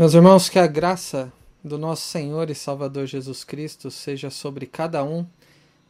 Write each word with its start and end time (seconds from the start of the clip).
Meus 0.00 0.14
irmãos, 0.14 0.48
que 0.48 0.58
a 0.58 0.66
graça 0.66 1.30
do 1.62 1.76
nosso 1.76 2.08
Senhor 2.08 2.48
e 2.48 2.54
Salvador 2.54 3.04
Jesus 3.06 3.44
Cristo 3.44 3.90
seja 3.90 4.30
sobre 4.30 4.64
cada 4.64 5.04
um 5.04 5.26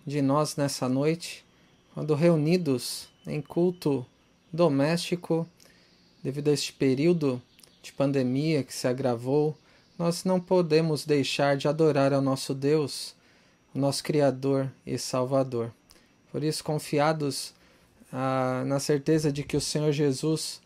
de 0.04 0.20
nós 0.20 0.56
nessa 0.56 0.88
noite, 0.88 1.44
quando 1.94 2.16
reunidos 2.16 3.08
em 3.25 3.40
culto 3.40 4.04
doméstico, 4.52 5.46
devido 6.25 6.48
a 6.48 6.52
este 6.52 6.72
período 6.72 7.40
de 7.80 7.93
pandemia 7.93 8.64
que 8.64 8.75
se 8.75 8.88
agravou, 8.88 9.57
nós 9.96 10.24
não 10.24 10.40
podemos 10.40 11.06
deixar 11.06 11.56
de 11.56 11.68
adorar 11.68 12.12
ao 12.12 12.20
nosso 12.20 12.52
Deus, 12.52 13.14
o 13.72 13.79
nosso 13.79 14.02
Criador 14.02 14.68
e 14.84 14.98
Salvador. 14.98 15.70
Por 16.32 16.42
isso, 16.42 16.64
confiados 16.64 17.54
ah, 18.13 18.64
na 18.66 18.80
certeza 18.80 19.30
de 19.30 19.44
que 19.44 19.57
o 19.57 19.61
Senhor 19.61 19.93
Jesus 19.93 20.61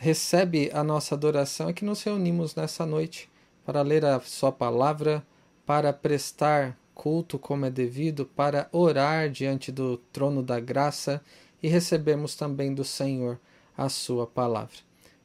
recebe 0.00 0.70
a 0.72 0.82
nossa 0.82 1.14
adoração 1.14 1.68
é 1.68 1.74
que 1.74 1.84
nos 1.84 2.02
reunimos 2.02 2.54
nessa 2.54 2.86
noite 2.86 3.30
para 3.66 3.82
ler 3.82 4.02
a 4.02 4.18
Sua 4.18 4.50
palavra, 4.50 5.22
para 5.66 5.92
prestar 5.92 6.74
culto 6.94 7.38
como 7.38 7.66
é 7.66 7.70
devido, 7.70 8.24
para 8.24 8.66
orar 8.72 9.28
diante 9.28 9.70
do 9.70 9.98
trono 10.10 10.42
da 10.42 10.58
graça 10.58 11.22
e 11.62 11.68
recebermos 11.68 12.34
também 12.34 12.72
do 12.72 12.82
Senhor 12.82 13.38
a 13.76 13.90
Sua 13.90 14.26
palavra. 14.26 14.78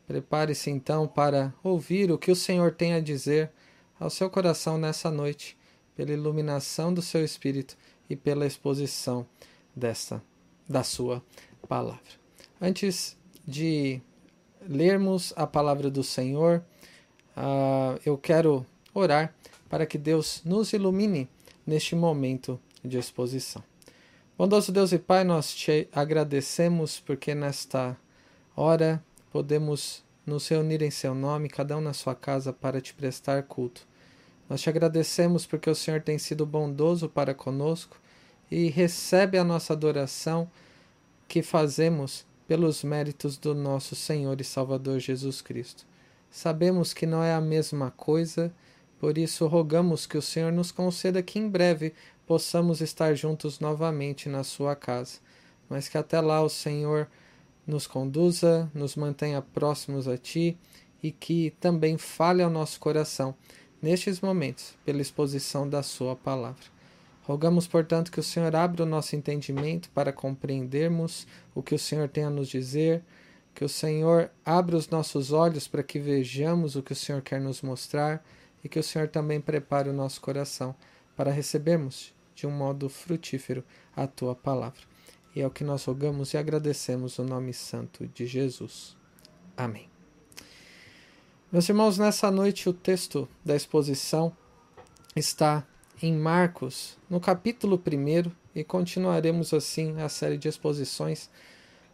Prepare-se 0.05 0.69
então 0.69 1.07
para 1.07 1.53
ouvir 1.63 2.11
o 2.11 2.17
que 2.17 2.29
o 2.29 2.35
Senhor 2.35 2.73
tem 2.73 2.95
a 2.95 2.99
dizer 2.99 3.49
ao 3.97 4.09
seu 4.09 4.29
coração 4.29 4.77
nessa 4.77 5.09
noite, 5.09 5.57
pela 5.95 6.11
iluminação 6.11 6.93
do 6.93 7.01
seu 7.01 7.23
espírito 7.23 7.77
e 8.09 8.15
pela 8.17 8.45
exposição 8.45 9.25
desta 9.73 10.21
da 10.67 10.83
sua 10.83 11.23
palavra. 11.69 12.01
Antes 12.59 13.15
de 13.47 14.01
lermos 14.67 15.33
a 15.35 15.45
palavra 15.47 15.89
do 15.89 16.03
Senhor, 16.03 16.63
uh, 17.35 17.99
eu 18.05 18.17
quero 18.17 18.65
orar 18.93 19.33
para 19.69 19.85
que 19.85 19.97
Deus 19.97 20.41
nos 20.45 20.73
ilumine 20.73 21.29
neste 21.65 21.95
momento 21.95 22.59
de 22.83 22.97
exposição. 22.97 23.63
Bondoso 24.37 24.71
Deus 24.71 24.91
e 24.91 24.99
Pai, 24.99 25.23
nós 25.23 25.53
te 25.53 25.87
agradecemos 25.91 26.99
porque 26.99 27.33
nesta 27.33 27.97
hora 28.55 29.03
podemos 29.31 30.03
nos 30.25 30.47
reunir 30.47 30.81
em 30.81 30.91
Seu 30.91 31.15
nome, 31.15 31.49
cada 31.49 31.77
um 31.77 31.81
na 31.81 31.93
sua 31.93 32.15
casa, 32.15 32.51
para 32.51 32.81
te 32.81 32.93
prestar 32.93 33.43
culto. 33.43 33.87
Nós 34.49 34.61
te 34.61 34.69
agradecemos 34.69 35.45
porque 35.45 35.69
o 35.69 35.75
Senhor 35.75 36.01
tem 36.01 36.17
sido 36.17 36.45
bondoso 36.45 37.07
para 37.07 37.33
conosco 37.33 37.97
e 38.51 38.69
recebe 38.69 39.37
a 39.37 39.43
nossa 39.43 39.73
adoração 39.73 40.49
que 41.27 41.41
fazemos 41.41 42.25
pelos 42.47 42.83
méritos 42.83 43.37
do 43.37 43.53
nosso 43.55 43.95
Senhor 43.95 44.39
e 44.39 44.43
Salvador 44.43 44.99
Jesus 44.99 45.41
Cristo. 45.41 45.85
Sabemos 46.29 46.93
que 46.93 47.05
não 47.05 47.23
é 47.23 47.33
a 47.33 47.41
mesma 47.41 47.91
coisa, 47.91 48.53
por 48.99 49.17
isso 49.17 49.47
rogamos 49.47 50.05
que 50.05 50.17
o 50.17 50.21
Senhor 50.21 50.51
nos 50.51 50.71
conceda 50.71 51.23
que 51.23 51.39
em 51.39 51.49
breve 51.49 51.93
possamos 52.27 52.81
estar 52.81 53.15
juntos 53.15 53.59
novamente 53.59 54.27
na 54.27 54.43
sua 54.43 54.75
casa, 54.75 55.19
mas 55.69 55.87
que 55.87 55.97
até 55.97 56.19
lá 56.19 56.41
o 56.41 56.49
Senhor 56.49 57.07
nos 57.65 57.87
conduza, 57.87 58.69
nos 58.73 58.95
mantenha 58.95 59.41
próximos 59.41 60.07
a 60.07 60.17
Ti 60.17 60.57
e 61.01 61.11
que 61.11 61.51
também 61.59 61.97
fale 61.97 62.43
ao 62.43 62.49
nosso 62.49 62.79
coração 62.79 63.35
nestes 63.81 64.21
momentos 64.21 64.73
pela 64.83 65.01
exposição 65.01 65.67
da 65.67 65.81
Sua 65.83 66.15
palavra. 66.15 66.74
Rogamos, 67.25 67.65
portanto, 67.65 68.11
que 68.11 68.19
o 68.19 68.23
Senhor 68.23 68.55
abra 68.55 68.83
o 68.83 68.85
nosso 68.85 69.15
entendimento 69.15 69.89
para 69.89 70.13
compreendermos 70.13 71.25
o 71.55 71.63
que 71.63 71.73
o 71.73 71.79
Senhor 71.79 72.07
tem 72.07 72.23
a 72.23 72.29
nos 72.29 72.47
dizer, 72.47 73.03
que 73.55 73.65
o 73.65 73.69
Senhor 73.69 74.29
abra 74.45 74.77
os 74.77 74.89
nossos 74.89 75.31
olhos 75.31 75.67
para 75.67 75.81
que 75.81 75.97
vejamos 75.97 76.75
o 76.75 76.83
que 76.83 76.93
o 76.93 76.95
Senhor 76.95 77.23
quer 77.23 77.41
nos 77.41 77.63
mostrar 77.63 78.23
e 78.63 78.69
que 78.69 78.77
o 78.77 78.83
Senhor 78.83 79.07
também 79.07 79.41
prepare 79.41 79.89
o 79.89 79.93
nosso 79.93 80.21
coração 80.21 80.75
para 81.15 81.31
recebermos 81.31 82.13
de 82.35 82.45
um 82.45 82.51
modo 82.51 82.89
frutífero 82.89 83.63
a 83.95 84.05
tua 84.05 84.35
palavra. 84.35 84.81
E 85.35 85.41
é 85.41 85.47
o 85.47 85.51
que 85.51 85.63
nós 85.63 85.83
rogamos 85.83 86.31
e 86.33 86.37
agradecemos 86.37 87.17
no 87.17 87.25
nome 87.25 87.53
santo 87.53 88.05
de 88.05 88.27
Jesus. 88.27 88.95
Amém. 89.57 89.89
Meus 91.51 91.67
irmãos, 91.67 91.97
nessa 91.97 92.29
noite 92.29 92.69
o 92.69 92.73
texto 92.73 93.27
da 93.43 93.55
exposição 93.55 94.31
está 95.15 95.65
em 96.01 96.13
Marcos, 96.13 96.97
no 97.09 97.19
capítulo 97.19 97.81
1, 97.81 98.31
e 98.53 98.63
continuaremos 98.63 99.53
assim 99.53 99.99
a 100.01 100.09
série 100.09 100.37
de 100.37 100.47
exposições 100.47 101.29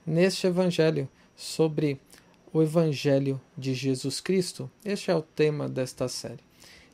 neste 0.05 0.47
Evangelho 0.47 1.07
sobre 1.35 1.99
o 2.51 2.61
Evangelho 2.61 3.39
de 3.57 3.73
Jesus 3.73 4.19
Cristo. 4.19 4.69
Este 4.83 5.11
é 5.11 5.15
o 5.15 5.21
tema 5.21 5.69
desta 5.69 6.07
série. 6.07 6.43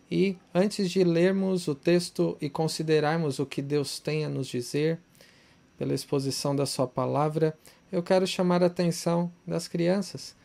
E 0.09 0.37
antes 0.53 0.89
de 0.89 1.03
lermos 1.03 1.67
o 1.67 1.75
texto 1.75 2.37
e 2.39 2.49
considerarmos 2.49 3.39
o 3.39 3.45
que 3.45 3.61
Deus 3.61 3.99
tem 3.99 4.25
a 4.25 4.29
nos 4.29 4.47
dizer 4.47 4.99
pela 5.77 5.93
exposição 5.93 6.55
da 6.55 6.65
Sua 6.65 6.87
palavra, 6.87 7.57
eu 7.91 8.03
quero 8.03 8.27
chamar 8.27 8.63
a 8.63 8.67
atenção 8.67 9.31
das 9.45 9.67
crianças 9.67 10.35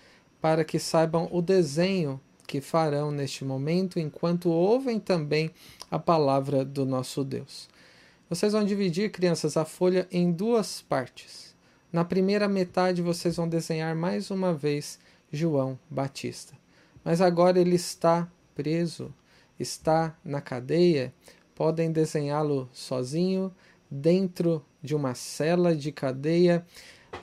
para 0.41 0.65
que 0.65 0.79
saibam 0.79 1.29
o 1.31 1.41
desenho 1.41 2.21
que 2.53 2.61
farão 2.61 3.11
neste 3.11 3.47
momento 3.47 3.99
enquanto 3.99 4.51
ouvem 4.51 5.01
também 5.01 5.51
a 5.91 5.99
palavra 5.99 6.67
do 6.67 6.85
nosso 6.85 7.25
Deus. 7.25 7.67
Vocês 8.29 8.53
vão 8.53 8.63
dividir, 8.63 9.11
crianças, 9.11 9.57
a 9.57 9.65
folha 9.65 10.07
em 10.13 10.31
duas 10.31 10.83
partes. 10.83 11.57
Na 11.91 12.05
primeira 12.05 12.47
metade, 12.47 13.01
vocês 13.01 13.37
vão 13.37 13.49
desenhar 13.49 13.97
mais 13.97 14.31
uma 14.31 14.53
vez 14.53 14.99
João 15.33 15.79
Batista. 15.89 16.53
Mas 17.03 17.23
agora 17.23 17.59
ele 17.59 17.75
está 17.75 18.31
preso, 18.55 19.15
está 19.59 20.15
na 20.23 20.43
cadeia. 20.43 21.11
Podem 21.55 21.91
desenhá-lo 21.91 22.69
sozinho, 22.71 23.51
dentro 23.91 24.63
de 24.83 24.95
uma 24.95 25.15
cela 25.15 25.75
de 25.75 25.91
cadeia, 25.91 26.67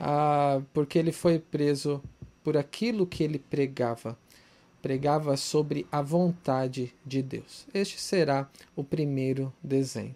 ah, 0.00 0.60
porque 0.74 0.98
ele 0.98 1.12
foi 1.12 1.38
preso 1.38 2.02
por 2.42 2.56
aquilo 2.56 3.06
que 3.06 3.22
ele 3.22 3.38
pregava 3.38 4.18
pregava 4.80 5.36
sobre 5.36 5.86
a 5.90 6.02
vontade 6.02 6.94
de 7.04 7.22
Deus. 7.22 7.66
Este 7.72 8.00
será 8.00 8.48
o 8.74 8.82
primeiro 8.82 9.52
desenho. 9.62 10.14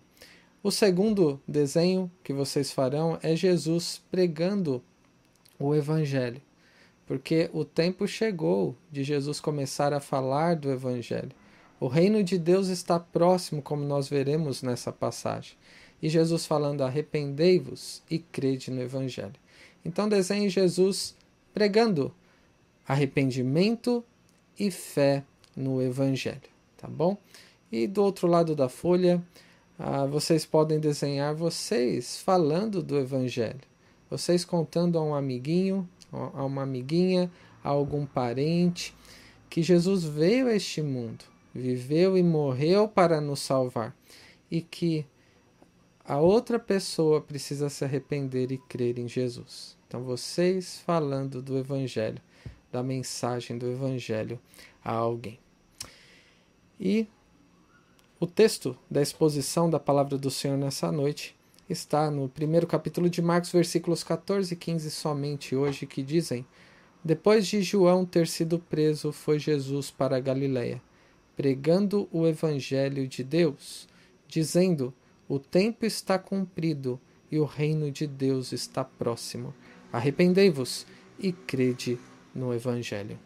O 0.62 0.70
segundo 0.70 1.40
desenho 1.46 2.10
que 2.22 2.32
vocês 2.32 2.72
farão 2.72 3.18
é 3.22 3.36
Jesus 3.36 4.02
pregando 4.10 4.82
o 5.58 5.74
Evangelho, 5.74 6.40
porque 7.06 7.50
o 7.52 7.64
tempo 7.64 8.08
chegou 8.08 8.74
de 8.90 9.04
Jesus 9.04 9.40
começar 9.40 9.92
a 9.92 10.00
falar 10.00 10.56
do 10.56 10.70
Evangelho. 10.70 11.32
O 11.78 11.86
reino 11.86 12.24
de 12.24 12.38
Deus 12.38 12.68
está 12.68 12.98
próximo, 12.98 13.60
como 13.60 13.84
nós 13.84 14.08
veremos 14.08 14.62
nessa 14.62 14.90
passagem. 14.90 15.54
E 16.00 16.08
Jesus 16.08 16.46
falando: 16.46 16.82
arrependei-vos 16.82 18.02
e 18.10 18.18
crede 18.18 18.70
no 18.70 18.80
Evangelho. 18.80 19.34
Então 19.84 20.08
desenhe 20.08 20.48
Jesus 20.48 21.14
pregando 21.52 22.10
arrependimento 22.88 24.04
e 24.58 24.70
fé 24.70 25.24
no 25.56 25.82
Evangelho, 25.82 26.40
tá 26.76 26.88
bom? 26.88 27.16
E 27.70 27.86
do 27.86 28.02
outro 28.02 28.26
lado 28.26 28.54
da 28.54 28.68
folha, 28.68 29.22
ah, 29.78 30.06
vocês 30.06 30.44
podem 30.46 30.78
desenhar 30.78 31.34
vocês 31.34 32.18
falando 32.18 32.82
do 32.82 32.96
Evangelho, 32.96 33.60
vocês 34.08 34.44
contando 34.44 34.98
a 34.98 35.02
um 35.02 35.14
amiguinho, 35.14 35.88
a 36.12 36.44
uma 36.44 36.62
amiguinha, 36.62 37.30
a 37.62 37.70
algum 37.70 38.06
parente, 38.06 38.94
que 39.50 39.62
Jesus 39.62 40.04
veio 40.04 40.48
a 40.48 40.54
este 40.54 40.82
mundo, 40.82 41.24
viveu 41.54 42.16
e 42.16 42.22
morreu 42.22 42.86
para 42.86 43.20
nos 43.20 43.40
salvar, 43.40 43.96
e 44.50 44.60
que 44.60 45.04
a 46.04 46.20
outra 46.20 46.58
pessoa 46.58 47.20
precisa 47.20 47.70
se 47.70 47.84
arrepender 47.84 48.52
e 48.52 48.58
crer 48.58 48.98
em 48.98 49.08
Jesus. 49.08 49.76
Então, 49.88 50.02
vocês 50.02 50.78
falando 50.84 51.40
do 51.40 51.56
Evangelho 51.56 52.20
da 52.74 52.82
mensagem 52.82 53.56
do 53.56 53.70
Evangelho 53.70 54.40
a 54.84 54.90
alguém. 54.92 55.38
E 56.80 57.06
o 58.18 58.26
texto 58.26 58.76
da 58.90 59.00
exposição 59.00 59.70
da 59.70 59.78
palavra 59.78 60.18
do 60.18 60.28
Senhor 60.28 60.58
nessa 60.58 60.90
noite 60.90 61.36
está 61.70 62.10
no 62.10 62.28
primeiro 62.28 62.66
capítulo 62.66 63.08
de 63.08 63.22
Marcos, 63.22 63.52
versículos 63.52 64.02
14 64.02 64.52
e 64.52 64.56
15, 64.56 64.90
somente 64.90 65.54
hoje, 65.54 65.86
que 65.86 66.02
dizem: 66.02 66.44
Depois 67.04 67.46
de 67.46 67.62
João 67.62 68.04
ter 68.04 68.26
sido 68.26 68.58
preso, 68.58 69.12
foi 69.12 69.38
Jesus 69.38 69.92
para 69.92 70.18
Galiléia, 70.18 70.82
pregando 71.36 72.08
o 72.10 72.26
evangelho 72.26 73.06
de 73.06 73.22
Deus, 73.22 73.86
dizendo: 74.26 74.92
O 75.28 75.38
tempo 75.38 75.86
está 75.86 76.18
cumprido 76.18 77.00
e 77.30 77.38
o 77.38 77.44
reino 77.44 77.92
de 77.92 78.04
Deus 78.08 78.50
está 78.50 78.82
próximo. 78.82 79.54
Arrependei-vos 79.92 80.84
e 81.20 81.30
crede 81.30 82.00
no 82.34 82.52
Evangelho. 82.52 83.18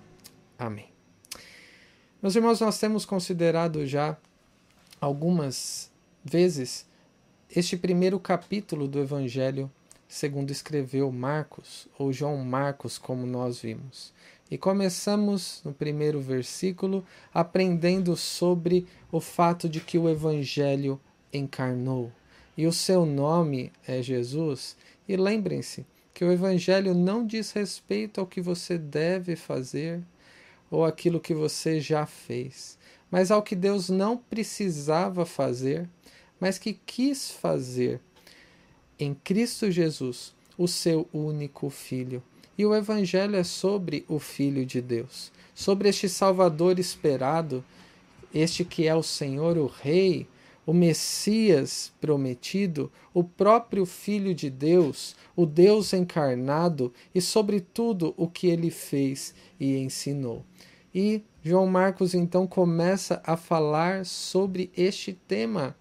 Amém. 0.58 0.90
Meus 2.20 2.34
irmãos, 2.34 2.60
nós 2.60 2.78
temos 2.78 3.04
considerado 3.04 3.86
já 3.86 4.16
algumas 5.00 5.90
vezes 6.24 6.86
este 7.54 7.76
primeiro 7.76 8.18
capítulo 8.20 8.86
do 8.86 8.98
Evangelho 8.98 9.70
segundo 10.08 10.50
escreveu 10.50 11.12
Marcos, 11.12 11.86
ou 11.98 12.12
João 12.12 12.38
Marcos, 12.38 12.96
como 12.96 13.26
nós 13.26 13.60
vimos. 13.60 14.12
E 14.50 14.56
começamos 14.56 15.60
no 15.62 15.74
primeiro 15.74 16.20
versículo 16.20 17.04
aprendendo 17.32 18.16
sobre 18.16 18.86
o 19.12 19.20
fato 19.20 19.68
de 19.68 19.78
que 19.80 19.98
o 19.98 20.08
Evangelho 20.08 20.98
encarnou. 21.32 22.10
E 22.56 22.66
o 22.66 22.72
seu 22.72 23.04
nome 23.04 23.70
é 23.86 24.02
Jesus. 24.02 24.74
E 25.06 25.16
lembrem-se 25.16 25.86
que 26.18 26.24
o 26.24 26.32
Evangelho 26.32 26.96
não 26.96 27.24
diz 27.24 27.52
respeito 27.52 28.20
ao 28.20 28.26
que 28.26 28.40
você 28.40 28.76
deve 28.76 29.36
fazer 29.36 30.02
ou 30.68 30.84
aquilo 30.84 31.20
que 31.20 31.32
você 31.32 31.80
já 31.80 32.06
fez, 32.06 32.76
mas 33.08 33.30
ao 33.30 33.40
que 33.40 33.54
Deus 33.54 33.88
não 33.88 34.16
precisava 34.16 35.24
fazer, 35.24 35.88
mas 36.40 36.58
que 36.58 36.72
quis 36.72 37.30
fazer 37.30 38.00
em 38.98 39.14
Cristo 39.14 39.70
Jesus, 39.70 40.34
o 40.58 40.66
seu 40.66 41.08
único 41.12 41.70
Filho. 41.70 42.20
E 42.58 42.66
o 42.66 42.74
Evangelho 42.74 43.36
é 43.36 43.44
sobre 43.44 44.04
o 44.08 44.18
Filho 44.18 44.66
de 44.66 44.80
Deus, 44.80 45.30
sobre 45.54 45.88
este 45.88 46.08
Salvador 46.08 46.80
esperado, 46.80 47.64
este 48.34 48.64
que 48.64 48.88
é 48.88 48.94
o 48.96 49.04
Senhor, 49.04 49.56
o 49.56 49.66
Rei, 49.66 50.26
o 50.68 50.74
Messias 50.74 51.90
prometido, 51.98 52.92
o 53.14 53.24
próprio 53.24 53.86
Filho 53.86 54.34
de 54.34 54.50
Deus, 54.50 55.16
o 55.34 55.46
Deus 55.46 55.94
encarnado 55.94 56.92
e, 57.14 57.22
sobretudo, 57.22 58.12
o 58.18 58.28
que 58.28 58.48
ele 58.48 58.70
fez 58.70 59.34
e 59.58 59.78
ensinou. 59.78 60.44
E 60.94 61.22
João 61.42 61.66
Marcos 61.66 62.12
então 62.12 62.46
começa 62.46 63.22
a 63.24 63.34
falar 63.34 64.04
sobre 64.04 64.70
este 64.76 65.14
tema 65.14 65.74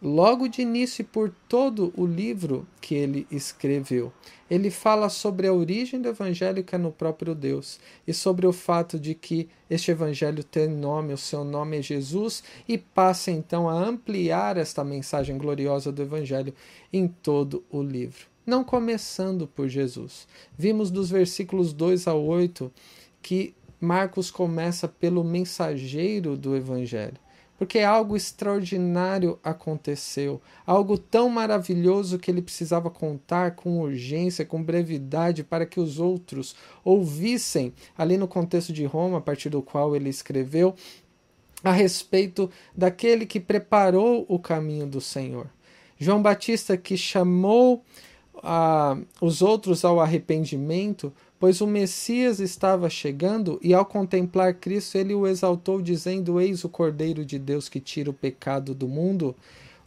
logo 0.00 0.48
de 0.48 0.62
início 0.62 1.04
por 1.04 1.32
todo 1.48 1.92
o 1.96 2.06
livro 2.06 2.66
que 2.80 2.94
ele 2.94 3.26
escreveu. 3.30 4.12
Ele 4.48 4.70
fala 4.70 5.08
sobre 5.08 5.46
a 5.46 5.52
origem 5.52 6.00
do 6.00 6.08
evangelho 6.08 6.62
que 6.62 6.74
é 6.74 6.78
no 6.78 6.92
próprio 6.92 7.34
Deus 7.34 7.78
e 8.06 8.14
sobre 8.14 8.46
o 8.46 8.52
fato 8.52 8.98
de 8.98 9.14
que 9.14 9.48
este 9.68 9.90
evangelho 9.90 10.42
tem 10.42 10.68
nome, 10.68 11.12
o 11.12 11.18
seu 11.18 11.44
nome 11.44 11.78
é 11.78 11.82
Jesus, 11.82 12.42
e 12.66 12.78
passa 12.78 13.30
então 13.30 13.68
a 13.68 13.74
ampliar 13.74 14.56
esta 14.56 14.82
mensagem 14.82 15.36
gloriosa 15.36 15.92
do 15.92 16.00
evangelho 16.00 16.54
em 16.92 17.08
todo 17.08 17.62
o 17.70 17.82
livro. 17.82 18.26
Não 18.46 18.64
começando 18.64 19.46
por 19.46 19.68
Jesus. 19.68 20.26
Vimos 20.56 20.90
dos 20.90 21.10
versículos 21.10 21.72
2 21.74 22.06
a 22.06 22.14
8 22.14 22.72
que 23.20 23.54
Marcos 23.78 24.30
começa 24.30 24.88
pelo 24.88 25.22
mensageiro 25.22 26.36
do 26.36 26.56
evangelho 26.56 27.18
porque 27.58 27.80
algo 27.80 28.16
extraordinário 28.16 29.36
aconteceu, 29.42 30.40
algo 30.64 30.96
tão 30.96 31.28
maravilhoso 31.28 32.18
que 32.18 32.30
ele 32.30 32.40
precisava 32.40 32.88
contar 32.88 33.56
com 33.56 33.80
urgência, 33.80 34.44
com 34.44 34.62
brevidade, 34.62 35.42
para 35.42 35.66
que 35.66 35.80
os 35.80 35.98
outros 35.98 36.54
ouvissem, 36.84 37.74
ali 37.96 38.16
no 38.16 38.28
contexto 38.28 38.72
de 38.72 38.84
Roma, 38.84 39.18
a 39.18 39.20
partir 39.20 39.50
do 39.50 39.60
qual 39.60 39.96
ele 39.96 40.08
escreveu, 40.08 40.74
a 41.64 41.72
respeito 41.72 42.48
daquele 42.76 43.26
que 43.26 43.40
preparou 43.40 44.24
o 44.28 44.38
caminho 44.38 44.86
do 44.86 45.00
Senhor. 45.00 45.48
João 45.98 46.22
Batista, 46.22 46.76
que 46.76 46.96
chamou 46.96 47.82
ah, 48.40 48.96
os 49.20 49.42
outros 49.42 49.84
ao 49.84 49.98
arrependimento, 49.98 51.12
pois 51.38 51.60
o 51.60 51.66
Messias 51.66 52.40
estava 52.40 52.90
chegando 52.90 53.58
e, 53.62 53.72
ao 53.72 53.86
contemplar 53.86 54.54
Cristo, 54.54 54.96
ele 54.96 55.14
o 55.14 55.26
exaltou, 55.26 55.80
dizendo: 55.80 56.40
Eis 56.40 56.64
o 56.64 56.68
Cordeiro 56.68 57.24
de 57.24 57.38
Deus 57.38 57.68
que 57.68 57.80
tira 57.80 58.10
o 58.10 58.14
pecado 58.14 58.74
do 58.74 58.88
mundo, 58.88 59.34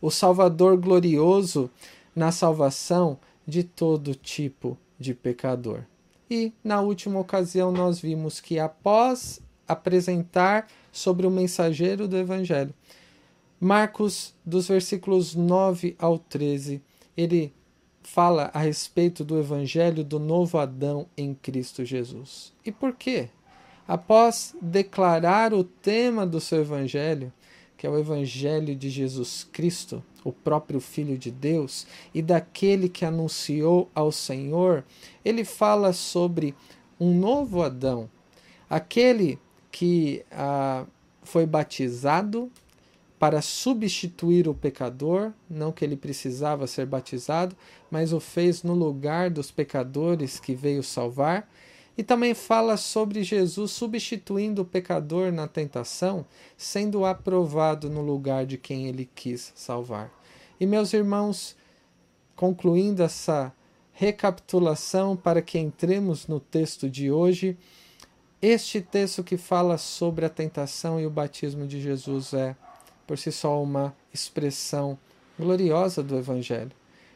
o 0.01 0.09
Salvador 0.09 0.77
glorioso 0.77 1.69
na 2.15 2.31
salvação 2.31 3.19
de 3.45 3.63
todo 3.63 4.15
tipo 4.15 4.77
de 4.99 5.13
pecador. 5.13 5.83
E, 6.29 6.53
na 6.63 6.79
última 6.81 7.19
ocasião, 7.19 7.71
nós 7.71 7.99
vimos 7.99 8.39
que, 8.39 8.57
após 8.57 9.41
apresentar 9.67 10.67
sobre 10.91 11.27
o 11.27 11.31
mensageiro 11.31 12.07
do 12.07 12.17
Evangelho, 12.17 12.73
Marcos, 13.59 14.33
dos 14.45 14.67
versículos 14.67 15.35
9 15.35 15.95
ao 15.99 16.17
13, 16.17 16.81
ele 17.15 17.53
fala 18.03 18.49
a 18.53 18.59
respeito 18.59 19.23
do 19.23 19.39
evangelho 19.39 20.03
do 20.03 20.19
novo 20.19 20.57
Adão 20.57 21.07
em 21.17 21.33
Cristo 21.33 21.85
Jesus. 21.85 22.53
E 22.65 22.71
por 22.71 22.93
quê? 22.93 23.29
Após 23.87 24.55
declarar 24.61 25.53
o 25.53 25.63
tema 25.63 26.25
do 26.25 26.39
seu 26.39 26.61
evangelho, 26.61 27.31
que 27.77 27.87
é 27.87 27.89
o 27.89 27.97
evangelho 27.97 28.75
de 28.75 28.89
Jesus 28.89 29.47
Cristo, 29.51 30.03
o 30.23 30.31
próprio 30.31 30.79
Filho 30.79 31.17
de 31.17 31.31
Deus, 31.31 31.87
e 32.13 32.21
daquele 32.21 32.87
que 32.87 33.03
anunciou 33.03 33.89
ao 33.95 34.11
Senhor, 34.11 34.83
ele 35.25 35.43
fala 35.43 35.93
sobre 35.93 36.53
um 36.99 37.13
novo 37.13 37.63
Adão, 37.63 38.09
aquele 38.69 39.39
que 39.71 40.23
ah, 40.31 40.85
foi 41.23 41.45
batizado 41.45 42.51
para 43.21 43.39
substituir 43.39 44.47
o 44.47 44.53
pecador, 44.55 45.31
não 45.47 45.71
que 45.71 45.85
ele 45.85 45.95
precisava 45.95 46.65
ser 46.65 46.87
batizado, 46.87 47.55
mas 47.91 48.13
o 48.13 48.19
fez 48.19 48.63
no 48.63 48.73
lugar 48.73 49.29
dos 49.29 49.51
pecadores 49.51 50.39
que 50.39 50.55
veio 50.55 50.81
salvar. 50.81 51.47
E 51.95 52.01
também 52.01 52.33
fala 52.33 52.77
sobre 52.77 53.21
Jesus 53.21 53.69
substituindo 53.69 54.63
o 54.63 54.65
pecador 54.65 55.31
na 55.31 55.47
tentação, 55.47 56.25
sendo 56.57 57.05
aprovado 57.05 57.91
no 57.91 58.01
lugar 58.01 58.43
de 58.43 58.57
quem 58.57 58.87
ele 58.87 59.07
quis 59.13 59.53
salvar. 59.53 60.11
E 60.59 60.65
meus 60.65 60.91
irmãos, 60.91 61.55
concluindo 62.35 63.03
essa 63.03 63.53
recapitulação 63.91 65.15
para 65.15 65.43
que 65.43 65.59
entremos 65.59 66.25
no 66.25 66.39
texto 66.39 66.89
de 66.89 67.11
hoje, 67.11 67.55
este 68.41 68.81
texto 68.81 69.23
que 69.23 69.37
fala 69.37 69.77
sobre 69.77 70.25
a 70.25 70.29
tentação 70.29 70.99
e 70.99 71.05
o 71.05 71.11
batismo 71.11 71.67
de 71.67 71.79
Jesus 71.79 72.33
é 72.33 72.55
por 73.05 73.17
si 73.17 73.31
só 73.31 73.61
uma 73.61 73.95
expressão 74.13 74.97
gloriosa 75.37 76.01
do 76.03 76.17
Evangelho. 76.17 76.71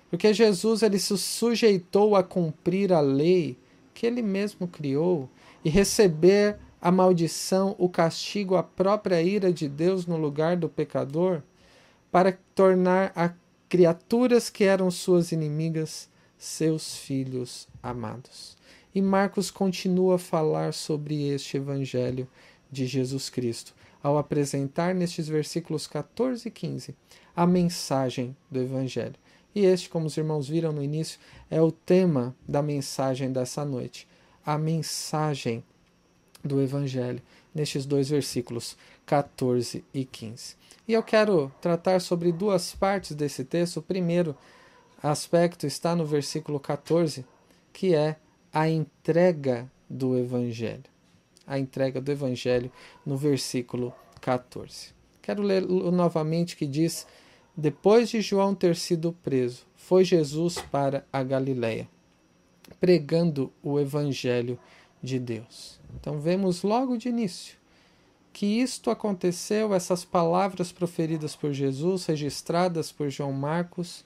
Porque 0.09 0.33
Jesus 0.33 0.83
ele 0.83 0.99
se 0.99 1.17
sujeitou 1.17 2.15
a 2.15 2.23
cumprir 2.23 2.93
a 2.93 2.99
lei 2.99 3.57
que 3.93 4.05
ele 4.05 4.21
mesmo 4.21 4.67
criou 4.67 5.29
e 5.63 5.69
receber 5.69 6.57
a 6.81 6.91
maldição, 6.91 7.75
o 7.79 7.89
castigo, 7.89 8.55
a 8.55 8.63
própria 8.63 9.21
ira 9.21 9.51
de 9.51 9.67
Deus 9.67 10.05
no 10.05 10.17
lugar 10.17 10.55
do 10.55 10.69
pecador, 10.69 11.41
para 12.11 12.37
tornar 12.53 13.11
a 13.15 13.33
criaturas 13.67 14.49
que 14.49 14.63
eram 14.63 14.91
suas 14.91 15.31
inimigas 15.31 16.09
seus 16.37 16.95
filhos 16.95 17.67
amados. 17.81 18.55
E 18.93 19.01
Marcos 19.01 19.49
continua 19.49 20.15
a 20.15 20.19
falar 20.19 20.73
sobre 20.73 21.27
este 21.27 21.57
evangelho 21.57 22.27
de 22.71 22.85
Jesus 22.85 23.29
Cristo 23.29 23.73
ao 24.05 24.19
apresentar 24.19 24.93
nestes 24.93 25.27
versículos 25.27 25.87
14 25.87 26.47
e 26.47 26.51
15 26.51 26.95
a 27.35 27.47
mensagem 27.47 28.37
do 28.51 28.61
Evangelho. 28.61 29.15
E 29.55 29.65
este, 29.65 29.89
como 29.89 30.05
os 30.05 30.15
irmãos 30.15 30.47
viram 30.47 30.71
no 30.71 30.83
início, 30.83 31.19
é 31.49 31.59
o 31.59 31.71
tema 31.71 32.35
da 32.47 32.61
mensagem 32.61 33.31
dessa 33.31 33.65
noite. 33.65 34.07
A 34.45 34.59
mensagem 34.59 35.63
do 36.43 36.61
Evangelho, 36.61 37.19
nestes 37.51 37.83
dois 37.83 38.07
versículos 38.07 38.77
14 39.07 39.83
e 39.91 40.05
15. 40.05 40.55
E 40.87 40.93
eu 40.93 41.01
quero 41.01 41.51
tratar 41.59 41.99
sobre 41.99 42.31
duas 42.31 42.75
partes 42.75 43.15
desse 43.15 43.43
texto. 43.43 43.77
O 43.77 43.81
primeiro 43.81 44.37
aspecto 45.01 45.65
está 45.65 45.95
no 45.95 46.05
versículo 46.05 46.59
14, 46.59 47.25
que 47.73 47.95
é 47.95 48.17
a 48.53 48.69
entrega 48.69 49.67
do 49.89 50.15
Evangelho 50.15 50.94
a 51.45 51.59
entrega 51.59 52.01
do 52.01 52.11
Evangelho 52.11 52.71
no 53.05 53.17
versículo 53.17 53.93
14. 54.21 54.93
Quero 55.21 55.41
ler 55.41 55.61
novamente 55.65 56.55
que 56.55 56.65
diz: 56.65 57.07
Depois 57.55 58.09
de 58.09 58.21
João 58.21 58.55
ter 58.55 58.75
sido 58.75 59.13
preso, 59.23 59.65
foi 59.75 60.03
Jesus 60.03 60.59
para 60.71 61.05
a 61.11 61.23
Galiléia, 61.23 61.87
pregando 62.79 63.51
o 63.61 63.79
Evangelho 63.79 64.59
de 65.01 65.19
Deus. 65.19 65.79
Então 65.93 66.19
vemos 66.19 66.63
logo 66.63 66.97
de 66.97 67.09
início 67.09 67.57
que 68.35 68.45
isto 68.45 68.91
aconteceu, 68.91 69.73
essas 69.73 70.03
palavras 70.03 70.69
proferidas 70.69 71.37
por 71.37 71.53
Jesus, 71.53 72.05
registradas 72.05 72.91
por 72.91 73.09
João 73.09 73.31
Marcos, 73.31 74.03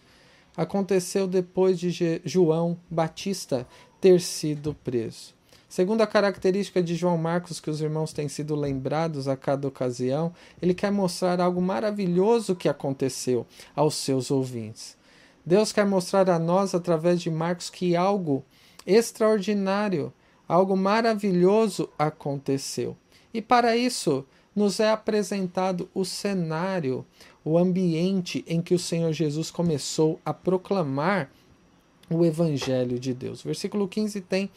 aconteceu 0.55 1.25
depois 1.25 1.79
de 1.79 2.21
João 2.23 2.79
Batista 2.87 3.67
ter 3.99 4.21
sido 4.21 4.75
preso. 4.83 5.33
Segundo 5.69 6.01
a 6.01 6.07
característica 6.07 6.81
de 6.81 6.95
João 6.95 7.15
Marcos, 7.15 7.59
que 7.59 7.69
os 7.69 7.79
irmãos 7.79 8.11
têm 8.11 8.27
sido 8.27 8.55
lembrados 8.55 9.27
a 9.27 9.37
cada 9.37 9.67
ocasião, 9.67 10.33
ele 10.59 10.73
quer 10.73 10.91
mostrar 10.91 11.39
algo 11.39 11.61
maravilhoso 11.61 12.55
que 12.55 12.67
aconteceu 12.67 13.45
aos 13.75 13.93
seus 13.93 14.31
ouvintes. 14.31 14.97
Deus 15.45 15.71
quer 15.71 15.85
mostrar 15.85 16.27
a 16.27 16.39
nós, 16.39 16.73
através 16.73 17.21
de 17.21 17.29
Marcos, 17.29 17.69
que 17.69 17.95
algo 17.95 18.43
extraordinário, 18.85 20.11
algo 20.47 20.75
maravilhoso 20.75 21.87
aconteceu. 21.99 22.97
E 23.31 23.39
para 23.39 23.77
isso, 23.77 24.25
nos 24.55 24.79
é 24.79 24.89
apresentado 24.89 25.87
o 25.93 26.03
cenário, 26.03 27.05
o 27.45 27.59
ambiente 27.59 28.43
em 28.47 28.59
que 28.59 28.73
o 28.73 28.79
Senhor 28.79 29.13
Jesus 29.13 29.51
começou 29.51 30.19
a 30.25 30.33
proclamar 30.33 31.29
o 32.09 32.25
Evangelho 32.25 32.99
de 32.99 33.13
Deus. 33.13 33.43
Versículo 33.43 33.87
15 33.87 34.21
tem 34.21 34.49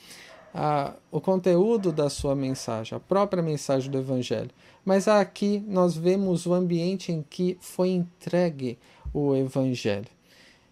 a, 0.54 0.94
o 1.10 1.20
conteúdo 1.20 1.90
da 1.92 2.10
sua 2.10 2.34
mensagem, 2.34 2.96
a 2.96 3.00
própria 3.00 3.42
mensagem 3.42 3.90
do 3.90 3.98
Evangelho. 3.98 4.50
Mas 4.84 5.08
aqui 5.08 5.64
nós 5.66 5.96
vemos 5.96 6.46
o 6.46 6.52
ambiente 6.52 7.12
em 7.12 7.22
que 7.22 7.56
foi 7.60 7.90
entregue 7.90 8.78
o 9.12 9.34
Evangelho. 9.34 10.08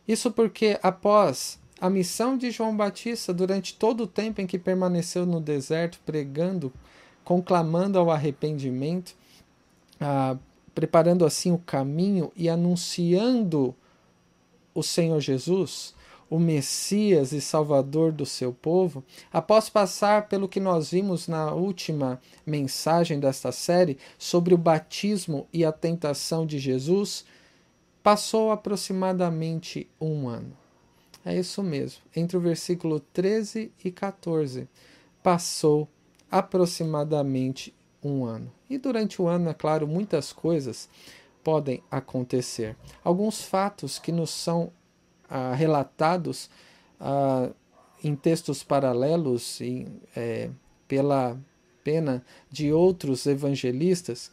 Isso 0.06 0.30
porque, 0.30 0.78
após 0.82 1.58
a 1.80 1.88
missão 1.88 2.37
de 2.37 2.50
João 2.50 2.76
Batista, 2.76 3.32
durante 3.32 3.75
todo 3.75 4.02
o 4.02 4.06
tempo 4.06 4.40
em 4.40 4.46
que 4.46 4.58
permaneceu 4.58 5.25
no 5.25 5.40
deserto, 5.40 5.99
pregando, 6.04 6.72
conclamando 7.25 7.99
ao 7.99 8.10
arrependimento, 8.10 9.14
preparando 10.75 11.25
assim 11.25 11.52
o 11.52 11.58
caminho 11.58 12.30
e 12.37 12.49
anunciando 12.49 13.75
o 14.75 14.82
Senhor 14.82 15.20
Jesus, 15.20 15.94
o 16.30 16.38
Messias 16.38 17.32
e 17.32 17.40
Salvador 17.40 18.12
do 18.12 18.25
seu 18.25 18.52
povo, 18.52 19.04
após 19.32 19.68
passar 19.68 20.28
pelo 20.28 20.49
que 20.49 20.60
nós 20.60 20.92
vimos 20.92 21.26
na 21.26 21.52
última 21.52 22.20
mensagem 22.46 23.18
desta 23.18 23.50
série 23.50 23.99
sobre 24.16 24.54
o 24.54 24.58
batismo 24.58 25.49
e 25.52 25.64
a 25.64 25.72
tentação 25.72 26.46
de 26.46 26.60
Jesus, 26.60 27.25
passou 28.00 28.52
aproximadamente 28.52 29.88
um 30.00 30.28
ano. 30.28 30.56
É 31.25 31.37
isso 31.37 31.62
mesmo, 31.62 32.00
entre 32.14 32.37
o 32.37 32.40
versículo 32.40 33.00
13 33.00 33.72
e 33.84 33.90
14, 33.90 34.68
passou 35.22 35.88
aproximadamente 36.30 37.75
um 38.02 38.25
ano. 38.25 38.50
E 38.70 38.78
durante 38.78 39.20
o 39.20 39.26
ano, 39.26 39.50
é 39.50 39.54
claro, 39.54 39.87
muitas 39.87 40.32
coisas 40.32 40.88
podem 41.42 41.82
acontecer. 41.90 42.76
Alguns 43.02 43.42
fatos 43.42 43.99
que 43.99 44.12
nos 44.12 44.30
são 44.30 44.72
ah, 45.30 45.54
relatados 45.54 46.50
ah, 46.99 47.50
em 48.02 48.14
textos 48.16 48.62
paralelos 48.62 49.60
e, 49.60 49.87
é, 50.16 50.50
pela 50.88 51.38
pena 51.84 52.25
de 52.50 52.72
outros 52.72 53.26
evangelistas, 53.26 54.30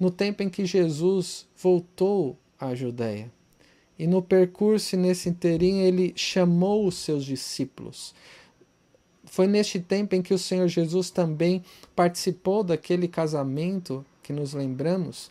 no 0.00 0.10
tempo 0.10 0.42
em 0.42 0.48
que 0.48 0.64
Jesus 0.64 1.46
voltou 1.56 2.36
à 2.58 2.74
Judéia. 2.74 3.30
E 3.98 4.06
no 4.06 4.22
percurso, 4.22 4.96
nesse 4.96 5.28
inteirinho, 5.28 5.82
ele 5.82 6.12
chamou 6.16 6.86
os 6.86 6.96
seus 6.96 7.24
discípulos. 7.24 8.14
Foi 9.24 9.46
neste 9.46 9.80
tempo 9.80 10.14
em 10.14 10.22
que 10.22 10.32
o 10.32 10.38
Senhor 10.38 10.68
Jesus 10.68 11.10
também 11.10 11.64
participou 11.94 12.62
daquele 12.62 13.08
casamento 13.08 14.06
que 14.22 14.32
nos 14.32 14.54
lembramos, 14.54 15.30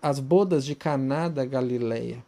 as 0.00 0.18
bodas 0.18 0.64
de 0.64 0.74
Caná 0.74 1.28
da 1.28 1.44
Galileia. 1.44 2.24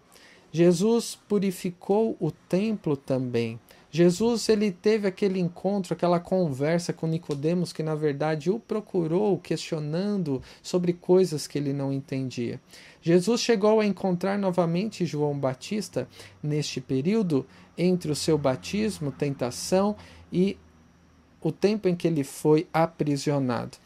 Jesus 0.54 1.18
purificou 1.28 2.16
o 2.20 2.30
templo 2.30 2.96
também. 2.96 3.58
Jesus 3.90 4.48
ele 4.48 4.70
teve 4.70 5.08
aquele 5.08 5.40
encontro, 5.40 5.92
aquela 5.92 6.20
conversa 6.20 6.92
com 6.92 7.08
Nicodemos 7.08 7.72
que 7.72 7.82
na 7.82 7.96
verdade 7.96 8.52
o 8.52 8.60
procurou 8.60 9.36
questionando 9.36 10.40
sobre 10.62 10.92
coisas 10.92 11.48
que 11.48 11.58
ele 11.58 11.72
não 11.72 11.92
entendia. 11.92 12.60
Jesus 13.02 13.40
chegou 13.40 13.80
a 13.80 13.84
encontrar 13.84 14.38
novamente 14.38 15.04
João 15.04 15.36
Batista 15.36 16.06
neste 16.40 16.80
período 16.80 17.44
entre 17.76 18.12
o 18.12 18.16
seu 18.16 18.38
batismo, 18.38 19.10
tentação 19.10 19.96
e 20.32 20.56
o 21.42 21.50
tempo 21.50 21.88
em 21.88 21.96
que 21.96 22.06
ele 22.06 22.22
foi 22.22 22.68
aprisionado. 22.72 23.76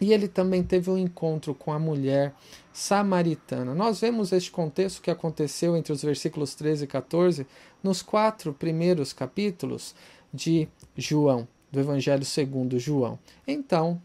E 0.00 0.14
ele 0.14 0.28
também 0.28 0.62
teve 0.62 0.90
um 0.90 0.96
encontro 0.96 1.54
com 1.54 1.74
a 1.74 1.78
mulher 1.78 2.32
samaritana. 2.72 3.74
Nós 3.74 4.00
vemos 4.00 4.32
este 4.32 4.50
contexto 4.50 5.02
que 5.02 5.10
aconteceu 5.10 5.76
entre 5.76 5.92
os 5.92 6.02
versículos 6.02 6.54
13 6.54 6.84
e 6.84 6.86
14 6.86 7.46
nos 7.82 8.02
quatro 8.02 8.52
primeiros 8.52 9.12
capítulos 9.12 9.94
de 10.32 10.68
João, 10.96 11.48
do 11.70 11.80
Evangelho 11.80 12.24
segundo 12.24 12.78
João. 12.78 13.18
Então, 13.46 14.00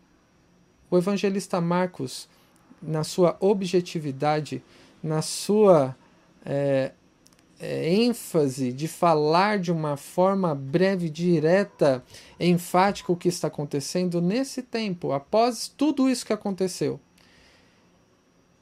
o 0.90 0.98
evangelista 0.98 1.60
Marcos, 1.60 2.28
na 2.82 3.04
sua 3.04 3.36
objetividade, 3.40 4.64
na 5.02 5.22
sua 5.22 5.96
é, 6.46 6.92
é, 7.60 7.94
ênfase 7.94 8.72
de 8.72 8.88
falar 8.88 9.60
de 9.60 9.72
uma 9.72 9.98
forma 9.98 10.54
breve, 10.54 11.10
direta, 11.10 12.04
enfática 12.40 13.12
o 13.12 13.16
que 13.16 13.28
está 13.28 13.48
acontecendo 13.48 14.22
nesse 14.22 14.62
tempo, 14.62 15.12
após 15.12 15.68
tudo 15.68 16.10
isso 16.10 16.26
que 16.26 16.34
aconteceu, 16.34 17.00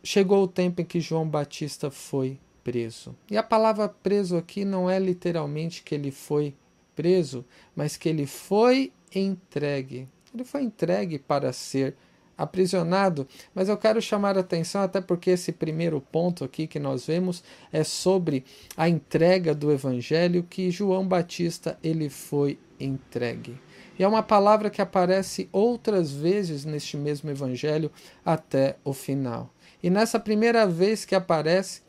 chegou 0.03 0.43
o 0.43 0.48
tempo 0.48 0.81
em 0.81 0.86
que 0.86 1.00
João 1.00 1.27
Batista 1.27 1.89
foi 1.89 2.39
preso. 2.63 3.15
E 3.29 3.38
a 3.38 3.43
palavra 3.43 3.88
preso 3.88 4.38
aqui 4.38 4.65
não 4.65 4.89
é 4.89 5.00
literalmente 5.00 5.83
que 5.83 5.95
ele 5.95 6.12
foi 6.12 6.53
preso, 6.95 7.45
mas 7.75 7.98
que 7.98 8.10
ele 8.10 8.25
foi 8.25 8.91
entregue. 9.15 10.07
Ele 10.33 10.43
foi 10.43 10.63
entregue 10.63 11.19
para 11.19 11.53
ser 11.53 11.95
aprisionado, 12.36 13.27
mas 13.53 13.69
eu 13.69 13.77
quero 13.77 14.01
chamar 14.01 14.38
a 14.38 14.41
atenção 14.41 14.81
até 14.81 15.00
porque 15.00 15.29
esse 15.29 15.51
primeiro 15.51 16.01
ponto 16.01 16.43
aqui 16.43 16.65
que 16.65 16.79
nós 16.79 17.05
vemos 17.05 17.43
é 17.72 17.83
sobre 17.83 18.43
a 18.75 18.89
entrega 18.89 19.53
do 19.53 19.72
evangelho 19.72 20.43
que 20.50 20.72
João 20.72 21.07
Batista 21.07 21.77
ele 21.83 22.10
foi 22.10 22.57
entregue. 22.79 23.60
E 23.98 24.03
é 24.03 24.07
uma 24.07 24.24
palavra 24.24 24.72
que 24.72 24.81
aparece 24.81 25.48
outras 25.51 26.12
vezes 26.12 26.65
neste 26.65 26.98
mesmo 26.98 27.29
evangelho 27.29 27.91
até 28.25 28.77
o 28.83 28.91
final. 28.91 29.53
E 29.83 29.89
nessa 29.89 30.19
primeira 30.19 30.65
vez 30.65 31.05
que 31.05 31.13
aparece 31.13 31.81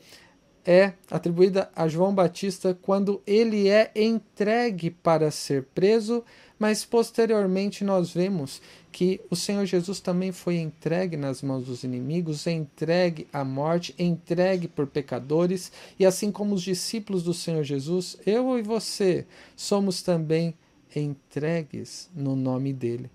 é 0.67 0.95
atribuída 1.11 1.71
a 1.77 1.87
João 1.87 2.15
Batista 2.15 2.77
quando 2.83 3.23
ele 3.27 3.69
é 3.69 3.91
entregue 3.95 4.91
para 4.91 5.31
ser 5.31 5.65
preso 5.75 6.25
mas 6.59 6.85
posteriormente 6.85 7.85
nós 7.85 8.13
vemos 8.13 8.63
que 8.93 9.21
o 9.29 9.37
Senhor 9.37 9.67
Jesus 9.67 10.01
também 10.01 10.33
foi 10.33 10.57
entregue 10.57 11.17
nas 11.17 11.43
mãos 11.43 11.67
dos 11.67 11.83
inimigos, 11.83 12.47
entregue 12.47 13.27
à 13.33 13.45
morte, 13.45 13.95
entregue 13.99 14.69
por 14.69 14.87
pecadores, 14.87 15.73
e 15.99 16.07
assim 16.07 16.31
como 16.31 16.55
os 16.55 16.63
discípulos 16.63 17.23
do 17.23 17.35
Senhor 17.35 17.65
Jesus, 17.65 18.17
eu 18.25 18.59
e 18.59 18.63
você 18.63 19.27
somos 19.57 20.01
também 20.01 20.55
entregues 20.95 22.09
no 22.15 22.37
nome 22.37 22.73
dele. 22.73 23.11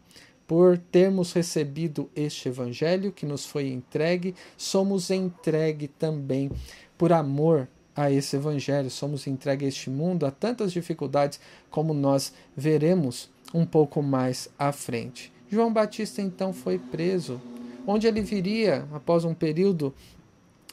Por 0.49 0.79
termos 0.79 1.31
recebido 1.31 2.09
este 2.15 2.49
evangelho 2.49 3.11
que 3.11 3.23
nos 3.23 3.45
foi 3.45 3.67
entregue, 3.67 4.33
somos 4.57 5.11
entregue 5.11 5.87
também 5.87 6.49
por 6.97 7.13
amor 7.13 7.67
a 7.95 8.09
esse 8.09 8.35
evangelho, 8.35 8.89
somos 8.89 9.27
entregues 9.27 9.65
a 9.65 9.69
este 9.69 9.89
mundo, 9.91 10.25
a 10.25 10.31
tantas 10.31 10.73
dificuldades 10.73 11.39
como 11.69 11.93
nós 11.93 12.33
veremos 12.57 13.29
um 13.53 13.63
pouco 13.63 14.01
mais 14.01 14.49
à 14.57 14.71
frente. 14.71 15.31
João 15.51 15.71
Batista 15.71 16.19
então 16.19 16.51
foi 16.51 16.79
preso, 16.79 17.39
onde 17.85 18.07
ele 18.07 18.21
viria, 18.21 18.87
após 18.91 19.23
um 19.25 19.35
período 19.35 19.93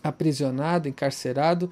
aprisionado, 0.03 0.89
encarcerado, 0.89 1.71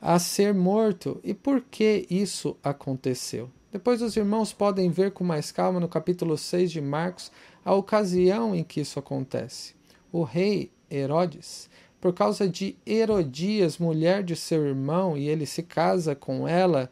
a 0.00 0.18
ser 0.18 0.54
morto. 0.54 1.20
E 1.22 1.34
por 1.34 1.60
que 1.60 2.06
isso 2.08 2.56
aconteceu? 2.64 3.50
Depois 3.72 4.02
os 4.02 4.16
irmãos 4.16 4.52
podem 4.52 4.90
ver 4.90 5.12
com 5.12 5.24
mais 5.24 5.50
calma 5.50 5.80
no 5.80 5.88
capítulo 5.88 6.36
6 6.36 6.70
de 6.70 6.80
Marcos 6.80 7.32
a 7.64 7.74
ocasião 7.74 8.54
em 8.54 8.62
que 8.62 8.80
isso 8.80 8.98
acontece. 8.98 9.74
O 10.12 10.22
rei 10.22 10.70
Herodes 10.90 11.70
por 12.02 12.12
causa 12.12 12.48
de 12.48 12.74
Herodias, 12.84 13.78
mulher 13.78 14.24
de 14.24 14.34
seu 14.34 14.66
irmão, 14.66 15.16
e 15.16 15.28
ele 15.28 15.46
se 15.46 15.62
casa 15.62 16.16
com 16.16 16.48
ela, 16.48 16.90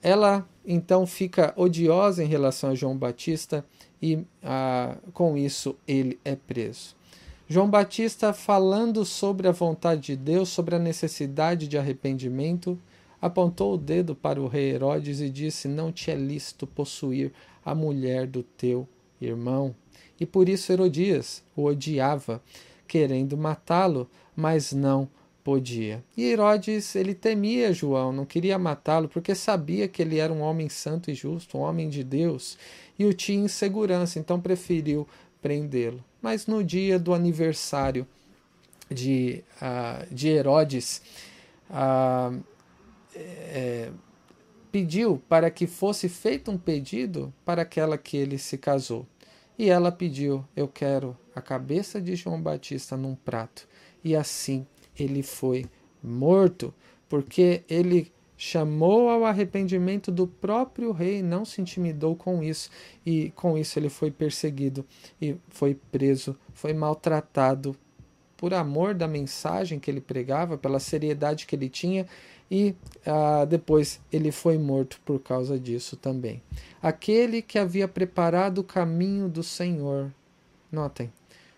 ela 0.00 0.48
então 0.64 1.04
fica 1.04 1.52
odiosa 1.56 2.22
em 2.22 2.28
relação 2.28 2.70
a 2.70 2.76
João 2.76 2.96
Batista 2.96 3.66
e 4.00 4.24
com 5.12 5.36
isso 5.36 5.74
ele 5.84 6.16
é 6.24 6.36
preso. 6.36 6.94
João 7.48 7.68
Batista, 7.68 8.32
falando 8.32 9.04
sobre 9.04 9.48
a 9.48 9.52
vontade 9.52 10.02
de 10.02 10.16
Deus, 10.16 10.48
sobre 10.50 10.76
a 10.76 10.78
necessidade 10.78 11.66
de 11.66 11.76
arrependimento, 11.76 12.78
apontou 13.20 13.74
o 13.74 13.78
dedo 13.78 14.14
para 14.14 14.40
o 14.40 14.48
rei 14.48 14.70
Herodes 14.70 15.20
e 15.20 15.28
disse: 15.28 15.68
Não 15.68 15.92
te 15.92 16.10
é 16.10 16.14
lícito 16.14 16.66
possuir 16.66 17.32
a 17.64 17.74
mulher 17.74 18.26
do 18.26 18.42
teu 18.42 18.88
irmão. 19.20 19.74
E 20.18 20.26
por 20.26 20.48
isso 20.48 20.72
Herodias 20.72 21.42
o 21.56 21.64
odiava 21.64 22.42
querendo 22.86 23.36
matá-lo, 23.36 24.08
mas 24.34 24.72
não 24.72 25.08
podia. 25.42 26.04
E 26.16 26.24
Herodes, 26.24 26.94
ele 26.94 27.14
temia 27.14 27.72
João, 27.72 28.12
não 28.12 28.26
queria 28.26 28.58
matá-lo, 28.58 29.08
porque 29.08 29.34
sabia 29.34 29.88
que 29.88 30.02
ele 30.02 30.18
era 30.18 30.32
um 30.32 30.40
homem 30.40 30.68
santo 30.68 31.10
e 31.10 31.14
justo, 31.14 31.56
um 31.56 31.62
homem 31.62 31.88
de 31.88 32.04
Deus, 32.04 32.58
e 32.98 33.06
o 33.06 33.14
tinha 33.14 33.44
em 33.44 33.48
segurança, 33.48 34.18
então 34.18 34.40
preferiu 34.40 35.08
prendê-lo. 35.40 36.04
Mas 36.20 36.46
no 36.46 36.62
dia 36.62 36.98
do 36.98 37.14
aniversário 37.14 38.06
de, 38.90 39.42
uh, 39.56 40.14
de 40.14 40.28
Herodes, 40.28 41.00
uh, 41.70 42.38
é, 43.14 43.90
pediu 44.70 45.20
para 45.28 45.50
que 45.50 45.66
fosse 45.66 46.08
feito 46.08 46.50
um 46.50 46.58
pedido 46.58 47.32
para 47.44 47.62
aquela 47.62 47.98
que 47.98 48.16
ele 48.16 48.38
se 48.38 48.56
casou. 48.56 49.06
E 49.58 49.68
ela 49.68 49.92
pediu: 49.92 50.44
Eu 50.56 50.68
quero 50.68 51.16
a 51.34 51.40
cabeça 51.40 52.00
de 52.00 52.14
João 52.14 52.40
Batista 52.40 52.96
num 52.96 53.14
prato. 53.14 53.68
E 54.02 54.16
assim 54.16 54.66
ele 54.98 55.22
foi 55.22 55.66
morto, 56.02 56.72
porque 57.08 57.62
ele 57.68 58.12
chamou 58.36 59.10
ao 59.10 59.26
arrependimento 59.26 60.10
do 60.10 60.26
próprio 60.26 60.92
rei, 60.92 61.22
não 61.22 61.44
se 61.44 61.60
intimidou 61.60 62.16
com 62.16 62.42
isso, 62.42 62.70
e 63.04 63.30
com 63.36 63.58
isso 63.58 63.78
ele 63.78 63.90
foi 63.90 64.10
perseguido 64.10 64.86
e 65.20 65.36
foi 65.50 65.74
preso, 65.74 66.34
foi 66.54 66.72
maltratado 66.72 67.76
por 68.38 68.54
amor 68.54 68.94
da 68.94 69.06
mensagem 69.06 69.78
que 69.78 69.90
ele 69.90 70.00
pregava, 70.00 70.56
pela 70.56 70.80
seriedade 70.80 71.44
que 71.44 71.54
ele 71.54 71.68
tinha, 71.68 72.06
e 72.50 72.74
ah, 73.06 73.44
depois 73.44 74.00
ele 74.12 74.32
foi 74.32 74.58
morto 74.58 75.00
por 75.04 75.20
causa 75.20 75.58
disso 75.58 75.96
também. 75.96 76.42
Aquele 76.82 77.40
que 77.40 77.58
havia 77.58 77.86
preparado 77.86 78.58
o 78.58 78.64
caminho 78.64 79.28
do 79.28 79.42
Senhor, 79.42 80.10
notem, 80.72 81.12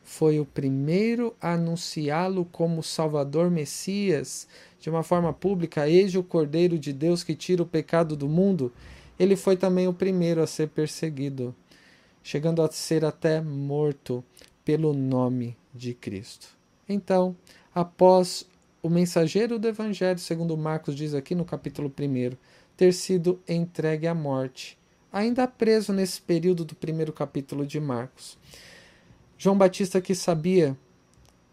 foi 0.04 0.38
o 0.38 0.44
primeiro 0.44 1.34
a 1.40 1.54
anunciá-lo 1.54 2.44
como 2.44 2.82
Salvador 2.82 3.50
Messias 3.50 4.46
de 4.78 4.90
uma 4.90 5.02
forma 5.02 5.32
pública, 5.32 5.88
eis 5.88 6.14
o 6.14 6.22
Cordeiro 6.22 6.78
de 6.78 6.92
Deus 6.92 7.22
que 7.22 7.34
tira 7.34 7.62
o 7.62 7.66
pecado 7.66 8.16
do 8.16 8.28
mundo. 8.28 8.72
Ele 9.18 9.36
foi 9.36 9.56
também 9.56 9.86
o 9.86 9.94
primeiro 9.94 10.42
a 10.42 10.46
ser 10.46 10.68
perseguido, 10.68 11.54
chegando 12.22 12.60
a 12.60 12.70
ser 12.70 13.04
até 13.04 13.40
morto 13.40 14.24
pelo 14.64 14.92
nome 14.92 15.56
de 15.72 15.94
Cristo. 15.94 16.48
Então, 16.88 17.36
após 17.72 18.44
o 18.82 18.90
mensageiro 18.90 19.60
do 19.60 19.68
Evangelho, 19.68 20.18
segundo 20.18 20.56
Marcos 20.56 20.96
diz 20.96 21.14
aqui 21.14 21.36
no 21.36 21.44
capítulo 21.44 21.88
1, 21.88 22.36
ter 22.76 22.92
sido 22.92 23.40
entregue 23.48 24.08
à 24.08 24.14
morte, 24.14 24.76
ainda 25.12 25.46
preso 25.46 25.92
nesse 25.92 26.20
período 26.20 26.64
do 26.64 26.74
primeiro 26.74 27.12
capítulo 27.12 27.64
de 27.64 27.78
Marcos. 27.78 28.36
João 29.38 29.56
Batista 29.56 30.00
que 30.00 30.16
sabia 30.16 30.76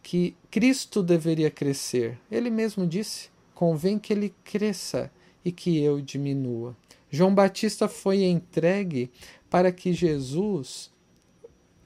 que 0.01 0.36
Cristo 0.50 1.03
deveria 1.03 1.51
crescer. 1.51 2.17
Ele 2.31 2.50
mesmo 2.50 2.88
disse: 2.88 3.29
convém 3.53 4.00
que 4.00 4.12
ele 4.12 4.33
cresça 4.43 5.12
e 5.45 5.51
que 5.51 5.79
eu 5.79 6.01
diminua. 6.01 6.75
João 7.12 7.33
Batista 7.33 7.88
foi 7.88 8.24
entregue 8.24 9.12
para 9.50 9.71
que 9.71 9.93
Jesus 9.93 10.91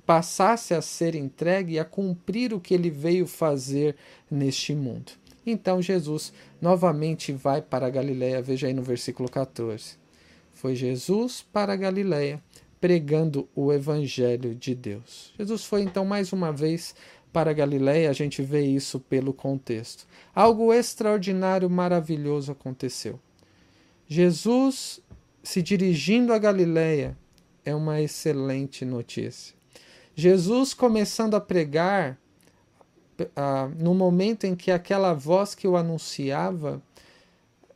passasse 0.06 0.74
a 0.74 0.82
ser 0.82 1.16
entregue 1.16 1.74
e 1.74 1.80
a 1.80 1.86
cumprir 1.86 2.54
o 2.54 2.60
que 2.60 2.74
ele 2.74 2.90
veio 2.90 3.26
fazer 3.26 3.96
neste 4.30 4.76
mundo. 4.76 5.14
Então 5.46 5.82
Jesus 5.82 6.32
novamente 6.62 7.32
vai 7.32 7.62
para 7.62 7.88
a 7.88 7.90
Galiléia, 7.90 8.42
veja 8.42 8.68
aí 8.68 8.74
no 8.74 8.84
versículo 8.84 9.30
14. 9.30 9.98
Foi 10.54 10.76
Jesus 10.76 11.46
para 11.52 11.74
a 11.74 11.76
Galiléia 11.76 12.42
pregando 12.80 13.48
o 13.56 13.72
evangelho 13.72 14.54
de 14.54 14.76
Deus. 14.76 15.34
Jesus 15.38 15.64
foi 15.64 15.84
então 15.84 16.04
mais 16.04 16.34
uma 16.34 16.52
vez 16.52 16.94
para 17.32 17.50
a 17.50 17.54
Galiléia, 17.54 18.10
a 18.10 18.14
gente 18.14 18.42
vê 18.44 18.62
isso 18.62 19.00
pelo 19.00 19.34
contexto. 19.34 20.06
Algo 20.36 20.72
extraordinário, 20.72 21.70
maravilhoso 21.70 22.52
aconteceu. 22.52 23.20
Jesus 24.08 25.02
se 25.42 25.62
dirigindo 25.62 26.32
a 26.32 26.38
Galiléia 26.38 27.18
é 27.66 27.74
uma 27.74 28.02
excelente 28.02 28.86
notícia. 28.86 29.56
Jesus 30.16 30.74
começando 30.74 31.36
a 31.36 31.42
pregar 31.42 32.20
ah, 33.36 33.70
no 33.78 33.94
momento 33.94 34.46
em 34.46 34.56
que 34.56 34.72
aquela 34.72 35.14
voz 35.14 35.56
que 35.56 35.68
o 35.68 35.76
anunciava 35.78 36.82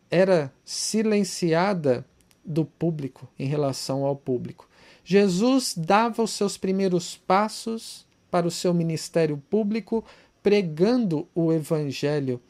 era 0.10 0.52
silenciada 0.64 2.06
do 2.44 2.64
público 2.64 3.28
em 3.38 3.48
relação 3.48 4.06
ao 4.06 4.16
público. 4.16 4.68
Jesus 5.04 5.74
dava 5.78 6.24
os 6.24 6.32
seus 6.32 6.58
primeiros 6.58 7.16
passos 7.16 8.06
para 8.30 8.48
o 8.48 8.52
seu 8.52 8.74
ministério 8.74 9.42
público 9.50 10.04
pregando 10.42 11.28
o 11.36 11.52
evangelho 11.52 12.42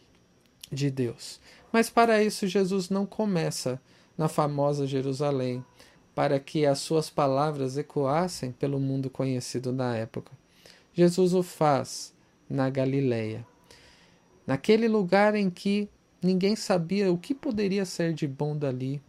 de 0.71 0.91
Deus. 0.91 1.39
Mas 1.71 1.89
para 1.89 2.23
isso 2.23 2.47
Jesus 2.47 2.89
não 2.89 3.05
começa 3.05 3.81
na 4.17 4.27
famosa 4.27 4.87
Jerusalém, 4.87 5.63
para 6.15 6.39
que 6.39 6.65
as 6.65 6.79
suas 6.79 7.11
palavras 7.11 7.77
ecoassem 7.77 8.51
pelo 8.51 8.79
mundo 8.79 9.09
conhecido 9.09 9.71
na 9.71 9.95
época. 9.95 10.31
Jesus 10.93 11.35
o 11.35 11.43
faz 11.43 12.11
na 12.49 12.69
Galileia, 12.69 13.45
naquele 14.45 14.87
lugar 14.87 15.35
em 15.35 15.49
que 15.49 15.89
ninguém 16.21 16.55
sabia 16.55 17.11
o 17.11 17.17
que 17.17 17.33
poderia 17.33 17.85
ser 17.85 18.13
de 18.13 18.27
bom 18.27 18.57
dali, 18.57 19.01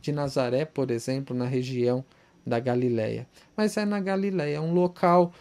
de 0.00 0.12
Nazaré, 0.12 0.64
por 0.64 0.90
exemplo, 0.90 1.34
na 1.34 1.46
região 1.46 2.04
da 2.46 2.58
Galileia. 2.58 3.26
Mas 3.56 3.76
é 3.76 3.84
na 3.84 4.00
Galileia, 4.00 4.60
um 4.60 4.72
local 4.72 5.32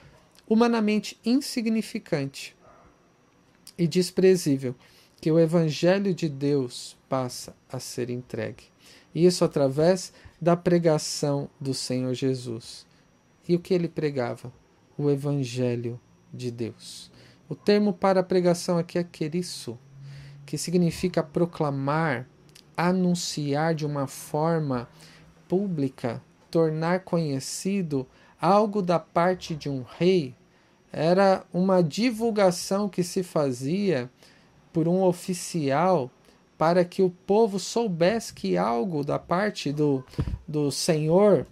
humanamente 0.48 1.20
insignificante 1.26 2.56
e 3.78 3.88
desprezível 3.88 4.76
que 5.20 5.32
o 5.32 5.40
Evangelho 5.40 6.14
de 6.14 6.28
Deus 6.28 6.98
passa 7.08 7.56
a 7.72 7.80
ser 7.80 8.10
entregue. 8.10 8.66
E 9.16 9.26
isso 9.26 9.46
através 9.46 10.14
da 10.42 10.56
pregação 10.56 11.50
do 11.60 11.74
Senhor 11.74 12.14
Jesus. 12.14 12.86
E 13.48 13.56
o 13.56 13.60
que 13.60 13.74
ele 13.74 13.88
pregava? 13.88 14.52
O 14.98 15.10
Evangelho 15.10 16.00
de 16.34 16.52
Deus. 16.52 17.12
O 17.54 17.56
termo 17.56 17.94
para 17.94 18.24
pregação 18.24 18.80
aqui 18.80 18.98
é 18.98 19.04
queriço, 19.04 19.78
que 20.44 20.58
significa 20.58 21.22
proclamar, 21.22 22.28
anunciar 22.76 23.76
de 23.76 23.86
uma 23.86 24.08
forma 24.08 24.90
pública, 25.48 26.20
tornar 26.50 27.02
conhecido 27.02 28.08
algo 28.42 28.82
da 28.82 28.98
parte 28.98 29.54
de 29.54 29.70
um 29.70 29.84
rei. 29.84 30.34
Era 30.92 31.46
uma 31.54 31.84
divulgação 31.84 32.90
que 32.90 33.04
se 33.04 33.22
fazia 33.22 34.10
por 34.74 34.88
um 34.88 35.04
oficial 35.04 36.10
para 36.58 36.84
que 36.84 37.04
o 37.04 37.12
povo 37.12 37.60
soubesse 37.60 38.34
que 38.34 38.58
algo 38.58 39.04
da 39.04 39.20
parte 39.20 39.72
do, 39.72 40.04
do 40.48 40.72
senhor 40.72 41.46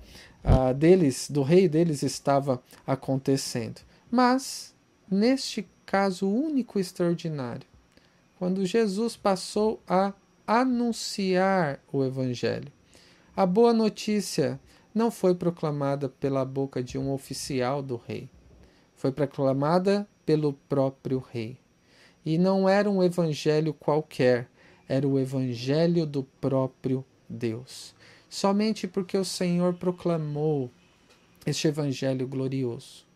uh, 0.43 0.73
deles, 0.73 1.29
do 1.29 1.43
rei 1.43 1.69
deles, 1.69 2.01
estava 2.01 2.59
acontecendo. 2.87 3.81
Mas, 4.09 4.73
neste 5.07 5.69
caso 5.91 6.25
único 6.25 6.77
e 6.77 6.81
extraordinário, 6.81 7.67
quando 8.39 8.65
Jesus 8.65 9.17
passou 9.17 9.83
a 9.85 10.13
anunciar 10.47 11.81
o 11.91 12.01
Evangelho, 12.01 12.71
a 13.35 13.45
boa 13.45 13.73
notícia 13.73 14.57
não 14.95 15.11
foi 15.11 15.35
proclamada 15.35 16.07
pela 16.07 16.45
boca 16.45 16.81
de 16.81 16.97
um 16.97 17.11
oficial 17.11 17.83
do 17.83 17.97
rei. 17.97 18.29
Foi 18.95 19.11
proclamada 19.11 20.07
pelo 20.25 20.53
próprio 20.69 21.19
rei. 21.19 21.57
E 22.25 22.37
não 22.37 22.69
era 22.69 22.89
um 22.89 23.03
evangelho 23.03 23.73
qualquer, 23.73 24.47
era 24.87 25.05
o 25.05 25.19
evangelho 25.19 26.05
do 26.05 26.23
próprio 26.39 27.03
Deus. 27.27 27.93
Somente 28.29 28.87
porque 28.87 29.17
o 29.17 29.25
Senhor 29.25 29.73
proclamou 29.73 30.71
este 31.45 31.67
evangelho 31.67 32.25
glorioso. 32.25 33.10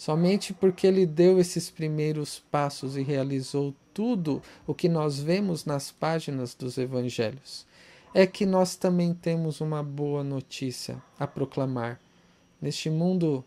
Somente 0.00 0.54
porque 0.54 0.86
ele 0.86 1.04
deu 1.04 1.38
esses 1.38 1.68
primeiros 1.68 2.38
passos 2.50 2.96
e 2.96 3.02
realizou 3.02 3.74
tudo 3.92 4.42
o 4.66 4.72
que 4.72 4.88
nós 4.88 5.20
vemos 5.20 5.66
nas 5.66 5.90
páginas 5.90 6.54
dos 6.54 6.78
evangelhos 6.78 7.66
é 8.14 8.26
que 8.26 8.46
nós 8.46 8.76
também 8.76 9.12
temos 9.12 9.60
uma 9.60 9.82
boa 9.82 10.24
notícia 10.24 11.02
a 11.18 11.26
proclamar. 11.26 12.00
Neste 12.62 12.88
mundo 12.88 13.44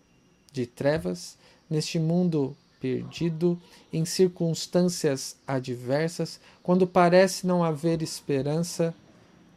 de 0.51 0.67
trevas, 0.67 1.39
neste 1.67 1.97
mundo 1.97 2.55
perdido, 2.79 3.59
em 3.91 4.05
circunstâncias 4.05 5.35
adversas, 5.47 6.39
quando 6.61 6.85
parece 6.85 7.47
não 7.47 7.63
haver 7.63 8.03
esperança, 8.03 8.93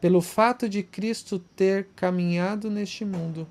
pelo 0.01 0.23
fato 0.23 0.67
de 0.67 0.83
Cristo 0.83 1.39
ter 1.55 1.89
caminhado 1.95 2.71
neste 2.71 3.05
mundo 3.05 3.47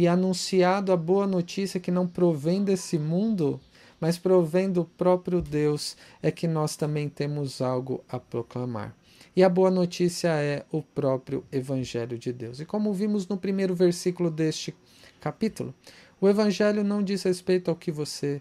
e 0.00 0.08
anunciado 0.08 0.92
a 0.92 0.96
boa 0.96 1.26
notícia 1.26 1.78
que 1.78 1.90
não 1.90 2.08
provém 2.08 2.64
desse 2.64 2.98
mundo, 2.98 3.60
mas 4.00 4.16
provém 4.16 4.72
do 4.72 4.82
próprio 4.82 5.42
Deus, 5.42 5.94
é 6.22 6.30
que 6.30 6.48
nós 6.48 6.74
também 6.74 7.06
temos 7.06 7.60
algo 7.60 8.02
a 8.08 8.18
proclamar. 8.18 8.96
E 9.36 9.44
a 9.44 9.48
boa 9.50 9.70
notícia 9.70 10.28
é 10.28 10.64
o 10.72 10.80
próprio 10.80 11.44
Evangelho 11.52 12.16
de 12.16 12.32
Deus. 12.32 12.60
E 12.60 12.64
como 12.64 12.94
vimos 12.94 13.28
no 13.28 13.36
primeiro 13.36 13.74
versículo 13.74 14.30
deste 14.30 14.74
capítulo, 15.20 15.74
o 16.18 16.26
Evangelho 16.26 16.82
não 16.82 17.02
diz 17.02 17.22
respeito 17.24 17.70
ao 17.70 17.76
que 17.76 17.92
você 17.92 18.40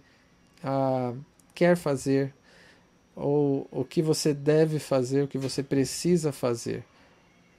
ah, 0.64 1.14
quer 1.54 1.76
fazer, 1.76 2.34
ou 3.18 3.68
o 3.70 3.84
que 3.84 4.02
você 4.02 4.34
deve 4.34 4.80
fazer, 4.80 5.24
o 5.24 5.28
que 5.28 5.38
você 5.38 5.62
precisa 5.62 6.32
fazer, 6.32 6.86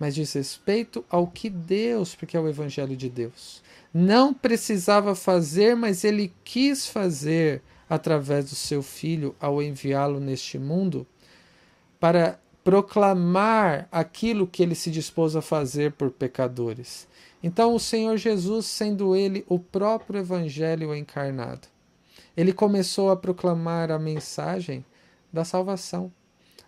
mas 0.00 0.14
diz 0.14 0.32
respeito 0.32 1.04
ao 1.10 1.26
que 1.26 1.50
Deus, 1.50 2.14
porque 2.14 2.34
é 2.34 2.40
o 2.40 2.48
Evangelho 2.48 2.96
de 2.96 3.10
Deus, 3.10 3.62
não 3.92 4.32
precisava 4.32 5.14
fazer, 5.14 5.76
mas 5.76 6.04
ele 6.04 6.32
quis 6.42 6.86
fazer 6.86 7.62
através 7.88 8.48
do 8.48 8.56
seu 8.56 8.82
Filho 8.82 9.36
ao 9.38 9.62
enviá-lo 9.62 10.18
neste 10.18 10.58
mundo 10.58 11.06
para 11.98 12.40
proclamar 12.64 13.88
aquilo 13.92 14.46
que 14.46 14.62
ele 14.62 14.74
se 14.74 14.90
dispôs 14.90 15.36
a 15.36 15.42
fazer 15.42 15.92
por 15.92 16.10
pecadores. 16.10 17.06
Então, 17.42 17.74
o 17.74 17.80
Senhor 17.80 18.16
Jesus, 18.16 18.66
sendo 18.66 19.14
ele 19.14 19.44
o 19.48 19.58
próprio 19.58 20.20
Evangelho 20.20 20.94
encarnado, 20.94 21.68
ele 22.36 22.52
começou 22.52 23.10
a 23.10 23.16
proclamar 23.16 23.90
a 23.90 23.98
mensagem 23.98 24.84
da 25.32 25.44
salvação, 25.44 26.12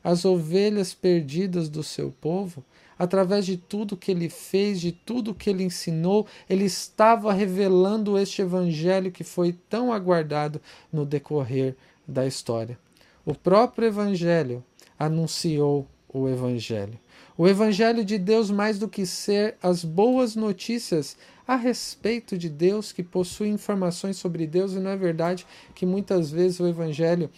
as 0.02 0.24
ovelhas 0.24 0.92
perdidas 0.92 1.68
do 1.68 1.82
seu 1.82 2.10
povo, 2.10 2.64
através 2.98 3.46
de 3.46 3.56
tudo 3.56 3.96
que 3.96 4.10
ele 4.10 4.28
fez, 4.28 4.80
de 4.80 4.92
tudo 4.92 5.34
que 5.34 5.50
ele 5.50 5.64
ensinou, 5.64 6.26
ele 6.48 6.64
estava 6.64 7.32
revelando 7.32 8.18
este 8.18 8.42
evangelho 8.42 9.10
que 9.10 9.24
foi 9.24 9.52
tão 9.68 9.92
aguardado 9.92 10.60
no 10.92 11.04
decorrer 11.04 11.76
da 12.06 12.26
história. 12.26 12.78
O 13.24 13.34
próprio 13.34 13.88
evangelho 13.88 14.64
anunciou 14.98 15.86
o 16.12 16.28
evangelho. 16.28 16.98
O 17.36 17.48
evangelho 17.48 18.04
de 18.04 18.18
Deus, 18.18 18.50
mais 18.50 18.78
do 18.78 18.88
que 18.88 19.06
ser 19.06 19.56
as 19.62 19.84
boas 19.84 20.36
notícias 20.36 21.16
a 21.46 21.56
respeito 21.56 22.36
de 22.36 22.48
Deus, 22.48 22.92
que 22.92 23.02
possui 23.02 23.48
informações 23.48 24.16
sobre 24.16 24.46
Deus, 24.46 24.72
e 24.72 24.78
não 24.78 24.90
é 24.90 24.96
verdade 24.96 25.46
que 25.74 25.86
muitas 25.86 26.30
vezes 26.30 26.60
o 26.60 26.68
evangelho 26.68 27.30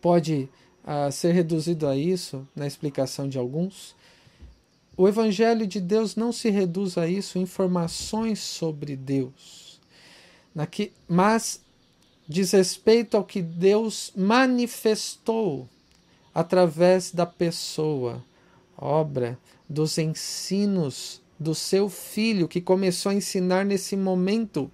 pode 0.00 0.48
uh, 0.84 1.10
ser 1.12 1.32
reduzido 1.32 1.86
a 1.86 1.96
isso 1.96 2.46
na 2.54 2.66
explicação 2.66 3.28
de 3.28 3.38
alguns. 3.38 3.94
O 5.00 5.06
Evangelho 5.06 5.64
de 5.64 5.80
Deus 5.80 6.16
não 6.16 6.32
se 6.32 6.50
reduz 6.50 6.98
a 6.98 7.06
isso, 7.06 7.38
informações 7.38 8.40
sobre 8.40 8.96
Deus, 8.96 9.80
mas 11.08 11.62
diz 12.28 12.50
respeito 12.50 13.16
ao 13.16 13.22
que 13.22 13.40
Deus 13.40 14.12
manifestou 14.16 15.68
através 16.34 17.12
da 17.12 17.24
pessoa, 17.24 18.24
obra, 18.76 19.38
dos 19.68 19.98
ensinos 19.98 21.22
do 21.38 21.54
seu 21.54 21.88
filho, 21.88 22.48
que 22.48 22.60
começou 22.60 23.10
a 23.10 23.14
ensinar 23.14 23.64
nesse 23.64 23.96
momento 23.96 24.68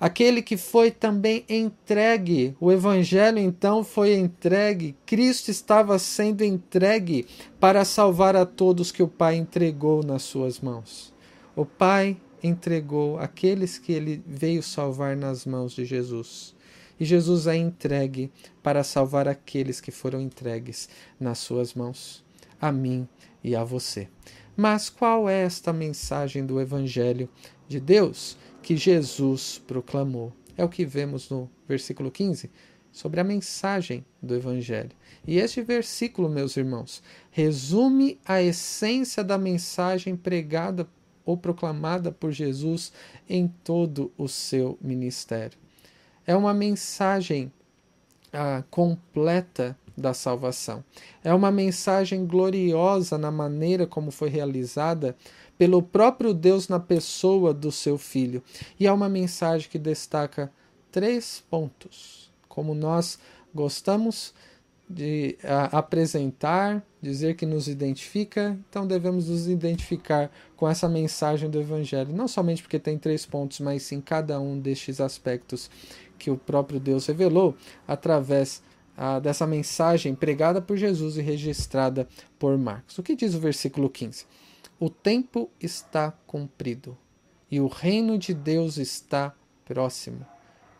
aquele 0.00 0.42
que 0.42 0.56
foi 0.56 0.90
também 0.90 1.44
entregue. 1.48 2.56
O 2.60 2.70
Evangelho 2.70 3.38
então 3.38 3.82
foi 3.82 4.14
entregue. 4.14 4.96
Cristo 5.04 5.50
estava 5.50 5.98
sendo 5.98 6.44
entregue 6.44 7.26
para 7.58 7.84
salvar 7.84 8.36
a 8.36 8.46
todos 8.46 8.92
que 8.92 9.02
o 9.02 9.08
Pai 9.08 9.36
entregou 9.36 10.02
nas 10.02 10.22
suas 10.22 10.60
mãos. 10.60 11.12
O 11.56 11.64
Pai 11.64 12.16
entregou 12.42 13.18
aqueles 13.18 13.78
que 13.78 13.92
ele 13.92 14.22
veio 14.26 14.62
salvar 14.62 15.16
nas 15.16 15.44
mãos 15.44 15.72
de 15.72 15.84
Jesus. 15.84 16.54
E 17.00 17.04
Jesus 17.04 17.46
é 17.46 17.56
entregue 17.56 18.30
para 18.62 18.82
salvar 18.82 19.28
aqueles 19.28 19.80
que 19.80 19.90
foram 19.90 20.20
entregues 20.20 20.88
nas 21.18 21.38
suas 21.38 21.74
mãos, 21.74 22.24
a 22.60 22.72
mim 22.72 23.08
e 23.42 23.54
a 23.54 23.62
você. 23.62 24.08
Mas 24.56 24.90
qual 24.90 25.28
é 25.28 25.42
esta 25.44 25.72
mensagem 25.72 26.44
do 26.44 26.60
Evangelho 26.60 27.28
de 27.68 27.78
Deus? 27.78 28.36
Que 28.68 28.76
Jesus 28.76 29.62
proclamou. 29.66 30.30
É 30.54 30.62
o 30.62 30.68
que 30.68 30.84
vemos 30.84 31.30
no 31.30 31.48
versículo 31.66 32.10
15 32.10 32.50
sobre 32.92 33.18
a 33.18 33.24
mensagem 33.24 34.04
do 34.20 34.34
Evangelho. 34.34 34.90
E 35.26 35.38
este 35.38 35.62
versículo, 35.62 36.28
meus 36.28 36.54
irmãos, 36.54 37.02
resume 37.30 38.20
a 38.26 38.42
essência 38.42 39.24
da 39.24 39.38
mensagem 39.38 40.14
pregada 40.14 40.86
ou 41.24 41.34
proclamada 41.34 42.12
por 42.12 42.30
Jesus 42.30 42.92
em 43.26 43.48
todo 43.64 44.12
o 44.18 44.28
seu 44.28 44.76
ministério. 44.82 45.56
É 46.26 46.36
uma 46.36 46.52
mensagem 46.52 47.50
ah, 48.30 48.62
completa 48.70 49.78
da 49.98 50.14
salvação. 50.14 50.82
É 51.22 51.34
uma 51.34 51.50
mensagem 51.50 52.24
gloriosa 52.26 53.18
na 53.18 53.30
maneira 53.30 53.86
como 53.86 54.10
foi 54.10 54.28
realizada 54.28 55.16
pelo 55.58 55.82
próprio 55.82 56.32
Deus 56.32 56.68
na 56.68 56.78
pessoa 56.78 57.52
do 57.52 57.72
seu 57.72 57.98
filho. 57.98 58.42
E 58.78 58.86
é 58.86 58.92
uma 58.92 59.08
mensagem 59.08 59.68
que 59.68 59.78
destaca 59.78 60.52
três 60.90 61.42
pontos, 61.50 62.32
como 62.48 62.74
nós 62.74 63.18
gostamos 63.54 64.32
de 64.88 65.36
apresentar, 65.70 66.82
dizer 67.02 67.36
que 67.36 67.44
nos 67.44 67.68
identifica, 67.68 68.58
então 68.70 68.86
devemos 68.86 69.28
nos 69.28 69.46
identificar 69.46 70.30
com 70.56 70.66
essa 70.66 70.88
mensagem 70.88 71.50
do 71.50 71.60
Evangelho, 71.60 72.14
não 72.14 72.26
somente 72.26 72.62
porque 72.62 72.78
tem 72.78 72.96
três 72.96 73.26
pontos, 73.26 73.60
mas 73.60 73.82
sim 73.82 74.00
cada 74.00 74.40
um 74.40 74.58
destes 74.58 74.98
aspectos 74.98 75.70
que 76.18 76.30
o 76.30 76.38
próprio 76.38 76.80
Deus 76.80 77.06
revelou 77.06 77.54
através 77.86 78.62
dessa 79.22 79.46
mensagem 79.46 80.14
pregada 80.14 80.60
por 80.60 80.76
Jesus 80.76 81.16
e 81.16 81.22
registrada 81.22 82.08
por 82.38 82.56
Marcos. 82.58 82.98
O 82.98 83.02
que 83.02 83.14
diz 83.14 83.34
o 83.34 83.40
versículo 83.40 83.88
15? 83.88 84.26
O 84.80 84.90
tempo 84.90 85.50
está 85.60 86.12
cumprido 86.26 86.96
e 87.50 87.60
o 87.60 87.66
reino 87.66 88.18
de 88.18 88.34
Deus 88.34 88.76
está 88.76 89.34
próximo. 89.64 90.26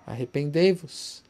Arrependei-vos 0.07 1.23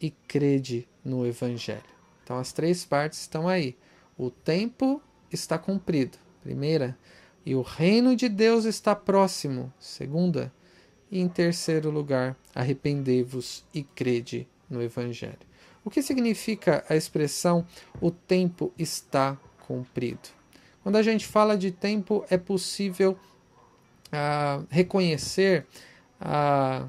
e 0.00 0.10
crede 0.10 0.88
no 1.04 1.26
Evangelho. 1.26 1.82
Então, 2.22 2.38
as 2.38 2.52
três 2.52 2.84
partes 2.84 3.20
estão 3.20 3.48
aí. 3.48 3.76
O 4.16 4.30
tempo 4.30 5.00
está 5.30 5.58
cumprido. 5.58 6.18
Primeira. 6.42 6.96
E 7.44 7.54
o 7.54 7.62
reino 7.62 8.16
de 8.16 8.28
Deus 8.28 8.64
está 8.64 8.94
próximo. 8.94 9.72
Segunda. 9.78 10.52
E 11.10 11.20
em 11.20 11.28
terceiro 11.28 11.90
lugar, 11.90 12.36
arrependei-vos 12.54 13.64
e 13.72 13.82
crede 13.82 14.48
no 14.68 14.82
Evangelho. 14.82 15.38
O 15.84 15.90
que 15.90 16.02
significa 16.02 16.82
a 16.88 16.96
expressão 16.96 17.66
o 18.00 18.10
tempo 18.10 18.72
está 18.78 19.38
cumprido? 19.66 20.30
Quando 20.82 20.96
a 20.96 21.02
gente 21.02 21.26
fala 21.26 21.58
de 21.58 21.70
tempo, 21.70 22.24
é 22.30 22.38
possível 22.38 23.18
uh, 24.08 24.66
reconhecer 24.70 25.66
uh, 26.20 26.88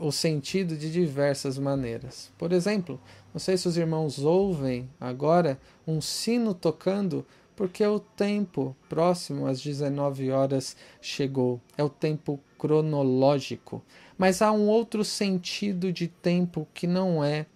o 0.00 0.10
sentido 0.10 0.76
de 0.76 0.90
diversas 0.90 1.58
maneiras. 1.58 2.32
Por 2.36 2.52
exemplo, 2.52 3.00
não 3.32 3.38
sei 3.38 3.56
se 3.56 3.68
os 3.68 3.76
irmãos 3.76 4.18
ouvem 4.18 4.88
agora 5.00 5.58
um 5.86 6.00
sino 6.00 6.54
tocando, 6.54 7.24
porque 7.54 7.84
o 7.86 8.00
tempo 8.00 8.76
próximo 8.88 9.46
às 9.46 9.60
19 9.60 10.30
horas 10.30 10.76
chegou. 11.00 11.60
É 11.76 11.84
o 11.84 11.88
tempo 11.88 12.40
cronológico. 12.58 13.82
Mas 14.16 14.42
há 14.42 14.50
um 14.50 14.66
outro 14.66 15.04
sentido 15.04 15.92
de 15.92 16.08
tempo 16.08 16.66
que 16.74 16.86
não 16.86 17.22
é 17.22 17.46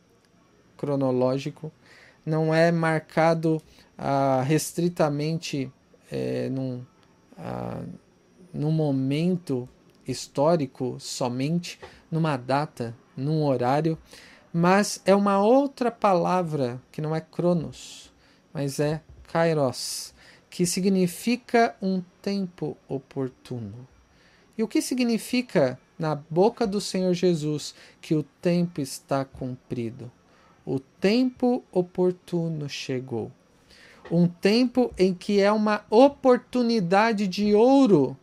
cronológico, 0.82 1.70
não 2.26 2.52
é 2.52 2.72
marcado 2.72 3.62
ah, 3.96 4.42
restritamente 4.44 5.72
é, 6.10 6.48
num, 6.48 6.84
ah, 7.38 7.84
num 8.52 8.72
momento 8.72 9.68
histórico 10.06 10.96
somente, 10.98 11.78
numa 12.10 12.36
data, 12.36 12.96
num 13.16 13.44
horário, 13.44 13.96
mas 14.52 15.00
é 15.06 15.14
uma 15.14 15.40
outra 15.40 15.88
palavra 15.88 16.82
que 16.90 17.00
não 17.00 17.14
é 17.14 17.20
cronos, 17.20 18.12
mas 18.52 18.80
é 18.80 19.00
kairos, 19.32 20.12
que 20.50 20.66
significa 20.66 21.76
um 21.80 22.02
tempo 22.20 22.76
oportuno. 22.88 23.86
E 24.58 24.64
o 24.64 24.68
que 24.68 24.82
significa 24.82 25.78
na 25.96 26.16
boca 26.16 26.66
do 26.66 26.80
Senhor 26.80 27.14
Jesus 27.14 27.72
que 28.00 28.16
o 28.16 28.24
tempo 28.42 28.80
está 28.80 29.24
cumprido? 29.24 30.10
O 30.64 30.78
tempo 30.78 31.62
oportuno 31.72 32.68
chegou 32.68 33.30
um 34.10 34.26
tempo 34.26 34.92
em 34.98 35.14
que 35.14 35.40
é 35.40 35.50
uma 35.50 35.84
oportunidade 35.88 37.26
de 37.26 37.54
ouro 37.54 38.16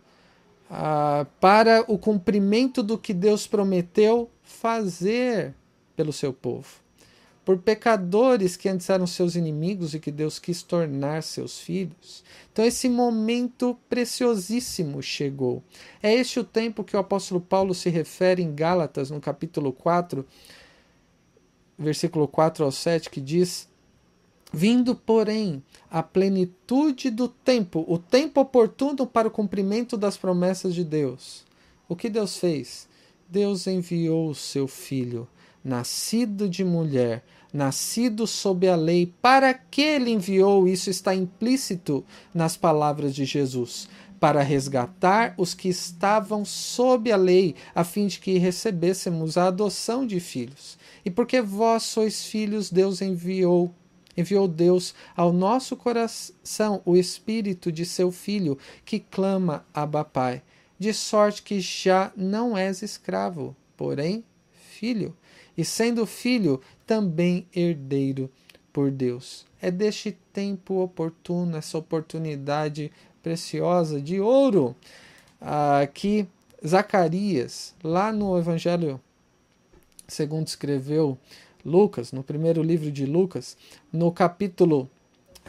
ah, 0.69 1.25
para 1.39 1.83
o 1.87 1.97
cumprimento 1.97 2.83
do 2.83 2.97
que 2.97 3.13
Deus 3.13 3.47
prometeu 3.47 4.29
fazer 4.43 5.55
pelo 5.95 6.13
seu 6.13 6.31
povo. 6.31 6.67
Por 7.43 7.57
pecadores 7.57 8.55
que 8.55 8.69
antes 8.69 8.87
eram 8.91 9.07
seus 9.07 9.35
inimigos 9.35 9.95
e 9.95 9.99
que 9.99 10.11
Deus 10.11 10.37
quis 10.37 10.61
tornar 10.61 11.23
seus 11.23 11.59
filhos. 11.59 12.23
Então, 12.53 12.63
esse 12.63 12.87
momento 12.87 13.75
preciosíssimo 13.89 15.01
chegou. 15.01 15.63
É 16.03 16.13
este 16.13 16.39
o 16.39 16.43
tempo 16.43 16.83
que 16.83 16.95
o 16.95 16.99
apóstolo 16.99 17.41
Paulo 17.41 17.73
se 17.73 17.89
refere 17.89 18.43
em 18.43 18.53
Gálatas, 18.53 19.09
no 19.09 19.19
capítulo 19.19 19.73
4, 19.73 20.23
versículo 21.79 22.27
4 22.27 22.65
ao 22.65 22.71
7, 22.71 23.09
que 23.09 23.21
diz 23.21 23.67
Vindo, 24.51 24.95
porém, 24.95 25.63
a 25.91 26.01
plenitude 26.01 27.11
do 27.11 27.27
tempo, 27.27 27.85
o 27.87 27.99
tempo 27.99 28.41
oportuno 28.41 29.05
para 29.05 29.27
o 29.27 29.31
cumprimento 29.31 29.95
das 29.95 30.17
promessas 30.17 30.73
de 30.73 30.83
Deus. 30.83 31.45
O 31.87 31.95
que 31.95 32.09
Deus 32.09 32.37
fez? 32.37 32.87
Deus 33.29 33.67
enviou 33.67 34.29
o 34.29 34.35
seu 34.35 34.67
filho, 34.67 35.27
nascido 35.63 36.49
de 36.49 36.63
mulher, 36.63 37.23
nascido 37.53 38.25
sob 38.25 38.67
a 38.67 38.75
lei. 38.75 39.13
Para 39.21 39.53
que 39.53 39.83
ele 39.83 40.09
enviou? 40.09 40.67
Isso 40.67 40.89
está 40.89 41.13
implícito 41.13 42.03
nas 42.33 42.57
palavras 42.57 43.13
de 43.13 43.25
Jesus. 43.25 43.87
Para 44.19 44.41
resgatar 44.41 45.35
os 45.37 45.53
que 45.53 45.69
estavam 45.69 46.43
sob 46.43 47.11
a 47.11 47.15
lei, 47.15 47.55
a 47.75 47.83
fim 47.83 48.07
de 48.07 48.19
que 48.19 48.39
recebêssemos 48.39 49.37
a 49.37 49.45
adoção 49.45 50.07
de 50.07 50.19
filhos. 50.19 50.77
E 51.03 51.09
porque 51.09 51.41
vós 51.41 51.83
sois 51.83 52.25
filhos, 52.25 52.69
Deus 52.69 53.01
enviou 53.01 53.73
enviou 54.17 54.47
Deus 54.47 54.93
ao 55.15 55.31
nosso 55.31 55.77
coração 55.77 56.81
o 56.85 56.97
Espírito 56.97 57.71
de 57.71 57.85
seu 57.85 58.11
Filho, 58.11 58.57
que 58.83 58.99
clama 58.99 59.65
Abba 59.73 60.03
Pai, 60.03 60.41
de 60.77 60.93
sorte 60.93 61.41
que 61.41 61.61
já 61.61 62.11
não 62.17 62.57
és 62.57 62.81
escravo, 62.81 63.55
porém 63.77 64.23
filho, 64.51 65.15
e 65.57 65.63
sendo 65.63 66.05
filho, 66.05 66.61
também 66.85 67.47
herdeiro 67.55 68.29
por 68.71 68.91
Deus. 68.91 69.45
é 69.61 69.69
deste 69.69 70.17
tempo 70.31 70.81
oportuno, 70.81 71.57
essa 71.57 71.77
oportunidade 71.77 72.91
preciosa 73.21 74.01
de 74.01 74.19
ouro 74.19 74.75
ah, 75.41 75.87
que 75.93 76.25
Zacarias, 76.65 77.75
lá 77.83 78.11
no 78.11 78.37
Evangelho 78.37 79.01
segundo 80.09 80.47
escreveu 80.47 81.17
Lucas, 81.65 82.11
no 82.11 82.23
primeiro 82.23 82.61
livro 82.61 82.91
de 82.91 83.05
Lucas, 83.05 83.57
no 83.91 84.11
capítulo 84.11 84.89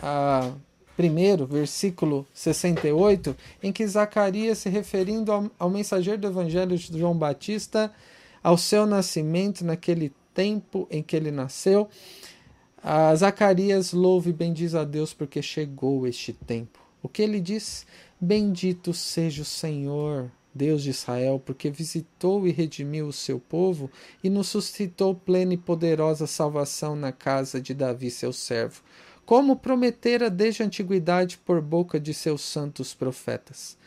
ah, 0.03 0.53
1, 0.99 1.47
versículo 1.47 2.27
68, 2.35 3.37
em 3.63 3.73
que 3.73 3.87
Zacarias, 3.87 4.59
se 4.59 4.69
referindo 4.69 5.33
ao, 5.33 5.51
ao 5.59 5.71
mensageiro 5.71 6.21
do 6.21 6.29
Evangelho 6.29 6.77
de 6.77 6.99
João 6.99 7.17
Batista, 7.17 7.93
ao 8.43 8.57
seu 8.57 8.87
nascimento, 8.87 9.65
naquele 9.65 10.13
tempo 10.35 10.87
em 10.91 11.03
que 11.03 11.17
ele 11.17 11.31
nasceu, 11.31 11.89
Zacarias 13.15 13.93
louve 13.93 14.31
e 14.31 14.33
bendiz 14.33 14.75
a 14.75 14.85
Deus 14.85 15.13
porque 15.13 15.43
chegou 15.43 16.07
este 16.07 16.33
tempo. 16.33 16.79
O 17.03 17.09
que 17.09 17.23
ele 17.23 17.41
diz? 17.41 17.87
Bendito 18.19 18.93
seja 18.93 19.43
o 19.43 19.45
Senhor, 19.45 20.31
Deus 20.55 20.83
de 20.83 20.91
Israel, 20.91 21.41
porque 21.45 21.71
visitou 21.71 22.47
e 22.47 22.51
redimiu 22.51 23.07
o 23.07 23.13
seu 23.13 23.39
povo 23.39 23.91
e 24.23 24.29
nos 24.29 24.49
suscitou 24.49 25.15
plena 25.15 25.55
e 25.55 25.57
poderosa 25.57 26.27
salvação 26.27 26.97
na 26.97 27.13
casa 27.13 27.61
de 27.61 27.73
Davi, 27.73 28.11
seu 28.11 28.33
servo, 28.33 28.83
como 29.25 29.57
prometera 29.57 30.29
desde 30.29 30.63
a 30.63 30.67
antiguidade 30.67 31.39
por 31.39 31.61
boca 31.61 32.01
de 32.01 32.13
seus 32.13 32.41
santos 32.41 32.93
profetas, 32.93 33.79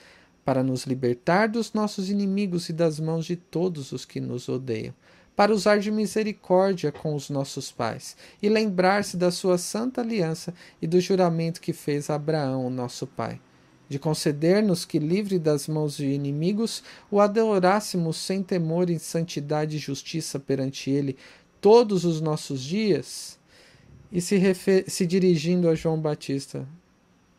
para 0.45 0.63
nos 0.63 0.85
libertar 0.85 1.49
dos 1.49 1.73
nossos 1.73 2.09
inimigos 2.09 2.69
e 2.69 2.73
das 2.73 2.99
mãos 2.99 3.25
de 3.25 3.35
todos 3.35 3.91
os 3.91 4.05
que 4.05 4.21
nos 4.21 4.47
odeiam, 4.47 4.93
para 5.35 5.53
usar 5.53 5.79
de 5.79 5.91
misericórdia 5.91 6.91
com 6.91 7.15
os 7.15 7.29
nossos 7.29 7.71
pais 7.71 8.15
e 8.41 8.47
lembrar-se 8.47 9.17
da 9.17 9.31
sua 9.31 9.57
santa 9.57 10.01
aliança 10.01 10.53
e 10.81 10.87
do 10.87 11.01
juramento 11.01 11.59
que 11.59 11.73
fez 11.73 12.09
a 12.09 12.15
Abraão, 12.15 12.69
nosso 12.69 13.07
pai 13.07 13.41
de 13.87 13.99
conceder-nos 13.99 14.85
que, 14.85 14.99
livre 14.99 15.37
das 15.37 15.67
mãos 15.67 15.97
de 15.97 16.07
inimigos, 16.07 16.83
o 17.11 17.19
adorássemos 17.19 18.17
sem 18.17 18.41
temor 18.41 18.89
em 18.89 18.97
santidade 18.97 19.75
e 19.75 19.79
justiça 19.79 20.39
perante 20.39 20.89
Ele 20.89 21.17
todos 21.59 22.05
os 22.05 22.21
nossos 22.21 22.61
dias? 22.61 23.39
E 24.11 24.21
se, 24.21 24.39
se 24.87 25.05
dirigindo 25.05 25.69
a 25.69 25.75
João 25.75 25.99
Batista, 25.99 26.67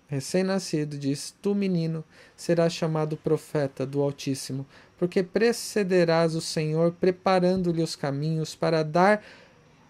recém-nascido, 0.08 0.98
diz: 0.98 1.34
Tu, 1.40 1.54
menino, 1.54 2.04
serás 2.36 2.72
chamado 2.72 3.16
profeta 3.16 3.86
do 3.86 4.02
Altíssimo, 4.02 4.66
porque 4.98 5.22
precederás 5.22 6.34
o 6.34 6.40
Senhor, 6.40 6.92
preparando-lhe 6.92 7.82
os 7.82 7.94
caminhos 7.94 8.54
para 8.54 8.82
dar 8.82 9.22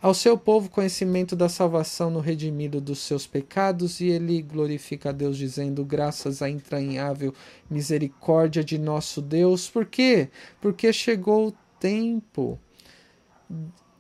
ao 0.05 0.13
seu 0.13 0.37
povo 0.37 0.69
conhecimento 0.69 1.35
da 1.35 1.49
salvação 1.49 2.11
no 2.11 2.21
redimido 2.21 2.79
dos 2.79 2.99
seus 2.99 3.27
pecados, 3.27 4.01
e 4.01 4.09
ele 4.09 4.43
glorifica 4.43 5.09
a 5.09 5.13
Deus, 5.13 5.39
dizendo: 5.39 5.83
Graças 5.83 6.43
à 6.43 6.51
entranhável 6.51 7.33
misericórdia 7.71 8.63
de 8.63 8.77
nosso 8.77 9.23
Deus. 9.23 9.71
Por 9.71 9.87
quê? 9.87 10.29
Porque 10.61 10.93
chegou 10.93 11.49
o 11.49 11.55
tempo 11.81 12.61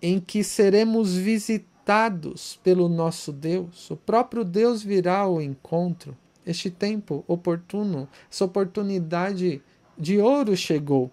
em 0.03 0.21
que 0.21 0.45
seremos 0.45 1.15
visitados 1.15 2.61
pelo 2.63 2.87
nosso 2.87 3.33
Deus. 3.33 3.91
O 3.91 3.97
próprio 3.97 4.45
Deus 4.45 4.83
virá 4.83 5.21
ao 5.21 5.41
encontro. 5.41 6.15
Este 6.45 6.71
tempo 6.71 7.25
oportuno, 7.27 8.07
essa 8.31 8.45
oportunidade 8.45 9.63
de 9.97 10.19
ouro 10.19 10.55
chegou 10.55 11.11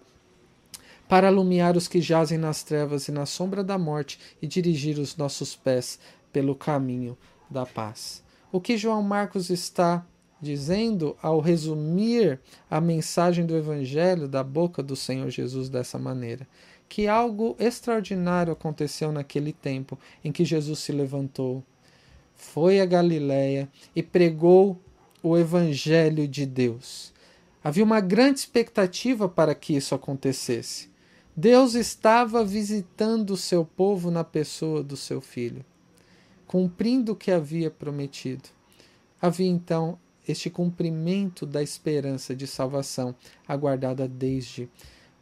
para 1.12 1.28
alumiar 1.28 1.76
os 1.76 1.88
que 1.88 2.00
jazem 2.00 2.38
nas 2.38 2.62
trevas 2.62 3.06
e 3.06 3.12
na 3.12 3.26
sombra 3.26 3.62
da 3.62 3.76
morte 3.76 4.18
e 4.40 4.46
dirigir 4.46 4.98
os 4.98 5.14
nossos 5.14 5.54
pés 5.54 5.98
pelo 6.32 6.54
caminho 6.54 7.18
da 7.50 7.66
paz. 7.66 8.24
O 8.50 8.58
que 8.58 8.78
João 8.78 9.02
Marcos 9.02 9.50
está 9.50 10.06
dizendo 10.40 11.14
ao 11.20 11.38
resumir 11.38 12.40
a 12.70 12.80
mensagem 12.80 13.44
do 13.44 13.54
Evangelho 13.54 14.26
da 14.26 14.42
boca 14.42 14.82
do 14.82 14.96
Senhor 14.96 15.28
Jesus 15.28 15.68
dessa 15.68 15.98
maneira? 15.98 16.48
Que 16.88 17.06
algo 17.06 17.56
extraordinário 17.58 18.54
aconteceu 18.54 19.12
naquele 19.12 19.52
tempo 19.52 19.98
em 20.24 20.32
que 20.32 20.46
Jesus 20.46 20.78
se 20.78 20.92
levantou, 20.92 21.62
foi 22.34 22.80
a 22.80 22.86
Galiléia 22.86 23.68
e 23.94 24.02
pregou 24.02 24.80
o 25.22 25.36
Evangelho 25.36 26.26
de 26.26 26.46
Deus. 26.46 27.12
Havia 27.62 27.84
uma 27.84 28.00
grande 28.00 28.38
expectativa 28.38 29.28
para 29.28 29.54
que 29.54 29.76
isso 29.76 29.94
acontecesse. 29.94 30.90
Deus 31.34 31.74
estava 31.74 32.44
visitando 32.44 33.30
o 33.30 33.36
seu 33.38 33.64
povo 33.64 34.10
na 34.10 34.22
pessoa 34.22 34.82
do 34.82 34.98
seu 34.98 35.18
filho, 35.18 35.64
cumprindo 36.46 37.12
o 37.12 37.16
que 37.16 37.30
havia 37.30 37.70
prometido. 37.70 38.50
Havia 39.20 39.46
então 39.46 39.98
este 40.28 40.50
cumprimento 40.50 41.46
da 41.46 41.62
esperança 41.62 42.36
de 42.36 42.46
salvação, 42.46 43.14
aguardada 43.48 44.06
desde 44.06 44.68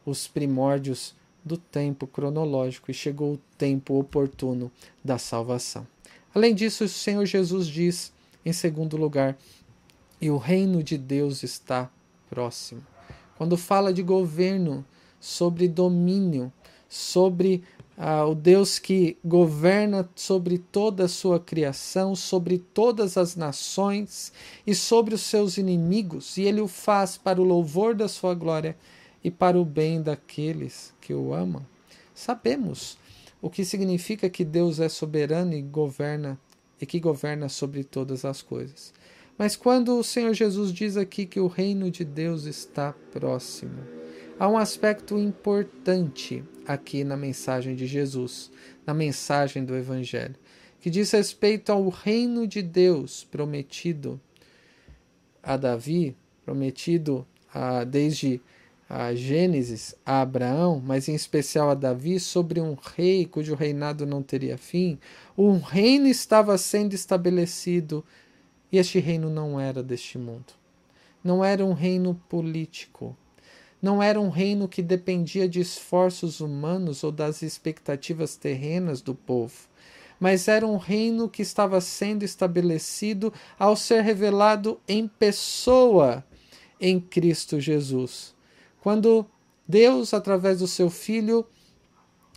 os 0.04 0.26
primórdios 0.26 1.14
do 1.44 1.56
tempo 1.56 2.08
cronológico, 2.08 2.90
e 2.90 2.94
chegou 2.94 3.34
o 3.34 3.40
tempo 3.56 3.96
oportuno 3.96 4.70
da 5.04 5.16
salvação. 5.16 5.86
Além 6.34 6.54
disso, 6.54 6.84
o 6.84 6.88
Senhor 6.88 7.24
Jesus 7.24 7.68
diz, 7.68 8.12
em 8.44 8.52
segundo 8.52 8.96
lugar, 8.96 9.38
e 10.20 10.28
o 10.28 10.36
reino 10.36 10.82
de 10.82 10.98
Deus 10.98 11.44
está 11.44 11.88
próximo. 12.28 12.84
Quando 13.38 13.56
fala 13.56 13.92
de 13.92 14.02
governo, 14.02 14.84
sobre 15.20 15.68
domínio, 15.68 16.52
sobre 16.88 17.62
ah, 17.96 18.24
o 18.24 18.34
Deus 18.34 18.78
que 18.78 19.18
governa 19.22 20.08
sobre 20.16 20.56
toda 20.56 21.04
a 21.04 21.08
sua 21.08 21.38
criação, 21.38 22.16
sobre 22.16 22.58
todas 22.58 23.18
as 23.18 23.36
nações 23.36 24.32
e 24.66 24.74
sobre 24.74 25.14
os 25.14 25.20
seus 25.20 25.58
inimigos, 25.58 26.38
e 26.38 26.42
ele 26.42 26.62
o 26.62 26.66
faz 26.66 27.18
para 27.18 27.40
o 27.40 27.44
louvor 27.44 27.94
da 27.94 28.08
sua 28.08 28.34
glória 28.34 28.74
e 29.22 29.30
para 29.30 29.60
o 29.60 29.64
bem 29.66 30.00
daqueles 30.00 30.94
que 30.98 31.12
o 31.12 31.34
amam. 31.34 31.64
Sabemos 32.14 32.96
o 33.42 33.50
que 33.50 33.64
significa 33.64 34.30
que 34.30 34.44
Deus 34.44 34.80
é 34.80 34.88
soberano 34.88 35.52
e 35.54 35.62
governa 35.62 36.38
e 36.80 36.86
que 36.86 36.98
governa 36.98 37.48
sobre 37.48 37.84
todas 37.84 38.24
as 38.24 38.40
coisas. 38.40 38.92
Mas 39.36 39.56
quando 39.56 39.98
o 39.98 40.04
Senhor 40.04 40.32
Jesus 40.34 40.72
diz 40.72 40.96
aqui 40.96 41.26
que 41.26 41.40
o 41.40 41.46
reino 41.46 41.90
de 41.90 42.04
Deus 42.04 42.44
está 42.44 42.94
próximo, 43.12 43.82
Há 44.40 44.48
um 44.48 44.56
aspecto 44.56 45.18
importante 45.18 46.42
aqui 46.66 47.04
na 47.04 47.14
mensagem 47.14 47.76
de 47.76 47.86
Jesus, 47.86 48.50
na 48.86 48.94
mensagem 48.94 49.66
do 49.66 49.76
Evangelho, 49.76 50.34
que 50.80 50.88
diz 50.88 51.10
respeito 51.10 51.70
ao 51.70 51.86
reino 51.90 52.46
de 52.46 52.62
Deus 52.62 53.22
prometido 53.22 54.18
a 55.42 55.58
Davi, 55.58 56.16
prometido 56.42 57.26
a, 57.52 57.84
desde 57.84 58.40
a 58.88 59.14
Gênesis 59.14 59.94
a 60.06 60.22
Abraão, 60.22 60.82
mas 60.82 61.06
em 61.06 61.14
especial 61.14 61.68
a 61.68 61.74
Davi, 61.74 62.18
sobre 62.18 62.62
um 62.62 62.74
rei 62.96 63.26
cujo 63.26 63.54
reinado 63.54 64.06
não 64.06 64.22
teria 64.22 64.56
fim. 64.56 64.98
Um 65.36 65.58
reino 65.58 66.06
estava 66.06 66.56
sendo 66.56 66.94
estabelecido 66.94 68.02
e 68.72 68.78
este 68.78 69.00
reino 69.00 69.28
não 69.28 69.60
era 69.60 69.82
deste 69.82 70.16
mundo. 70.16 70.54
Não 71.22 71.44
era 71.44 71.62
um 71.62 71.74
reino 71.74 72.18
político, 72.26 73.14
não 73.80 74.02
era 74.02 74.20
um 74.20 74.28
reino 74.28 74.68
que 74.68 74.82
dependia 74.82 75.48
de 75.48 75.60
esforços 75.60 76.40
humanos 76.40 77.02
ou 77.02 77.10
das 77.10 77.42
expectativas 77.42 78.36
terrenas 78.36 79.00
do 79.00 79.14
povo, 79.14 79.54
mas 80.18 80.48
era 80.48 80.66
um 80.66 80.76
reino 80.76 81.28
que 81.28 81.40
estava 81.40 81.80
sendo 81.80 82.22
estabelecido 82.22 83.32
ao 83.58 83.74
ser 83.74 84.02
revelado 84.02 84.78
em 84.86 85.08
pessoa 85.08 86.22
em 86.78 87.00
Cristo 87.00 87.58
Jesus. 87.58 88.34
Quando 88.82 89.26
Deus, 89.66 90.12
através 90.12 90.58
do 90.58 90.66
seu 90.66 90.90
Filho, 90.90 91.46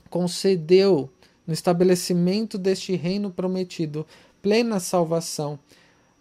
concedeu 0.10 1.10
no 1.46 1.54
estabelecimento 1.54 2.58
deste 2.58 2.96
reino 2.96 3.32
prometido 3.32 4.06
plena 4.42 4.80
salvação, 4.80 5.60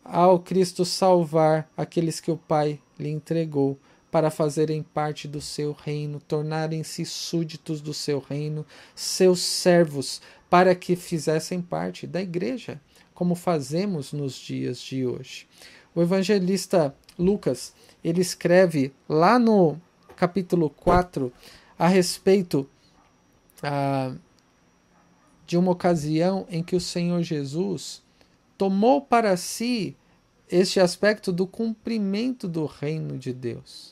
ao 0.04 0.40
Cristo 0.40 0.84
salvar 0.84 1.70
aqueles 1.76 2.18
que 2.18 2.30
o 2.30 2.36
Pai 2.36 2.80
lhe 2.98 3.08
entregou 3.08 3.78
para 4.12 4.30
fazerem 4.30 4.82
parte 4.82 5.26
do 5.26 5.40
seu 5.40 5.72
reino, 5.72 6.20
tornarem-se 6.20 7.06
súditos 7.06 7.80
do 7.80 7.94
seu 7.94 8.20
reino, 8.20 8.66
seus 8.94 9.40
servos, 9.40 10.20
para 10.50 10.74
que 10.74 10.94
fizessem 10.94 11.62
parte 11.62 12.06
da 12.06 12.20
igreja, 12.20 12.78
como 13.14 13.34
fazemos 13.34 14.12
nos 14.12 14.34
dias 14.34 14.78
de 14.80 15.06
hoje. 15.06 15.48
O 15.94 16.02
evangelista 16.02 16.94
Lucas, 17.18 17.72
ele 18.04 18.20
escreve 18.20 18.92
lá 19.08 19.38
no 19.38 19.80
capítulo 20.14 20.68
4 20.68 21.32
a 21.78 21.88
respeito 21.88 22.68
ah, 23.62 24.14
de 25.46 25.56
uma 25.56 25.72
ocasião 25.72 26.46
em 26.50 26.62
que 26.62 26.76
o 26.76 26.80
Senhor 26.80 27.22
Jesus 27.22 28.02
tomou 28.58 29.00
para 29.00 29.38
si 29.38 29.96
este 30.50 30.80
aspecto 30.80 31.32
do 31.32 31.46
cumprimento 31.46 32.46
do 32.46 32.66
reino 32.66 33.16
de 33.16 33.32
Deus. 33.32 33.91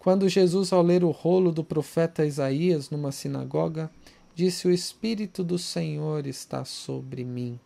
Quando 0.00 0.30
Jesus, 0.30 0.72
ao 0.72 0.80
ler 0.80 1.04
o 1.04 1.10
rolo 1.10 1.52
do 1.52 1.62
profeta 1.62 2.24
Isaías 2.24 2.88
numa 2.88 3.12
sinagoga, 3.12 3.90
disse: 4.34 4.66
O 4.66 4.72
Espírito 4.72 5.44
do 5.44 5.58
Senhor 5.58 6.26
está 6.26 6.64
sobre 6.64 7.22
mim. 7.22 7.60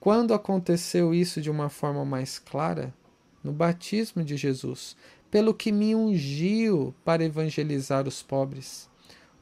Quando 0.00 0.34
aconteceu 0.34 1.14
isso 1.14 1.40
de 1.40 1.48
uma 1.48 1.68
forma 1.68 2.04
mais 2.04 2.40
clara? 2.40 2.92
No 3.42 3.52
batismo 3.52 4.24
de 4.24 4.36
Jesus, 4.36 4.96
pelo 5.30 5.54
que 5.54 5.70
me 5.70 5.94
ungiu 5.94 6.92
para 7.04 7.24
evangelizar 7.24 8.08
os 8.08 8.20
pobres. 8.20 8.90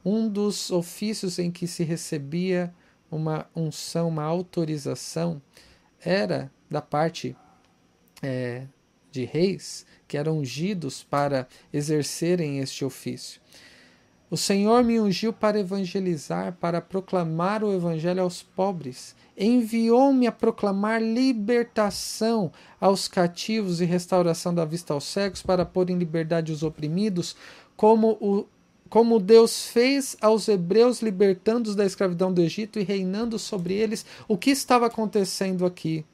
Um 0.04 0.28
dos 0.28 0.70
ofícios 0.70 1.38
em 1.38 1.50
que 1.50 1.66
se 1.66 1.82
recebia 1.82 2.74
uma 3.10 3.46
unção, 3.56 4.08
uma 4.08 4.24
autorização, 4.24 5.40
era 5.98 6.52
da 6.68 6.82
parte 6.82 7.34
é, 8.22 8.66
de 9.10 9.24
reis 9.24 9.84
que 10.06 10.16
eram 10.16 10.38
ungidos 10.38 11.02
para 11.02 11.46
exercerem 11.72 12.58
este 12.58 12.84
ofício. 12.84 13.40
O 14.30 14.36
Senhor 14.36 14.84
me 14.84 15.00
ungiu 15.00 15.32
para 15.32 15.58
evangelizar, 15.58 16.56
para 16.60 16.80
proclamar 16.80 17.64
o 17.64 17.72
evangelho 17.72 18.22
aos 18.22 18.42
pobres. 18.42 19.16
Enviou-me 19.36 20.26
a 20.28 20.32
proclamar 20.32 21.02
libertação 21.02 22.52
aos 22.80 23.08
cativos 23.08 23.80
e 23.80 23.84
restauração 23.84 24.54
da 24.54 24.64
vista 24.64 24.94
aos 24.94 25.04
cegos, 25.04 25.42
para 25.42 25.66
pôr 25.66 25.90
em 25.90 25.98
liberdade 25.98 26.52
os 26.52 26.62
oprimidos, 26.62 27.34
como 27.76 28.16
o 28.20 28.46
como 28.88 29.20
Deus 29.20 29.68
fez 29.68 30.16
aos 30.20 30.48
hebreus, 30.48 31.00
libertando-os 31.00 31.76
da 31.76 31.86
escravidão 31.86 32.34
do 32.34 32.42
Egito 32.42 32.76
e 32.80 32.82
reinando 32.82 33.38
sobre 33.38 33.72
eles. 33.72 34.04
O 34.26 34.36
que 34.36 34.50
estava 34.50 34.86
acontecendo 34.86 35.64
aqui? 35.64 36.04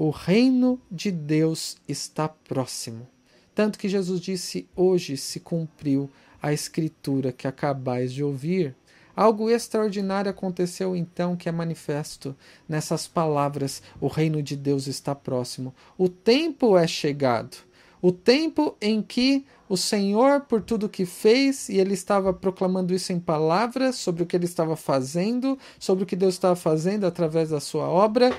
O 0.00 0.10
reino 0.10 0.80
de 0.88 1.10
Deus 1.10 1.76
está 1.88 2.28
próximo. 2.28 3.08
Tanto 3.52 3.76
que 3.76 3.88
Jesus 3.88 4.20
disse: 4.20 4.68
Hoje 4.76 5.16
se 5.16 5.40
cumpriu 5.40 6.08
a 6.40 6.52
escritura 6.52 7.32
que 7.32 7.48
acabais 7.48 8.12
de 8.12 8.22
ouvir. 8.22 8.76
Algo 9.16 9.50
extraordinário 9.50 10.30
aconteceu 10.30 10.94
então 10.94 11.34
que 11.34 11.48
é 11.48 11.52
manifesto 11.52 12.36
nessas 12.68 13.08
palavras: 13.08 13.82
o 14.00 14.06
reino 14.06 14.40
de 14.40 14.54
Deus 14.54 14.86
está 14.86 15.16
próximo. 15.16 15.74
O 15.98 16.08
tempo 16.08 16.78
é 16.78 16.86
chegado. 16.86 17.56
O 18.00 18.12
tempo 18.12 18.76
em 18.80 19.02
que 19.02 19.44
o 19.68 19.76
Senhor, 19.76 20.42
por 20.42 20.62
tudo 20.62 20.88
que 20.88 21.04
fez, 21.04 21.68
e 21.68 21.78
ele 21.78 21.94
estava 21.94 22.32
proclamando 22.32 22.94
isso 22.94 23.12
em 23.12 23.18
palavras 23.18 23.96
sobre 23.96 24.22
o 24.22 24.26
que 24.26 24.36
ele 24.36 24.44
estava 24.44 24.76
fazendo, 24.76 25.58
sobre 25.76 26.04
o 26.04 26.06
que 26.06 26.14
Deus 26.14 26.34
estava 26.34 26.54
fazendo 26.54 27.04
através 27.04 27.50
da 27.50 27.58
sua 27.58 27.88
obra, 27.88 28.30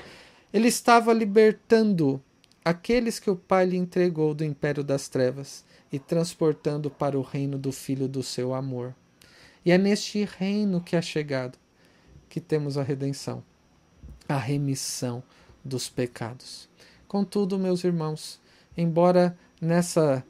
ele 0.52 0.68
estava 0.68 1.12
libertando 1.12 2.22
aqueles 2.64 3.18
que 3.18 3.30
o 3.30 3.36
Pai 3.36 3.66
lhe 3.66 3.76
entregou 3.76 4.34
do 4.34 4.44
império 4.44 4.82
das 4.82 5.08
trevas 5.08 5.64
e 5.92 5.98
transportando 5.98 6.90
para 6.90 7.18
o 7.18 7.22
reino 7.22 7.58
do 7.58 7.72
Filho 7.72 8.08
do 8.08 8.22
seu 8.22 8.54
amor. 8.54 8.94
E 9.64 9.70
é 9.70 9.78
neste 9.78 10.24
reino 10.24 10.80
que 10.80 10.96
é 10.96 11.02
chegado 11.02 11.58
que 12.28 12.40
temos 12.40 12.78
a 12.78 12.82
redenção, 12.82 13.42
a 14.28 14.36
remissão 14.36 15.22
dos 15.64 15.88
pecados. 15.88 16.68
Contudo, 17.06 17.58
meus 17.58 17.84
irmãos, 17.84 18.40
embora 18.76 19.36
nessa 19.60 20.24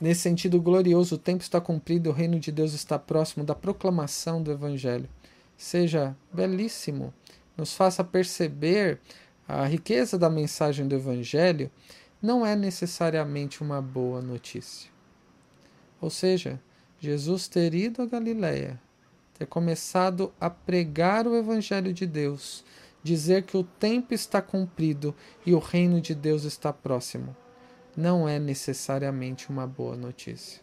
nesse 0.00 0.20
sentido 0.20 0.60
glorioso, 0.60 1.16
o 1.16 1.18
tempo 1.18 1.42
está 1.42 1.60
cumprido, 1.60 2.10
o 2.10 2.12
reino 2.12 2.38
de 2.38 2.52
Deus 2.52 2.72
está 2.72 2.98
próximo 2.98 3.44
da 3.44 3.54
proclamação 3.54 4.40
do 4.40 4.52
Evangelho. 4.52 5.08
Seja 5.56 6.16
belíssimo 6.32 7.12
nos 7.58 7.74
faça 7.74 8.04
perceber 8.04 9.00
a 9.48 9.66
riqueza 9.66 10.16
da 10.16 10.30
mensagem 10.30 10.86
do 10.86 10.94
Evangelho, 10.94 11.70
não 12.22 12.46
é 12.46 12.54
necessariamente 12.54 13.62
uma 13.62 13.82
boa 13.82 14.22
notícia. 14.22 14.90
Ou 16.00 16.08
seja, 16.08 16.60
Jesus 17.00 17.48
ter 17.48 17.74
ido 17.74 18.00
a 18.00 18.06
Galiléia, 18.06 18.80
ter 19.34 19.46
começado 19.46 20.32
a 20.40 20.48
pregar 20.48 21.26
o 21.26 21.36
Evangelho 21.36 21.92
de 21.92 22.06
Deus, 22.06 22.64
dizer 23.02 23.42
que 23.42 23.56
o 23.56 23.64
tempo 23.64 24.14
está 24.14 24.40
cumprido 24.40 25.14
e 25.44 25.54
o 25.54 25.58
reino 25.58 26.00
de 26.00 26.14
Deus 26.14 26.44
está 26.44 26.72
próximo, 26.72 27.36
não 27.96 28.28
é 28.28 28.38
necessariamente 28.38 29.50
uma 29.50 29.66
boa 29.66 29.96
notícia. 29.96 30.60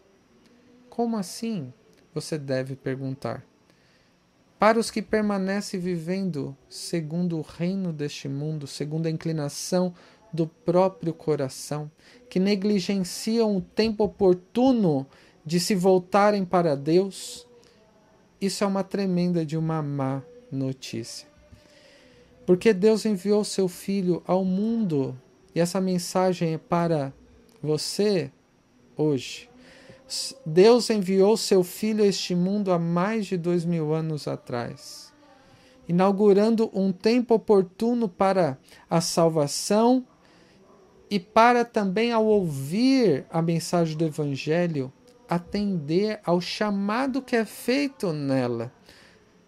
Como 0.90 1.18
assim? 1.18 1.74
Você 2.14 2.38
deve 2.38 2.76
perguntar. 2.76 3.44
Para 4.58 4.80
os 4.80 4.90
que 4.90 5.02
permanecem 5.02 5.80
vivendo 5.80 6.56
segundo 6.70 7.38
o 7.38 7.42
reino 7.42 7.92
deste 7.92 8.30
mundo, 8.30 8.66
segundo 8.66 9.08
a 9.08 9.12
inclinação 9.12 9.94
do 10.32 10.48
próprio 10.48 11.14
coração, 11.14 11.92
que 12.30 12.40
negligenciam 12.40 13.58
o 13.58 13.62
tempo 13.62 14.04
oportuno 14.04 15.06
de 15.46 15.60
se 15.60 15.76
voltarem 15.76 16.46
para 16.46 16.76
Deus, 16.76 17.46
isso 18.40 18.64
é 18.64 18.68
uma 18.68 18.84
tremenda 18.84 19.46
de 19.46 19.58
uma 19.58 19.82
má 19.82 20.22
notícia. 20.52 21.28
Porque 22.46 22.74
Deus 22.74 23.06
enviou 23.06 23.44
seu 23.44 23.68
Filho 23.68 24.24
ao 24.26 24.46
mundo 24.46 25.20
e 25.54 25.60
essa 25.60 25.82
mensagem 25.82 26.54
é 26.54 26.58
para 26.58 27.14
você 27.62 28.32
hoje. 28.96 29.50
Deus 30.46 30.90
enviou 30.90 31.36
seu 31.36 31.64
Filho 31.64 32.04
a 32.04 32.08
este 32.08 32.36
mundo 32.36 32.72
há 32.72 32.78
mais 32.78 33.26
de 33.26 33.38
dois 33.38 33.66
mil 33.66 33.94
anos 33.94 34.28
atrás, 34.28 35.12
inaugurando 35.88 36.70
um 36.74 36.92
tempo 36.92 37.34
oportuno 37.34 38.08
para 38.08 38.58
a 38.90 39.02
salvação 39.02 40.06
e 41.10 41.20
para 41.20 41.66
também, 41.66 42.12
ao 42.12 42.26
ouvir 42.26 43.26
a 43.30 43.42
mensagem 43.42 43.98
do 43.98 44.06
Evangelho, 44.06 44.92
atender 45.28 46.20
ao 46.24 46.40
chamado 46.40 47.22
que 47.22 47.36
é 47.36 47.46
feito 47.46 48.14
nela, 48.14 48.72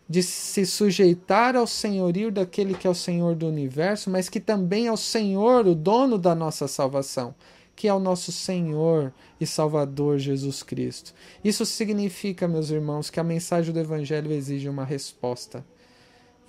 de 0.10 0.24
se 0.24 0.66
sujeitar 0.66 1.56
ao 1.56 1.68
senhorio 1.68 2.32
daquele 2.32 2.74
que 2.74 2.88
é 2.88 2.90
o 2.90 2.96
Senhor 2.96 3.36
do 3.36 3.48
universo, 3.48 4.10
mas 4.10 4.30
que 4.30 4.40
também 4.40 4.88
é 4.88 4.92
o 4.92 4.98
Senhor, 4.98 5.68
o 5.68 5.76
dono 5.76 6.18
da 6.18 6.34
nossa 6.34 6.68
salvação 6.68 7.36
que 7.78 7.88
é 7.88 7.94
o 7.94 8.00
nosso 8.00 8.32
Senhor 8.32 9.14
e 9.40 9.46
Salvador 9.46 10.18
Jesus 10.18 10.64
Cristo. 10.64 11.14
Isso 11.44 11.64
significa, 11.64 12.48
meus 12.48 12.72
irmãos, 12.72 13.12
que 13.12 13.20
a 13.20 13.24
mensagem 13.24 13.72
do 13.72 13.80
Evangelho 13.80 14.32
exige 14.32 14.68
uma 14.68 14.84
resposta. 14.84 15.64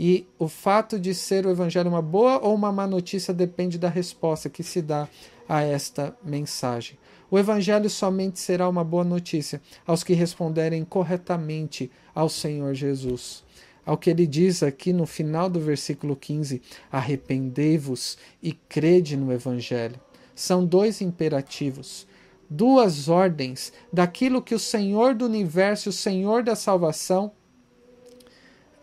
E 0.01 0.27
o 0.39 0.49
fato 0.49 0.99
de 0.99 1.15
ser 1.15 1.45
o 1.45 1.51
Evangelho 1.51 1.91
uma 1.91 2.01
boa 2.01 2.41
ou 2.43 2.55
uma 2.55 2.73
má 2.73 2.87
notícia 2.87 3.35
depende 3.35 3.77
da 3.77 3.91
resposta 3.91 4.49
que 4.49 4.63
se 4.63 4.81
dá 4.81 5.07
a 5.47 5.61
esta 5.61 6.17
mensagem. 6.25 6.99
O 7.31 7.39
Evangelho 7.39 7.91
somente 7.91 8.41
será 8.41 8.67
uma 8.67 8.83
boa 8.83 9.05
notícia 9.05 9.61
aos 9.87 10.03
que 10.03 10.15
responderem 10.15 10.83
corretamente 10.83 11.91
ao 12.15 12.31
Senhor 12.31 12.73
Jesus. 12.73 13.45
Ao 13.85 13.99
que 13.99 14.09
ele 14.09 14.27
diz 14.27 14.63
aqui 14.63 14.95
no 14.95 15.05
final 15.05 15.51
do 15.51 15.61
versículo 15.61 16.17
15: 16.17 16.63
Arrependei-vos 16.91 18.17
e 18.43 18.53
crede 18.53 19.15
no 19.15 19.31
Evangelho 19.31 20.01
são 20.39 20.65
dois 20.65 21.01
imperativos, 21.01 22.07
duas 22.49 23.09
ordens 23.09 23.73
daquilo 23.93 24.41
que 24.41 24.55
o 24.55 24.59
Senhor 24.59 25.13
do 25.13 25.25
universo, 25.25 25.91
o 25.91 25.93
Senhor 25.93 26.45
da 26.45 26.55
salvação, 26.55 27.33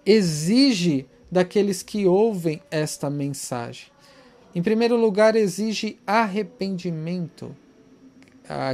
exige 0.05 1.07
daqueles 1.31 1.81
que 1.81 2.05
ouvem 2.05 2.61
esta 2.69 3.09
mensagem. 3.09 3.87
Em 4.53 4.61
primeiro 4.61 4.97
lugar, 4.97 5.33
exige 5.35 5.97
arrependimento, 6.05 7.55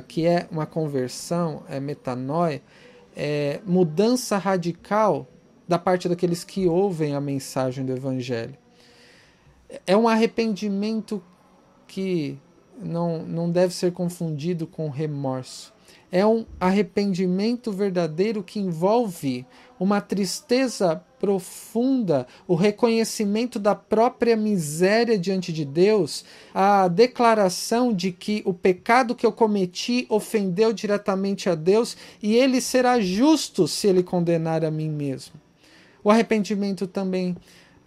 que 0.07 0.25
é 0.25 0.47
uma 0.51 0.65
conversão, 0.65 1.63
é 1.69 1.79
metanoia, 1.79 2.63
é 3.15 3.61
mudança 3.63 4.39
radical 4.39 5.27
da 5.67 5.77
parte 5.77 6.09
daqueles 6.09 6.43
que 6.43 6.67
ouvem 6.67 7.13
a 7.13 7.21
mensagem 7.21 7.85
do 7.85 7.93
Evangelho. 7.93 8.57
É 9.85 9.95
um 9.95 10.07
arrependimento 10.07 11.23
que 11.87 12.39
não, 12.79 13.23
não 13.23 13.49
deve 13.49 13.73
ser 13.73 13.91
confundido 13.91 14.67
com 14.67 14.89
remorso. 14.89 15.73
É 16.11 16.25
um 16.25 16.45
arrependimento 16.59 17.71
verdadeiro 17.71 18.43
que 18.43 18.59
envolve 18.59 19.45
uma 19.79 20.01
tristeza 20.01 21.01
profunda, 21.19 22.27
o 22.47 22.53
reconhecimento 22.53 23.57
da 23.57 23.73
própria 23.73 24.35
miséria 24.35 25.17
diante 25.17 25.53
de 25.53 25.63
Deus, 25.63 26.25
a 26.53 26.87
declaração 26.87 27.93
de 27.93 28.11
que 28.11 28.41
o 28.45 28.53
pecado 28.53 29.15
que 29.15 29.25
eu 29.25 29.31
cometi 29.31 30.05
ofendeu 30.09 30.73
diretamente 30.73 31.49
a 31.49 31.55
Deus 31.55 31.95
e 32.21 32.35
ele 32.35 32.59
será 32.59 32.99
justo 32.99 33.67
se 33.67 33.87
ele 33.87 34.03
condenar 34.03 34.65
a 34.65 34.71
mim 34.71 34.89
mesmo. 34.89 35.35
O 36.03 36.09
arrependimento 36.09 36.87
também 36.87 37.37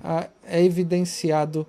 ah, 0.03 0.29
é 0.47 0.65
evidenciado 0.65 1.67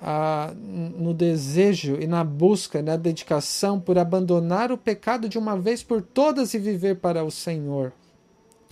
ah, 0.00 0.52
no 0.54 1.12
desejo 1.12 1.98
e 2.00 2.06
na 2.06 2.22
busca, 2.22 2.80
na 2.80 2.96
dedicação 2.96 3.80
por 3.80 3.98
abandonar 3.98 4.70
o 4.70 4.78
pecado 4.78 5.28
de 5.28 5.38
uma 5.38 5.58
vez 5.58 5.82
por 5.82 6.02
todas 6.02 6.54
e 6.54 6.58
viver 6.58 6.96
para 6.96 7.24
o 7.24 7.30
Senhor, 7.30 7.92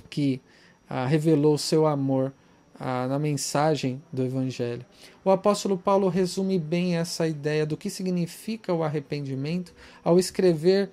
que 0.09 0.41
ah, 0.89 1.07
revelou 1.07 1.55
o 1.55 1.59
seu 1.59 1.87
amor 1.87 2.33
ah, 2.79 3.07
na 3.09 3.19
mensagem 3.19 4.03
do 4.13 4.23
Evangelho. 4.23 4.85
O 5.25 5.31
apóstolo 5.31 5.77
Paulo 5.77 6.09
resume 6.09 6.59
bem 6.59 6.97
essa 6.97 7.27
ideia 7.27 7.67
do 7.67 7.77
que 7.77 7.91
significa 7.91 8.73
o 8.73 8.85
arrependimento 8.85 9.75
ao 10.05 10.19
escrever 10.19 10.91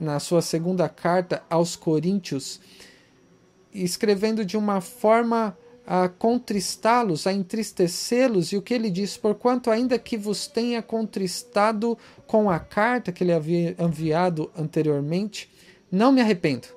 na 0.00 0.20
sua 0.20 0.40
segunda 0.40 0.88
carta 0.88 1.42
aos 1.50 1.76
Coríntios, 1.76 2.60
escrevendo 3.74 4.44
de 4.44 4.56
uma 4.56 4.80
forma 4.80 5.56
a 5.90 6.06
contristá-los, 6.06 7.26
a 7.26 7.32
entristecê-los, 7.32 8.52
e 8.52 8.58
o 8.58 8.62
que 8.62 8.74
ele 8.74 8.90
diz: 8.90 9.16
Porquanto, 9.16 9.70
ainda 9.70 9.98
que 9.98 10.18
vos 10.18 10.46
tenha 10.46 10.82
contristado 10.82 11.96
com 12.26 12.50
a 12.50 12.60
carta 12.60 13.10
que 13.10 13.24
ele 13.24 13.32
havia 13.32 13.74
enviado 13.78 14.50
anteriormente, 14.54 15.50
não 15.90 16.12
me 16.12 16.20
arrependo. 16.20 16.68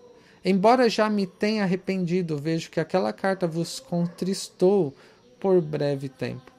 Embora 0.45 0.89
já 0.89 1.09
me 1.09 1.27
tenha 1.27 1.63
arrependido, 1.63 2.37
vejo 2.37 2.71
que 2.71 2.79
aquela 2.79 3.11
carta 3.11 3.45
vos 3.45 3.81
contristou 3.81 4.95
por 5.41 5.61
breve 5.61 6.07
tempo. 6.07 6.49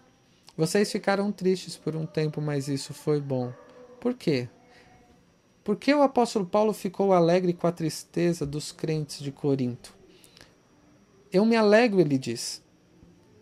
Vocês 0.54 0.92
ficaram 0.92 1.32
tristes 1.32 1.74
por 1.78 1.96
um 1.96 2.04
tempo, 2.04 2.38
mas 2.42 2.68
isso 2.68 2.92
foi 2.92 3.18
bom. 3.18 3.50
Por 3.98 4.12
quê? 4.12 4.46
Por 5.64 5.76
que 5.76 5.94
o 5.94 6.02
apóstolo 6.02 6.44
Paulo 6.44 6.74
ficou 6.74 7.14
alegre 7.14 7.54
com 7.54 7.66
a 7.66 7.72
tristeza 7.72 8.44
dos 8.44 8.72
crentes 8.72 9.20
de 9.20 9.32
Corinto? 9.32 10.01
Eu 11.32 11.44
me 11.44 11.56
alegro, 11.56 12.00
ele 12.00 12.18
diz, 12.18 12.62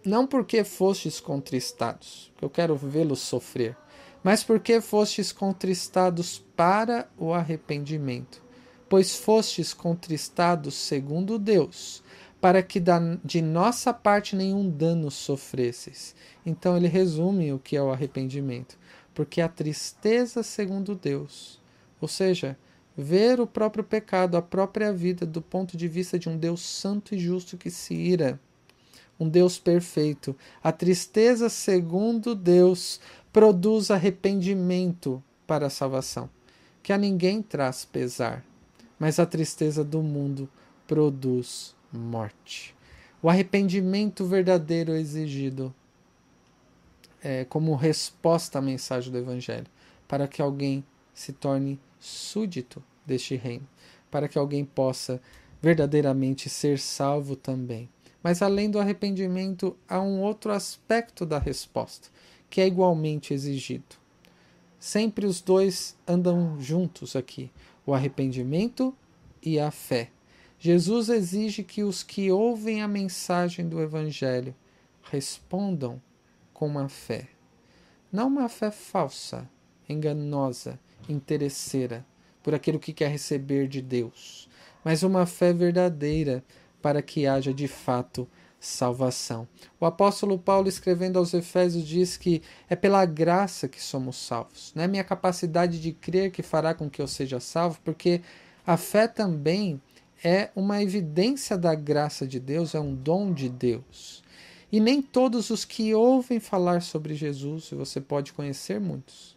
não 0.04 0.26
porque 0.26 0.62
fostes 0.62 1.18
contristados, 1.20 2.32
que 2.36 2.44
eu 2.44 2.48
quero 2.48 2.76
vê-los 2.76 3.20
sofrer, 3.20 3.76
mas 4.22 4.44
porque 4.44 4.80
fostes 4.80 5.32
contristados 5.32 6.38
para 6.56 7.08
o 7.18 7.32
arrependimento 7.34 8.42
pois 8.90 9.14
fostes 9.14 9.72
contristados 9.72 10.74
segundo 10.74 11.38
Deus, 11.38 12.02
para 12.40 12.60
que 12.60 12.82
de 13.24 13.40
nossa 13.40 13.94
parte 13.94 14.34
nenhum 14.34 14.68
dano 14.68 15.12
sofresses. 15.12 16.12
Então 16.44 16.76
ele 16.76 16.88
resume 16.88 17.52
o 17.52 17.58
que 17.60 17.76
é 17.76 17.82
o 17.82 17.92
arrependimento, 17.92 18.76
porque 19.14 19.40
a 19.40 19.48
tristeza 19.48 20.42
segundo 20.42 20.96
Deus, 20.96 21.62
ou 22.00 22.08
seja, 22.08 22.58
ver 22.96 23.40
o 23.40 23.46
próprio 23.46 23.84
pecado, 23.84 24.36
a 24.36 24.42
própria 24.42 24.92
vida 24.92 25.24
do 25.24 25.40
ponto 25.40 25.76
de 25.76 25.88
vista 25.88 26.18
de 26.18 26.28
um 26.28 26.36
Deus 26.36 26.60
santo 26.60 27.14
e 27.14 27.18
justo 27.18 27.56
que 27.56 27.70
se 27.70 27.94
ira, 27.94 28.38
um 29.18 29.28
Deus 29.28 29.58
perfeito. 29.58 30.36
A 30.62 30.72
tristeza 30.72 31.48
segundo 31.48 32.34
Deus 32.34 33.00
produz 33.32 33.90
arrependimento 33.90 35.22
para 35.46 35.66
a 35.66 35.70
salvação, 35.70 36.28
que 36.82 36.92
a 36.92 36.98
ninguém 36.98 37.42
traz 37.42 37.84
pesar 37.84 38.44
mas 39.00 39.18
a 39.18 39.24
tristeza 39.24 39.82
do 39.82 40.02
mundo 40.02 40.46
produz 40.86 41.74
morte. 41.90 42.76
O 43.22 43.30
arrependimento 43.30 44.26
verdadeiro 44.26 44.92
exigido 44.92 45.74
é, 47.22 47.46
como 47.46 47.74
resposta 47.74 48.58
à 48.58 48.62
mensagem 48.62 49.10
do 49.10 49.16
Evangelho, 49.16 49.66
para 50.06 50.28
que 50.28 50.42
alguém 50.42 50.84
se 51.14 51.32
torne 51.32 51.80
súdito 52.00 52.82
deste 53.06 53.36
reino, 53.36 53.68
para 54.10 54.26
que 54.26 54.38
alguém 54.38 54.64
possa 54.64 55.20
verdadeiramente 55.62 56.48
ser 56.48 56.78
salvo 56.78 57.36
também. 57.36 57.88
Mas 58.22 58.42
além 58.42 58.70
do 58.70 58.80
arrependimento, 58.80 59.76
há 59.88 60.00
um 60.00 60.20
outro 60.20 60.52
aspecto 60.52 61.24
da 61.24 61.38
resposta, 61.38 62.08
que 62.48 62.60
é 62.60 62.66
igualmente 62.66 63.32
exigido. 63.32 63.96
Sempre 64.78 65.26
os 65.26 65.40
dois 65.40 65.96
andam 66.08 66.60
juntos 66.60 67.14
aqui 67.14 67.50
o 67.84 67.94
arrependimento 67.94 68.94
e 69.42 69.58
a 69.58 69.70
fé. 69.70 70.10
Jesus 70.58 71.08
exige 71.08 71.62
que 71.62 71.82
os 71.82 72.02
que 72.02 72.30
ouvem 72.30 72.82
a 72.82 72.88
mensagem 72.88 73.68
do 73.68 73.80
Evangelho 73.80 74.54
respondam 75.02 76.00
com 76.52 76.66
uma 76.66 76.88
fé. 76.88 77.28
Não 78.12 78.28
uma 78.28 78.48
fé 78.48 78.70
falsa, 78.70 79.48
enganosa, 79.88 80.78
interesseira, 81.12 82.04
por 82.42 82.54
aquilo 82.54 82.78
que 82.78 82.92
quer 82.92 83.08
receber 83.08 83.68
de 83.68 83.82
Deus, 83.82 84.48
mas 84.84 85.02
uma 85.02 85.26
fé 85.26 85.52
verdadeira 85.52 86.42
para 86.80 87.02
que 87.02 87.26
haja 87.26 87.52
de 87.52 87.68
fato 87.68 88.28
salvação. 88.58 89.48
O 89.80 89.86
apóstolo 89.86 90.38
Paulo, 90.38 90.68
escrevendo 90.68 91.18
aos 91.18 91.32
Efésios, 91.32 91.86
diz 91.86 92.16
que 92.16 92.42
é 92.68 92.76
pela 92.76 93.04
graça 93.06 93.66
que 93.68 93.82
somos 93.82 94.16
salvos. 94.16 94.72
Não 94.74 94.84
é 94.84 94.88
minha 94.88 95.04
capacidade 95.04 95.80
de 95.80 95.92
crer 95.92 96.30
que 96.30 96.42
fará 96.42 96.74
com 96.74 96.88
que 96.88 97.00
eu 97.00 97.06
seja 97.08 97.40
salvo, 97.40 97.80
porque 97.82 98.20
a 98.66 98.76
fé 98.76 99.08
também 99.08 99.80
é 100.22 100.50
uma 100.54 100.82
evidência 100.82 101.56
da 101.56 101.74
graça 101.74 102.26
de 102.26 102.38
Deus, 102.38 102.74
é 102.74 102.80
um 102.80 102.94
dom 102.94 103.32
de 103.32 103.48
Deus. 103.48 104.22
E 104.70 104.78
nem 104.78 105.02
todos 105.02 105.50
os 105.50 105.64
que 105.64 105.94
ouvem 105.94 106.38
falar 106.38 106.82
sobre 106.82 107.14
Jesus, 107.14 107.70
você 107.70 108.00
pode 108.00 108.32
conhecer 108.32 108.78
muitos, 108.78 109.36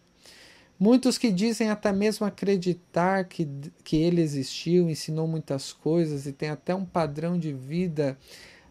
muitos 0.79 1.17
que 1.17 1.31
dizem 1.31 1.69
até 1.69 1.91
mesmo 1.91 2.25
acreditar 2.25 3.25
que, 3.25 3.47
que 3.83 3.97
ele 3.97 4.21
existiu, 4.21 4.89
ensinou 4.89 5.27
muitas 5.27 5.71
coisas 5.71 6.25
e 6.25 6.33
tem 6.33 6.49
até 6.49 6.73
um 6.73 6.85
padrão 6.85 7.37
de 7.37 7.53
vida 7.53 8.17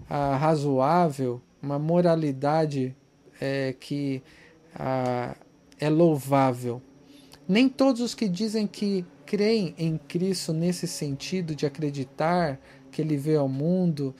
ah, 0.08 0.36
razoável, 0.36 1.40
uma 1.62 1.78
moralidade 1.78 2.94
é, 3.40 3.74
que 3.78 4.22
ah, 4.74 5.36
é 5.78 5.88
louvável. 5.88 6.82
Nem 7.48 7.68
todos 7.68 8.00
os 8.00 8.14
que 8.14 8.28
dizem 8.28 8.66
que 8.66 9.04
creem 9.26 9.74
em 9.78 9.96
Cristo 9.96 10.52
nesse 10.52 10.86
sentido 10.86 11.54
de 11.54 11.66
acreditar 11.66 12.60
que 12.90 13.00
ele 13.00 13.16
veio 13.16 13.40
ao 13.40 13.48
mundo 13.48 14.14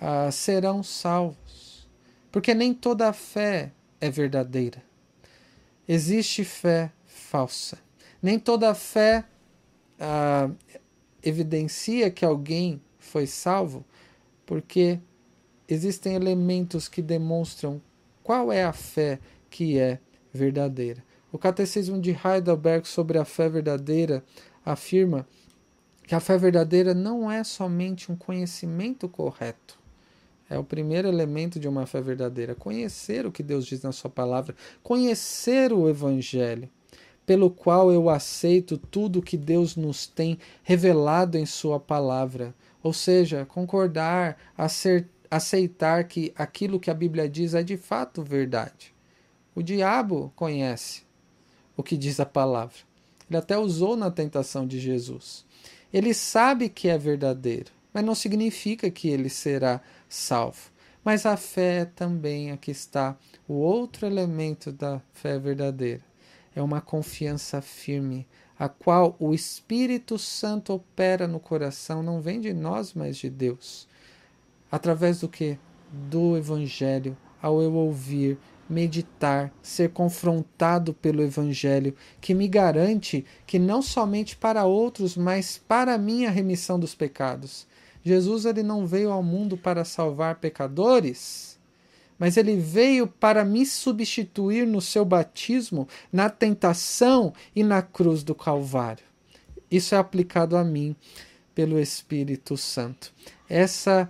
ah, 0.00 0.30
serão 0.30 0.82
salvos, 0.82 1.88
porque 2.30 2.54
nem 2.54 2.72
toda 2.72 3.08
a 3.08 3.12
fé 3.12 3.72
é 4.00 4.10
verdadeira. 4.10 4.82
Existe 5.86 6.44
fé 6.44 6.92
falsa. 7.32 7.78
Nem 8.22 8.38
toda 8.38 8.74
fé 8.74 9.24
ah, 9.98 10.50
evidencia 11.22 12.10
que 12.10 12.26
alguém 12.26 12.78
foi 12.98 13.26
salvo, 13.26 13.86
porque 14.44 15.00
existem 15.66 16.14
elementos 16.14 16.88
que 16.88 17.00
demonstram 17.00 17.80
qual 18.22 18.52
é 18.52 18.62
a 18.62 18.72
fé 18.74 19.18
que 19.48 19.78
é 19.78 19.98
verdadeira. 20.30 21.02
O 21.32 21.38
Catecismo 21.38 21.98
de 21.98 22.10
Heidelberg 22.10 22.86
sobre 22.86 23.16
a 23.16 23.24
fé 23.24 23.48
verdadeira 23.48 24.22
afirma 24.62 25.26
que 26.06 26.14
a 26.14 26.20
fé 26.20 26.36
verdadeira 26.36 26.92
não 26.92 27.32
é 27.32 27.42
somente 27.42 28.12
um 28.12 28.16
conhecimento 28.16 29.08
correto. 29.08 29.78
É 30.50 30.58
o 30.58 30.64
primeiro 30.64 31.08
elemento 31.08 31.58
de 31.58 31.66
uma 31.66 31.86
fé 31.86 32.02
verdadeira. 32.02 32.54
Conhecer 32.54 33.24
o 33.24 33.32
que 33.32 33.42
Deus 33.42 33.64
diz 33.64 33.80
na 33.80 33.90
Sua 33.90 34.10
palavra, 34.10 34.54
conhecer 34.82 35.72
o 35.72 35.88
Evangelho, 35.88 36.68
pelo 37.24 37.50
qual 37.50 37.92
eu 37.92 38.08
aceito 38.08 38.76
tudo 38.76 39.22
que 39.22 39.36
Deus 39.36 39.76
nos 39.76 40.06
tem 40.06 40.38
revelado 40.62 41.38
em 41.38 41.46
Sua 41.46 41.78
palavra. 41.78 42.54
Ou 42.82 42.92
seja, 42.92 43.46
concordar, 43.46 44.36
aceitar 45.30 46.04
que 46.04 46.32
aquilo 46.36 46.80
que 46.80 46.90
a 46.90 46.94
Bíblia 46.94 47.28
diz 47.28 47.54
é 47.54 47.62
de 47.62 47.76
fato 47.76 48.22
verdade. 48.22 48.92
O 49.54 49.62
diabo 49.62 50.32
conhece 50.34 51.02
o 51.76 51.82
que 51.82 51.96
diz 51.96 52.18
a 52.18 52.26
palavra. 52.26 52.78
Ele 53.28 53.38
até 53.38 53.56
usou 53.56 53.96
na 53.96 54.10
tentação 54.10 54.66
de 54.66 54.80
Jesus. 54.80 55.44
Ele 55.92 56.12
sabe 56.12 56.68
que 56.68 56.88
é 56.88 56.98
verdadeiro, 56.98 57.70
mas 57.92 58.04
não 58.04 58.14
significa 58.14 58.90
que 58.90 59.08
ele 59.08 59.28
será 59.28 59.80
salvo. 60.08 60.70
Mas 61.04 61.26
a 61.26 61.36
fé 61.36 61.84
também, 61.84 62.50
aqui 62.50 62.70
está 62.70 63.16
o 63.46 63.54
outro 63.54 64.06
elemento 64.06 64.70
da 64.70 65.00
fé 65.12 65.38
verdadeira. 65.38 66.11
É 66.54 66.62
uma 66.62 66.80
confiança 66.80 67.60
firme, 67.60 68.26
a 68.58 68.68
qual 68.68 69.16
o 69.18 69.34
Espírito 69.34 70.18
Santo 70.18 70.74
opera 70.74 71.26
no 71.26 71.40
coração, 71.40 72.02
não 72.02 72.20
vem 72.20 72.40
de 72.40 72.52
nós, 72.52 72.94
mas 72.94 73.16
de 73.16 73.30
Deus. 73.30 73.88
Através 74.70 75.20
do 75.20 75.28
que? 75.28 75.58
Do 75.90 76.36
Evangelho, 76.36 77.16
ao 77.40 77.60
eu 77.60 77.74
ouvir, 77.74 78.38
meditar, 78.68 79.52
ser 79.62 79.90
confrontado 79.90 80.94
pelo 80.94 81.22
Evangelho, 81.22 81.94
que 82.20 82.34
me 82.34 82.48
garante 82.48 83.24
que 83.46 83.58
não 83.58 83.82
somente 83.82 84.36
para 84.36 84.64
outros, 84.64 85.16
mas 85.16 85.58
para 85.58 85.98
mim 85.98 86.24
a 86.24 86.30
remissão 86.30 86.78
dos 86.78 86.94
pecados. 86.94 87.66
Jesus 88.04 88.44
ele 88.44 88.62
não 88.62 88.86
veio 88.86 89.10
ao 89.10 89.22
mundo 89.22 89.56
para 89.56 89.84
salvar 89.84 90.36
pecadores, 90.36 91.58
mas 92.22 92.36
ele 92.36 92.54
veio 92.54 93.08
para 93.08 93.44
me 93.44 93.66
substituir 93.66 94.64
no 94.64 94.80
seu 94.80 95.04
batismo, 95.04 95.88
na 96.12 96.30
tentação 96.30 97.34
e 97.52 97.64
na 97.64 97.82
cruz 97.82 98.22
do 98.22 98.32
Calvário. 98.32 99.02
Isso 99.68 99.96
é 99.96 99.98
aplicado 99.98 100.56
a 100.56 100.62
mim 100.62 100.94
pelo 101.52 101.80
Espírito 101.80 102.56
Santo. 102.56 103.12
Essa 103.48 104.08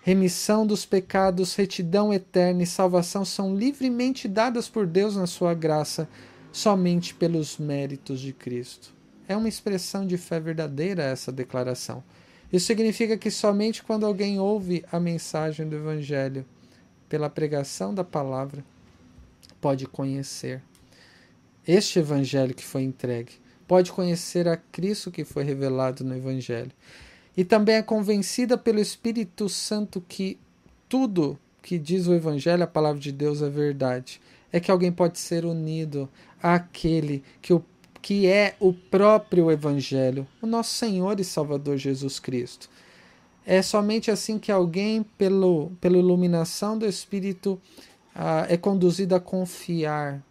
remissão 0.00 0.66
dos 0.66 0.86
pecados, 0.86 1.54
retidão 1.54 2.14
eterna 2.14 2.62
e 2.62 2.66
salvação 2.66 3.26
são 3.26 3.54
livremente 3.54 4.26
dadas 4.26 4.66
por 4.66 4.86
Deus 4.86 5.14
na 5.14 5.26
sua 5.26 5.52
graça, 5.52 6.08
somente 6.50 7.14
pelos 7.14 7.58
méritos 7.58 8.20
de 8.20 8.32
Cristo. 8.32 8.94
É 9.28 9.36
uma 9.36 9.50
expressão 9.50 10.06
de 10.06 10.16
fé 10.16 10.40
verdadeira 10.40 11.02
essa 11.02 11.30
declaração. 11.30 12.02
Isso 12.50 12.64
significa 12.64 13.18
que 13.18 13.30
somente 13.30 13.82
quando 13.82 14.06
alguém 14.06 14.40
ouve 14.40 14.82
a 14.90 14.98
mensagem 14.98 15.68
do 15.68 15.76
Evangelho, 15.76 16.46
pela 17.10 17.28
pregação 17.28 17.92
da 17.92 18.04
palavra, 18.04 18.64
pode 19.60 19.86
conhecer 19.86 20.62
este 21.68 21.98
Evangelho 21.98 22.54
que 22.54 22.64
foi 22.64 22.82
entregue, 22.82 23.32
pode 23.68 23.92
conhecer 23.92 24.48
a 24.48 24.56
Cristo 24.56 25.10
que 25.10 25.24
foi 25.24 25.44
revelado 25.44 26.02
no 26.02 26.16
Evangelho 26.16 26.72
e 27.36 27.44
também 27.44 27.76
é 27.76 27.82
convencida 27.82 28.56
pelo 28.56 28.80
Espírito 28.80 29.48
Santo 29.48 30.02
que 30.08 30.38
tudo 30.88 31.38
que 31.62 31.78
diz 31.78 32.06
o 32.06 32.14
Evangelho, 32.14 32.62
a 32.62 32.66
palavra 32.66 33.00
de 33.00 33.12
Deus 33.12 33.42
é 33.42 33.48
verdade. 33.48 34.20
É 34.52 34.58
que 34.58 34.70
alguém 34.70 34.90
pode 34.90 35.18
ser 35.18 35.44
unido 35.44 36.08
àquele 36.42 37.22
que, 37.40 37.52
o, 37.52 37.62
que 38.02 38.26
é 38.26 38.56
o 38.58 38.72
próprio 38.72 39.50
Evangelho, 39.50 40.26
o 40.42 40.46
nosso 40.46 40.74
Senhor 40.74 41.20
e 41.20 41.24
Salvador 41.24 41.76
Jesus 41.76 42.18
Cristo. 42.18 42.68
É 43.52 43.62
somente 43.62 44.12
assim 44.12 44.38
que 44.38 44.52
alguém, 44.52 45.02
pelo, 45.02 45.72
pela 45.80 45.98
iluminação 45.98 46.78
do 46.78 46.86
Espírito, 46.86 47.60
ah, 48.14 48.46
é 48.48 48.56
conduzido 48.56 49.12
a 49.12 49.18
confiar, 49.18 50.24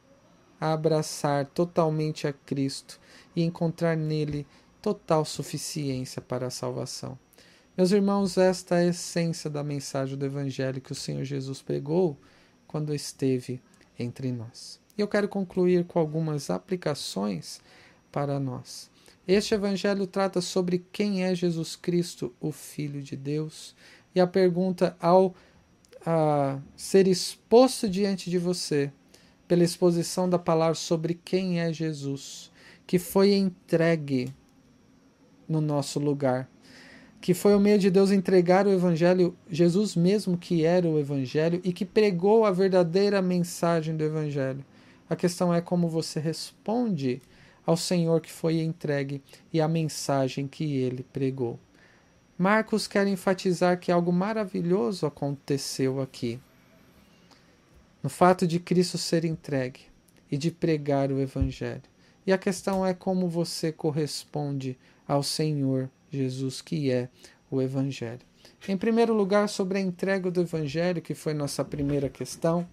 a 0.57 0.71
abraçar 0.71 1.45
totalmente 1.47 2.27
a 2.27 2.31
Cristo 2.31 2.97
e 3.35 3.43
encontrar 3.43 3.97
nele 3.97 4.47
total 4.81 5.25
suficiência 5.25 6.21
para 6.21 6.47
a 6.47 6.49
salvação. 6.49 7.19
Meus 7.75 7.91
irmãos, 7.91 8.37
esta 8.37 8.75
é 8.75 8.85
a 8.85 8.89
essência 8.91 9.49
da 9.49 9.65
mensagem 9.65 10.17
do 10.17 10.25
Evangelho 10.25 10.79
que 10.79 10.93
o 10.93 10.95
Senhor 10.95 11.25
Jesus 11.25 11.61
pregou 11.61 12.15
quando 12.69 12.95
esteve 12.95 13.61
entre 13.99 14.31
nós. 14.31 14.79
E 14.97 15.01
eu 15.01 15.09
quero 15.09 15.27
concluir 15.27 15.83
com 15.83 15.99
algumas 15.99 16.49
aplicações 16.49 17.59
para 18.13 18.39
nós. 18.39 18.88
Este 19.31 19.53
Evangelho 19.53 20.07
trata 20.07 20.41
sobre 20.41 20.83
quem 20.91 21.23
é 21.23 21.35
Jesus 21.35 21.75
Cristo, 21.75 22.33
o 22.41 22.51
Filho 22.51 22.99
de 22.99 23.15
Deus, 23.15 23.75
e 24.15 24.19
a 24.19 24.25
pergunta 24.25 24.97
ao 24.99 25.35
a 26.03 26.57
ser 26.75 27.07
exposto 27.07 27.87
diante 27.87 28.27
de 28.27 28.39
você 28.39 28.91
pela 29.47 29.63
exposição 29.63 30.27
da 30.27 30.39
palavra 30.39 30.73
sobre 30.73 31.13
quem 31.13 31.59
é 31.59 31.71
Jesus, 31.71 32.49
que 32.87 32.97
foi 32.97 33.35
entregue 33.35 34.33
no 35.47 35.61
nosso 35.61 35.99
lugar 35.99 36.49
que 37.21 37.33
foi 37.33 37.53
o 37.53 37.59
meio 37.59 37.77
de 37.77 37.91
Deus 37.91 38.11
entregar 38.11 38.65
o 38.65 38.71
Evangelho, 38.71 39.35
Jesus 39.47 39.95
mesmo 39.95 40.37
que 40.37 40.63
era 40.65 40.87
o 40.87 40.97
Evangelho 40.97 41.61
e 41.63 41.73
que 41.73 41.85
pregou 41.85 42.45
a 42.45 42.51
verdadeira 42.51 43.21
mensagem 43.21 43.95
do 43.95 44.03
Evangelho. 44.03 44.65
A 45.09 45.15
questão 45.15 45.53
é 45.53 45.59
como 45.59 45.89
você 45.89 46.19
responde 46.19 47.21
ao 47.69 47.77
Senhor 47.77 48.19
que 48.19 48.31
foi 48.31 48.61
entregue 48.61 49.21
e 49.53 49.61
à 49.61 49.67
mensagem 49.67 50.47
que 50.47 50.77
ele 50.77 51.03
pregou. 51.03 51.59
Marcos 52.35 52.87
quer 52.87 53.05
enfatizar 53.05 53.79
que 53.79 53.91
algo 53.91 54.11
maravilhoso 54.11 55.05
aconteceu 55.05 56.01
aqui. 56.01 56.39
No 58.01 58.09
fato 58.09 58.47
de 58.47 58.59
Cristo 58.59 58.97
ser 58.97 59.23
entregue 59.23 59.81
e 60.31 60.35
de 60.35 60.49
pregar 60.49 61.11
o 61.11 61.19
Evangelho. 61.19 61.83
E 62.25 62.33
a 62.33 62.39
questão 62.39 62.83
é 62.83 62.91
como 62.91 63.29
você 63.29 63.71
corresponde 63.71 64.75
ao 65.07 65.21
Senhor 65.21 65.91
Jesus, 66.09 66.63
que 66.63 66.89
é 66.89 67.07
o 67.51 67.61
Evangelho. 67.61 68.25
Em 68.67 68.77
primeiro 68.77 69.13
lugar, 69.13 69.47
sobre 69.47 69.77
a 69.77 69.81
entrega 69.81 70.31
do 70.31 70.41
Evangelho, 70.41 71.03
que 71.03 71.13
foi 71.13 71.35
nossa 71.35 71.63
primeira 71.63 72.09
questão, 72.09 72.67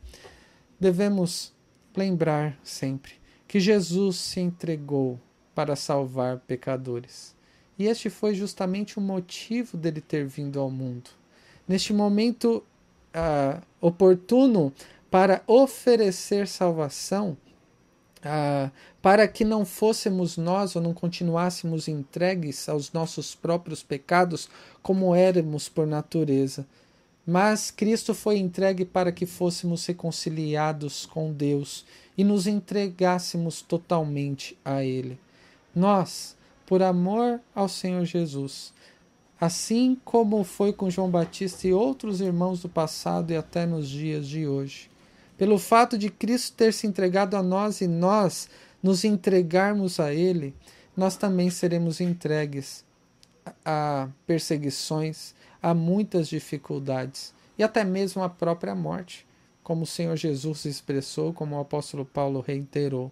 devemos 0.80 1.52
lembrar 1.94 2.58
sempre 2.64 3.25
que 3.46 3.60
Jesus 3.60 4.16
se 4.16 4.40
entregou 4.40 5.18
para 5.54 5.76
salvar 5.76 6.38
pecadores. 6.40 7.34
E 7.78 7.86
este 7.86 8.08
foi 8.08 8.34
justamente 8.34 8.98
o 8.98 9.02
motivo 9.02 9.76
dele 9.76 10.00
ter 10.00 10.26
vindo 10.26 10.58
ao 10.58 10.70
mundo. 10.70 11.10
Neste 11.68 11.92
momento 11.92 12.62
uh, 13.14 13.60
oportuno 13.80 14.72
para 15.10 15.42
oferecer 15.46 16.48
salvação, 16.48 17.36
ah, 18.22 18.70
para 19.00 19.28
que 19.28 19.44
não 19.44 19.64
fôssemos 19.64 20.36
nós 20.36 20.74
ou 20.74 20.82
não 20.82 20.92
continuássemos 20.92 21.86
entregues 21.86 22.68
aos 22.68 22.92
nossos 22.92 23.34
próprios 23.34 23.82
pecados 23.82 24.48
como 24.82 25.14
éramos 25.14 25.68
por 25.68 25.86
natureza. 25.86 26.66
Mas 27.24 27.70
Cristo 27.70 28.14
foi 28.14 28.38
entregue 28.38 28.84
para 28.84 29.12
que 29.12 29.26
fôssemos 29.26 29.86
reconciliados 29.86 31.06
com 31.06 31.32
Deus 31.32 31.84
e 32.16 32.24
nos 32.24 32.46
entregássemos 32.46 33.60
totalmente 33.62 34.58
a 34.64 34.82
Ele. 34.82 35.18
Nós, 35.74 36.36
por 36.64 36.82
amor 36.82 37.40
ao 37.54 37.68
Senhor 37.68 38.04
Jesus, 38.04 38.72
assim 39.40 39.96
como 40.04 40.42
foi 40.42 40.72
com 40.72 40.88
João 40.88 41.10
Batista 41.10 41.66
e 41.68 41.72
outros 41.72 42.20
irmãos 42.20 42.62
do 42.62 42.68
passado 42.68 43.32
e 43.32 43.36
até 43.36 43.66
nos 43.66 43.88
dias 43.88 44.26
de 44.26 44.46
hoje, 44.46 44.90
pelo 45.36 45.58
fato 45.58 45.98
de 45.98 46.08
Cristo 46.08 46.56
ter 46.56 46.72
se 46.72 46.86
entregado 46.86 47.34
a 47.36 47.42
nós 47.42 47.80
e 47.80 47.86
nós 47.86 48.48
nos 48.82 49.04
entregarmos 49.04 50.00
a 50.00 50.12
Ele, 50.12 50.54
nós 50.96 51.16
também 51.16 51.50
seremos 51.50 52.00
entregues 52.00 52.84
a 53.64 54.08
perseguições, 54.26 55.34
a 55.62 55.74
muitas 55.74 56.28
dificuldades 56.28 57.34
e 57.58 57.62
até 57.62 57.84
mesmo 57.84 58.22
a 58.22 58.28
própria 58.28 58.74
morte, 58.74 59.25
como 59.66 59.82
o 59.82 59.86
Senhor 59.86 60.14
Jesus 60.14 60.64
expressou, 60.64 61.32
como 61.32 61.56
o 61.56 61.60
apóstolo 61.60 62.04
Paulo 62.04 62.38
reiterou. 62.38 63.10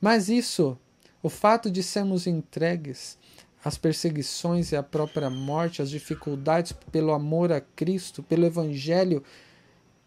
Mas 0.00 0.28
isso, 0.28 0.76
o 1.22 1.28
fato 1.28 1.70
de 1.70 1.84
sermos 1.84 2.26
entregues 2.26 3.16
às 3.64 3.78
perseguições 3.78 4.72
e 4.72 4.76
à 4.76 4.82
própria 4.82 5.30
morte, 5.30 5.80
às 5.80 5.88
dificuldades 5.88 6.72
pelo 6.90 7.12
amor 7.12 7.52
a 7.52 7.60
Cristo, 7.60 8.24
pelo 8.24 8.44
Evangelho 8.44 9.22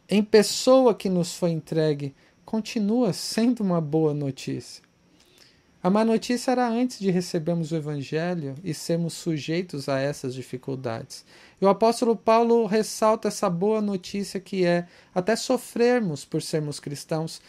em 0.10 0.22
pessoa 0.22 0.94
que 0.94 1.08
nos 1.10 1.36
foi 1.36 1.52
entregue 1.52 2.14
continua 2.44 3.14
sendo 3.14 3.64
uma 3.64 3.80
boa 3.80 4.14
notícia. 4.14 4.84
A 5.84 5.90
má 5.90 6.06
notícia 6.06 6.52
era 6.52 6.70
antes 6.70 7.00
de 7.00 7.10
recebermos 7.10 7.72
o 7.72 7.76
Evangelho 7.76 8.54
e 8.64 8.72
sermos 8.72 9.14
sujeitos 9.14 9.90
a 9.90 10.00
essas 10.00 10.36
dificuldades. 10.36 11.26
E 11.60 11.66
o 11.66 11.70
apóstolo 11.70 12.16
Paulo 12.16 12.68
ressalta 12.68 13.30
essa 13.30 13.50
boa 13.50 13.82
notícia 13.82 14.40
que 14.40 14.64
é 14.64 14.86
até 15.14 15.36
sofrermos 15.36 16.24
por 16.24 16.42
sermos 16.42 16.80
cristãos 16.80 17.42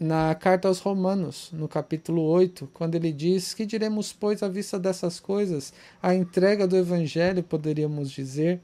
na 0.00 0.34
carta 0.34 0.66
aos 0.66 0.78
Romanos, 0.78 1.50
no 1.52 1.68
capítulo 1.68 2.22
8, 2.22 2.70
quando 2.72 2.94
ele 2.94 3.12
diz: 3.12 3.52
Que 3.52 3.66
diremos, 3.66 4.14
pois, 4.14 4.42
à 4.42 4.48
vista 4.48 4.78
dessas 4.78 5.20
coisas? 5.20 5.74
A 6.02 6.14
entrega 6.14 6.66
do 6.66 6.76
Evangelho, 6.76 7.42
poderíamos 7.42 8.10
dizer 8.10 8.60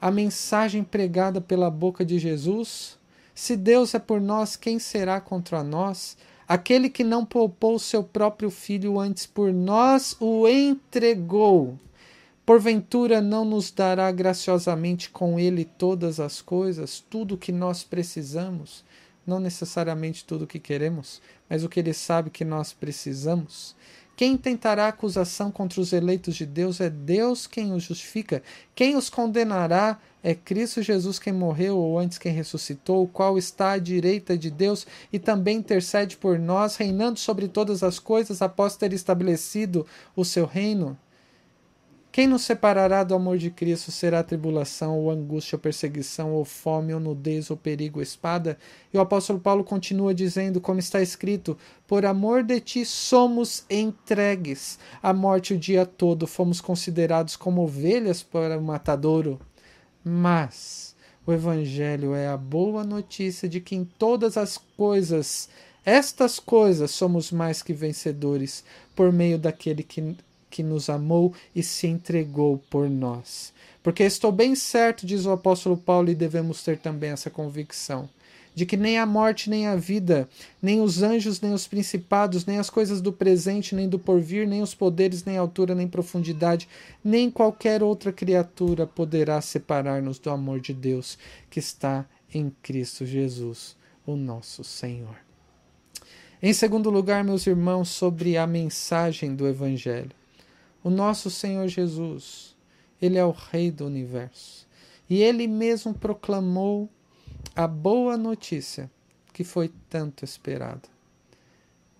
a 0.00 0.10
mensagem 0.10 0.82
pregada 0.82 1.40
pela 1.40 1.70
boca 1.70 2.04
de 2.04 2.18
Jesus? 2.18 2.98
Se 3.34 3.56
Deus 3.56 3.94
é 3.94 3.98
por 3.98 4.20
nós, 4.20 4.56
quem 4.56 4.78
será 4.78 5.20
contra 5.20 5.62
nós? 5.62 6.16
Aquele 6.46 6.90
que 6.90 7.04
não 7.04 7.24
poupou 7.24 7.78
seu 7.78 8.02
próprio 8.02 8.50
filho 8.50 8.98
antes 8.98 9.26
por 9.26 9.52
nós 9.52 10.16
o 10.20 10.48
entregou. 10.48 11.78
Porventura 12.44 13.20
não 13.20 13.44
nos 13.44 13.70
dará 13.70 14.10
graciosamente 14.10 15.08
com 15.08 15.38
ele 15.38 15.64
todas 15.64 16.18
as 16.18 16.42
coisas, 16.42 17.02
tudo 17.08 17.36
o 17.36 17.38
que 17.38 17.52
nós 17.52 17.84
precisamos? 17.84 18.84
Não 19.24 19.38
necessariamente 19.38 20.24
tudo 20.24 20.42
o 20.42 20.46
que 20.46 20.58
queremos, 20.58 21.22
mas 21.48 21.62
o 21.62 21.68
que 21.68 21.78
ele 21.78 21.94
sabe 21.94 22.30
que 22.30 22.44
nós 22.44 22.72
precisamos. 22.72 23.76
Quem 24.14 24.36
tentará 24.36 24.88
acusação 24.88 25.50
contra 25.50 25.80
os 25.80 25.92
eleitos 25.92 26.36
de 26.36 26.44
Deus 26.44 26.80
é 26.80 26.90
Deus 26.90 27.46
quem 27.46 27.72
os 27.72 27.82
justifica. 27.82 28.42
Quem 28.74 28.94
os 28.94 29.08
condenará 29.08 29.98
é 30.22 30.34
Cristo 30.34 30.82
Jesus 30.82 31.18
quem 31.18 31.32
morreu 31.32 31.76
ou 31.76 31.98
antes 31.98 32.18
quem 32.18 32.32
ressuscitou, 32.32 33.02
o 33.02 33.08
qual 33.08 33.36
está 33.36 33.72
à 33.72 33.78
direita 33.78 34.36
de 34.36 34.50
Deus 34.50 34.86
e 35.12 35.18
também 35.18 35.58
intercede 35.58 36.16
por 36.16 36.38
nós, 36.38 36.76
reinando 36.76 37.18
sobre 37.18 37.48
todas 37.48 37.82
as 37.82 37.98
coisas 37.98 38.42
após 38.42 38.76
ter 38.76 38.92
estabelecido 38.92 39.86
o 40.14 40.24
seu 40.24 40.46
reino. 40.46 40.96
Quem 42.12 42.26
nos 42.26 42.42
separará 42.42 43.02
do 43.02 43.14
amor 43.14 43.38
de 43.38 43.50
Cristo 43.50 43.90
será 43.90 44.22
tribulação, 44.22 44.98
ou 44.98 45.10
angústia, 45.10 45.56
ou 45.56 45.60
perseguição, 45.60 46.34
ou 46.34 46.44
fome, 46.44 46.92
ou 46.92 47.00
nudez, 47.00 47.50
ou 47.50 47.56
perigo, 47.56 48.00
ou 48.00 48.02
espada? 48.02 48.58
E 48.92 48.98
o 48.98 49.00
apóstolo 49.00 49.40
Paulo 49.40 49.64
continua 49.64 50.12
dizendo, 50.12 50.60
como 50.60 50.78
está 50.78 51.00
escrito: 51.00 51.56
Por 51.86 52.04
amor 52.04 52.42
de 52.42 52.60
ti 52.60 52.84
somos 52.84 53.64
entregues 53.70 54.78
à 55.02 55.14
morte 55.14 55.54
o 55.54 55.58
dia 55.58 55.86
todo, 55.86 56.26
fomos 56.26 56.60
considerados 56.60 57.34
como 57.34 57.62
ovelhas 57.62 58.22
para 58.22 58.58
o 58.58 58.62
matadouro. 58.62 59.40
Mas 60.04 60.94
o 61.26 61.32
Evangelho 61.32 62.14
é 62.14 62.28
a 62.28 62.36
boa 62.36 62.84
notícia 62.84 63.48
de 63.48 63.58
que 63.58 63.74
em 63.74 63.86
todas 63.86 64.36
as 64.36 64.58
coisas, 64.76 65.48
estas 65.82 66.38
coisas, 66.38 66.90
somos 66.90 67.32
mais 67.32 67.62
que 67.62 67.72
vencedores 67.72 68.62
por 68.94 69.10
meio 69.10 69.38
daquele 69.38 69.82
que 69.82 70.14
que 70.52 70.62
nos 70.62 70.90
amou 70.90 71.32
e 71.56 71.62
se 71.62 71.86
entregou 71.86 72.62
por 72.70 72.88
nós. 72.88 73.54
Porque 73.82 74.02
estou 74.04 74.30
bem 74.30 74.54
certo, 74.54 75.06
diz 75.06 75.24
o 75.24 75.32
apóstolo 75.32 75.76
Paulo, 75.76 76.10
e 76.10 76.14
devemos 76.14 76.62
ter 76.62 76.78
também 76.78 77.10
essa 77.10 77.30
convicção, 77.30 78.08
de 78.54 78.66
que 78.66 78.76
nem 78.76 78.98
a 78.98 79.06
morte, 79.06 79.48
nem 79.48 79.66
a 79.66 79.74
vida, 79.74 80.28
nem 80.60 80.82
os 80.82 81.02
anjos, 81.02 81.40
nem 81.40 81.54
os 81.54 81.66
principados, 81.66 82.44
nem 82.44 82.58
as 82.58 82.68
coisas 82.68 83.00
do 83.00 83.10
presente, 83.10 83.74
nem 83.74 83.88
do 83.88 83.98
porvir, 83.98 84.46
nem 84.46 84.60
os 84.60 84.74
poderes, 84.74 85.24
nem 85.24 85.38
altura, 85.38 85.74
nem 85.74 85.88
profundidade, 85.88 86.68
nem 87.02 87.30
qualquer 87.30 87.82
outra 87.82 88.12
criatura 88.12 88.86
poderá 88.86 89.40
separar-nos 89.40 90.18
do 90.18 90.28
amor 90.30 90.60
de 90.60 90.74
Deus 90.74 91.18
que 91.50 91.58
está 91.58 92.04
em 92.32 92.52
Cristo 92.62 93.06
Jesus, 93.06 93.74
o 94.06 94.14
nosso 94.14 94.62
Senhor. 94.62 95.16
Em 96.42 96.52
segundo 96.52 96.90
lugar, 96.90 97.24
meus 97.24 97.46
irmãos, 97.46 97.88
sobre 97.88 98.36
a 98.36 98.46
mensagem 98.46 99.34
do 99.34 99.46
Evangelho. 99.46 100.21
O 100.82 100.90
nosso 100.90 101.30
Senhor 101.30 101.68
Jesus, 101.68 102.56
Ele 103.00 103.18
é 103.18 103.24
o 103.24 103.30
Rei 103.30 103.70
do 103.70 103.86
universo. 103.86 104.66
e 105.10 105.20
ele 105.22 105.46
mesmo 105.46 105.92
proclamou 105.92 106.88
a 107.54 107.66
boa 107.66 108.16
notícia 108.16 108.90
que 109.32 109.44
foi 109.44 109.70
tanto 109.90 110.24
esperada. 110.24 110.88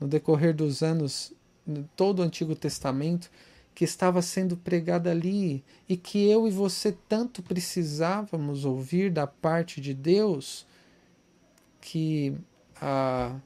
No 0.01 0.09
decorrer 0.09 0.55
dos 0.55 0.83
anos, 0.83 1.33
todo 1.97 2.20
o 2.20 2.22
Antigo 2.22 2.55
Testamento, 2.55 3.30
que 3.74 3.85
estava 3.85 4.20
sendo 4.20 4.57
pregada 4.57 5.11
ali 5.11 5.64
e 5.89 5.97
que 5.97 6.28
eu 6.28 6.47
e 6.47 6.51
você 6.51 6.97
tanto 7.09 7.43
precisávamos 7.43 8.64
ouvir 8.64 9.11
da 9.11 9.26
parte 9.26 9.80
de 9.80 9.95
Deus, 9.95 10.66
que 11.80 12.35
ah, 12.80 13.37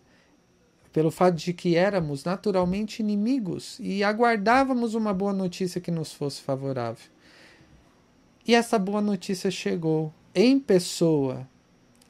pelo 0.96 1.10
fato 1.10 1.34
de 1.34 1.52
que 1.52 1.76
éramos 1.76 2.24
naturalmente 2.24 3.00
inimigos 3.00 3.76
e 3.80 4.02
aguardávamos 4.02 4.94
uma 4.94 5.12
boa 5.12 5.34
notícia 5.34 5.78
que 5.78 5.90
nos 5.90 6.14
fosse 6.14 6.40
favorável. 6.40 7.04
E 8.48 8.54
essa 8.54 8.78
boa 8.78 9.02
notícia 9.02 9.50
chegou 9.50 10.10
em 10.34 10.58
pessoa. 10.58 11.46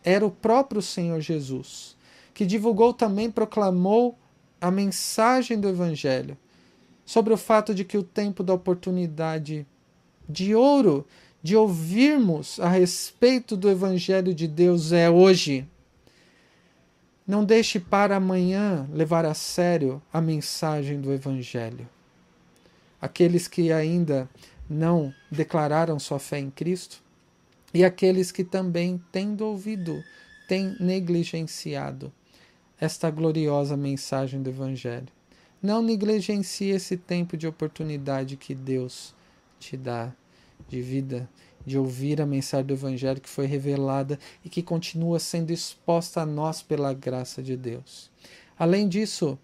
Era 0.04 0.24
o 0.24 0.30
próprio 0.30 0.80
Senhor 0.80 1.20
Jesus, 1.20 1.96
que 2.32 2.46
divulgou 2.46 2.94
também, 2.94 3.28
proclamou 3.28 4.16
a 4.60 4.70
mensagem 4.70 5.58
do 5.58 5.68
Evangelho 5.68 6.38
sobre 7.04 7.34
o 7.34 7.36
fato 7.36 7.74
de 7.74 7.84
que 7.84 7.98
o 7.98 8.04
tempo 8.04 8.44
da 8.44 8.54
oportunidade 8.54 9.66
de 10.28 10.54
ouro 10.54 11.04
de 11.42 11.56
ouvirmos 11.56 12.60
a 12.60 12.68
respeito 12.68 13.56
do 13.56 13.68
Evangelho 13.68 14.32
de 14.32 14.46
Deus 14.46 14.92
é 14.92 15.10
hoje. 15.10 15.66
Não 17.26 17.44
deixe 17.44 17.80
para 17.80 18.16
amanhã 18.16 18.88
levar 18.92 19.24
a 19.24 19.34
sério 19.34 20.00
a 20.12 20.20
mensagem 20.20 21.00
do 21.00 21.12
Evangelho. 21.12 21.88
Aqueles 23.00 23.48
que 23.48 23.72
ainda 23.72 24.30
não 24.70 25.12
declararam 25.30 25.98
sua 25.98 26.20
fé 26.20 26.38
em 26.38 26.50
Cristo 26.50 27.02
e 27.74 27.84
aqueles 27.84 28.30
que 28.30 28.44
também, 28.44 29.02
tendo 29.10 29.44
ouvido, 29.44 30.02
têm 30.48 30.76
negligenciado 30.78 32.12
esta 32.80 33.10
gloriosa 33.10 33.76
mensagem 33.76 34.40
do 34.40 34.50
Evangelho. 34.50 35.08
Não 35.60 35.82
negligencie 35.82 36.70
esse 36.70 36.96
tempo 36.96 37.36
de 37.36 37.46
oportunidade 37.48 38.36
que 38.36 38.54
Deus 38.54 39.14
te 39.58 39.76
dá 39.76 40.12
de 40.68 40.80
vida, 40.80 41.28
de 41.66 41.76
ouvir 41.76 42.22
a 42.22 42.26
mensagem 42.26 42.66
do 42.66 42.74
Evangelho 42.74 43.20
que 43.20 43.28
foi 43.28 43.46
revelada 43.46 44.18
e 44.44 44.48
que 44.48 44.62
continua 44.62 45.18
sendo 45.18 45.50
exposta 45.50 46.22
a 46.22 46.26
nós 46.26 46.62
pela 46.62 46.94
graça 46.94 47.42
de 47.42 47.56
Deus. 47.56 48.08
Além 48.56 48.88
disso, 48.88 49.36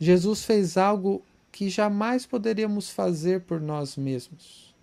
Jesus 0.00 0.44
fez 0.44 0.78
algo 0.78 1.22
que 1.52 1.68
jamais 1.68 2.26
poderíamos 2.26 2.90
fazer 2.90 3.42
por 3.42 3.60
nós 3.60 3.96
mesmos. 3.96 4.74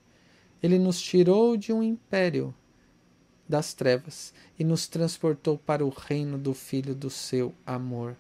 Ele 0.62 0.78
nos 0.80 1.02
tirou 1.02 1.58
de 1.58 1.74
um 1.74 1.84
império 1.84 2.54
das 3.50 3.74
trevas 3.74 4.34
e 4.58 4.64
nos 4.64 4.88
transportou 4.88 5.58
para 5.58 5.86
o 5.86 5.90
reino 5.90 6.38
do 6.38 6.54
Filho 6.54 6.96
do 6.96 7.10
seu 7.10 7.54
amor, 7.66 8.16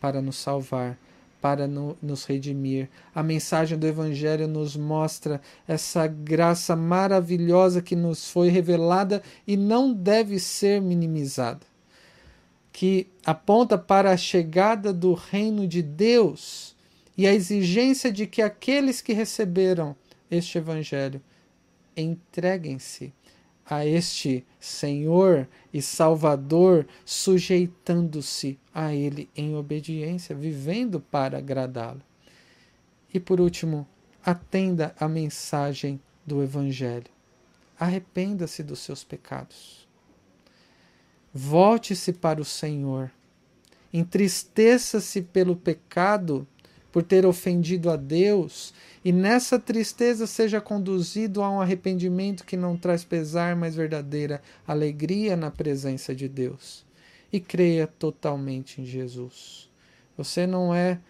para 0.00 0.22
nos 0.22 0.36
salvar 0.36 0.96
para 1.42 1.66
no, 1.66 1.98
nos 2.00 2.24
redimir. 2.24 2.88
A 3.12 3.20
mensagem 3.20 3.76
do 3.76 3.84
Evangelho 3.84 4.46
nos 4.46 4.76
mostra 4.76 5.42
essa 5.66 6.06
graça 6.06 6.76
maravilhosa 6.76 7.82
que 7.82 7.96
nos 7.96 8.30
foi 8.30 8.48
revelada 8.48 9.20
e 9.44 9.56
não 9.56 9.92
deve 9.92 10.38
ser 10.38 10.80
minimizada, 10.80 11.66
que 12.72 13.08
aponta 13.26 13.76
para 13.76 14.12
a 14.12 14.16
chegada 14.16 14.92
do 14.92 15.14
reino 15.14 15.66
de 15.66 15.82
Deus 15.82 16.76
e 17.18 17.26
a 17.26 17.34
exigência 17.34 18.12
de 18.12 18.24
que 18.24 18.40
aqueles 18.40 19.02
que 19.02 19.12
receberam 19.12 19.96
este 20.30 20.58
Evangelho 20.58 21.20
entreguem-se 21.96 23.12
a 23.68 23.86
este 23.86 24.44
Senhor 24.58 25.48
e 25.72 25.80
Salvador, 25.80 26.86
sujeitando-se 27.04 28.58
a 28.74 28.94
Ele 28.94 29.30
em 29.36 29.54
obediência, 29.54 30.34
vivendo 30.34 31.00
para 31.00 31.38
agradá-lo. 31.38 32.02
E 33.12 33.20
por 33.20 33.40
último, 33.40 33.86
atenda 34.24 34.94
a 34.98 35.08
mensagem 35.08 36.00
do 36.26 36.42
Evangelho. 36.42 37.10
Arrependa-se 37.78 38.62
dos 38.62 38.80
seus 38.80 39.02
pecados. 39.02 39.88
Volte-se 41.34 42.12
para 42.12 42.40
o 42.40 42.44
Senhor. 42.44 43.10
Entristeça-se 43.92 45.22
pelo 45.22 45.56
pecado 45.56 46.46
por 46.92 47.02
ter 47.02 47.24
ofendido 47.24 47.90
a 47.90 47.96
Deus, 47.96 48.74
e 49.02 49.10
nessa 49.10 49.58
tristeza 49.58 50.26
seja 50.26 50.60
conduzido 50.60 51.42
a 51.42 51.50
um 51.50 51.60
arrependimento 51.60 52.44
que 52.44 52.56
não 52.56 52.76
traz 52.76 53.02
pesar, 53.02 53.56
mas 53.56 53.74
verdadeira 53.74 54.42
alegria 54.68 55.34
na 55.34 55.50
presença 55.50 56.14
de 56.14 56.28
Deus. 56.28 56.84
E 57.32 57.40
creia 57.40 57.86
totalmente 57.86 58.82
em 58.82 58.84
Jesus. 58.84 59.70
Você 60.16 60.46
não 60.46 60.72
é 60.72 61.00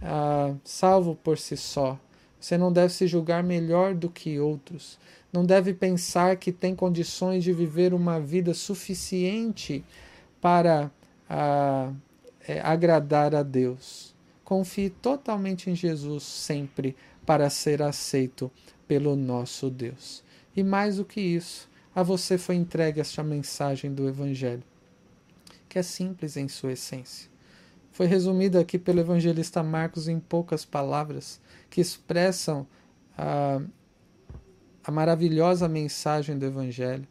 ah, 0.00 0.54
salvo 0.64 1.16
por 1.16 1.36
si 1.36 1.56
só. 1.56 1.98
Você 2.40 2.56
não 2.56 2.72
deve 2.72 2.92
se 2.92 3.06
julgar 3.08 3.42
melhor 3.42 3.94
do 3.94 4.08
que 4.08 4.38
outros. 4.38 4.96
Não 5.32 5.44
deve 5.44 5.74
pensar 5.74 6.36
que 6.36 6.52
tem 6.52 6.74
condições 6.74 7.42
de 7.42 7.52
viver 7.52 7.92
uma 7.92 8.20
vida 8.20 8.54
suficiente 8.54 9.84
para 10.40 10.90
ah, 11.28 11.92
é, 12.46 12.60
agradar 12.60 13.34
a 13.34 13.42
Deus 13.42 14.11
Confie 14.44 14.90
totalmente 14.90 15.70
em 15.70 15.74
Jesus 15.74 16.24
sempre 16.24 16.96
para 17.24 17.48
ser 17.48 17.82
aceito 17.82 18.50
pelo 18.86 19.16
nosso 19.16 19.70
Deus. 19.70 20.22
E 20.54 20.62
mais 20.62 20.96
do 20.96 21.04
que 21.04 21.20
isso, 21.20 21.70
a 21.94 22.02
você 22.02 22.36
foi 22.36 22.56
entregue 22.56 23.00
esta 23.00 23.22
mensagem 23.22 23.92
do 23.92 24.08
Evangelho, 24.08 24.62
que 25.68 25.78
é 25.78 25.82
simples 25.82 26.36
em 26.36 26.48
sua 26.48 26.72
essência. 26.72 27.30
Foi 27.92 28.06
resumida 28.06 28.58
aqui 28.58 28.78
pelo 28.78 29.00
evangelista 29.00 29.62
Marcos 29.62 30.08
em 30.08 30.18
poucas 30.18 30.64
palavras 30.64 31.38
que 31.68 31.78
expressam 31.80 32.66
a, 33.16 33.60
a 34.82 34.90
maravilhosa 34.90 35.68
mensagem 35.68 36.38
do 36.38 36.46
Evangelho. 36.46 37.06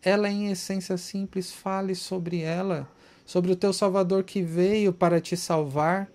Ela, 0.00 0.30
em 0.30 0.48
essência 0.48 0.96
simples, 0.96 1.50
fale 1.50 1.96
sobre 1.96 2.40
ela, 2.40 2.88
sobre 3.24 3.50
o 3.50 3.56
teu 3.56 3.72
Salvador 3.72 4.22
que 4.22 4.40
veio 4.42 4.92
para 4.92 5.20
te 5.20 5.36
salvar, 5.36 6.08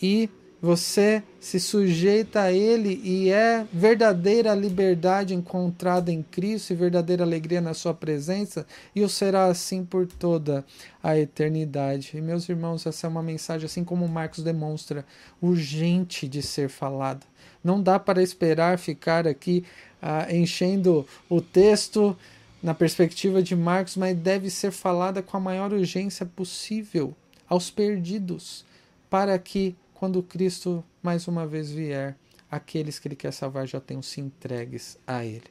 e 0.00 0.28
você 0.62 1.22
se 1.40 1.58
sujeita 1.58 2.42
a 2.42 2.52
Ele 2.52 3.00
e 3.02 3.30
é 3.30 3.66
verdadeira 3.72 4.54
liberdade 4.54 5.34
encontrada 5.34 6.12
em 6.12 6.22
Cristo 6.22 6.72
e 6.72 6.76
verdadeira 6.76 7.24
alegria 7.24 7.62
na 7.62 7.72
Sua 7.72 7.94
presença, 7.94 8.66
e 8.94 9.02
o 9.02 9.08
será 9.08 9.46
assim 9.46 9.84
por 9.84 10.06
toda 10.06 10.64
a 11.02 11.18
eternidade. 11.18 12.12
E 12.14 12.20
meus 12.20 12.46
irmãos, 12.48 12.84
essa 12.84 13.06
é 13.06 13.10
uma 13.10 13.22
mensagem, 13.22 13.64
assim 13.64 13.82
como 13.82 14.06
Marcos 14.06 14.44
demonstra, 14.44 15.06
urgente 15.40 16.28
de 16.28 16.42
ser 16.42 16.68
falada. 16.68 17.24
Não 17.64 17.82
dá 17.82 17.98
para 17.98 18.22
esperar 18.22 18.78
ficar 18.78 19.26
aqui 19.26 19.64
ah, 20.02 20.26
enchendo 20.30 21.06
o 21.28 21.40
texto 21.40 22.14
na 22.62 22.74
perspectiva 22.74 23.42
de 23.42 23.56
Marcos, 23.56 23.96
mas 23.96 24.14
deve 24.14 24.50
ser 24.50 24.70
falada 24.70 25.22
com 25.22 25.38
a 25.38 25.40
maior 25.40 25.72
urgência 25.72 26.26
possível 26.26 27.14
aos 27.48 27.70
perdidos, 27.70 28.66
para 29.08 29.38
que 29.38 29.74
quando 30.00 30.22
Cristo 30.22 30.82
mais 31.02 31.28
uma 31.28 31.46
vez 31.46 31.70
vier, 31.70 32.16
aqueles 32.50 32.98
que 32.98 33.06
Ele 33.06 33.14
quer 33.14 33.34
salvar 33.34 33.66
já 33.66 33.78
tenham 33.78 34.00
se 34.00 34.18
entregues 34.18 34.96
a 35.06 35.26
Ele. 35.26 35.44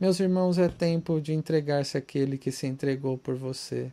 Meus 0.00 0.18
irmãos, 0.18 0.56
é 0.56 0.68
tempo 0.68 1.20
de 1.20 1.34
entregar-se 1.34 1.98
àquele 1.98 2.38
que 2.38 2.50
se 2.50 2.66
entregou 2.66 3.18
por 3.18 3.34
você. 3.34 3.92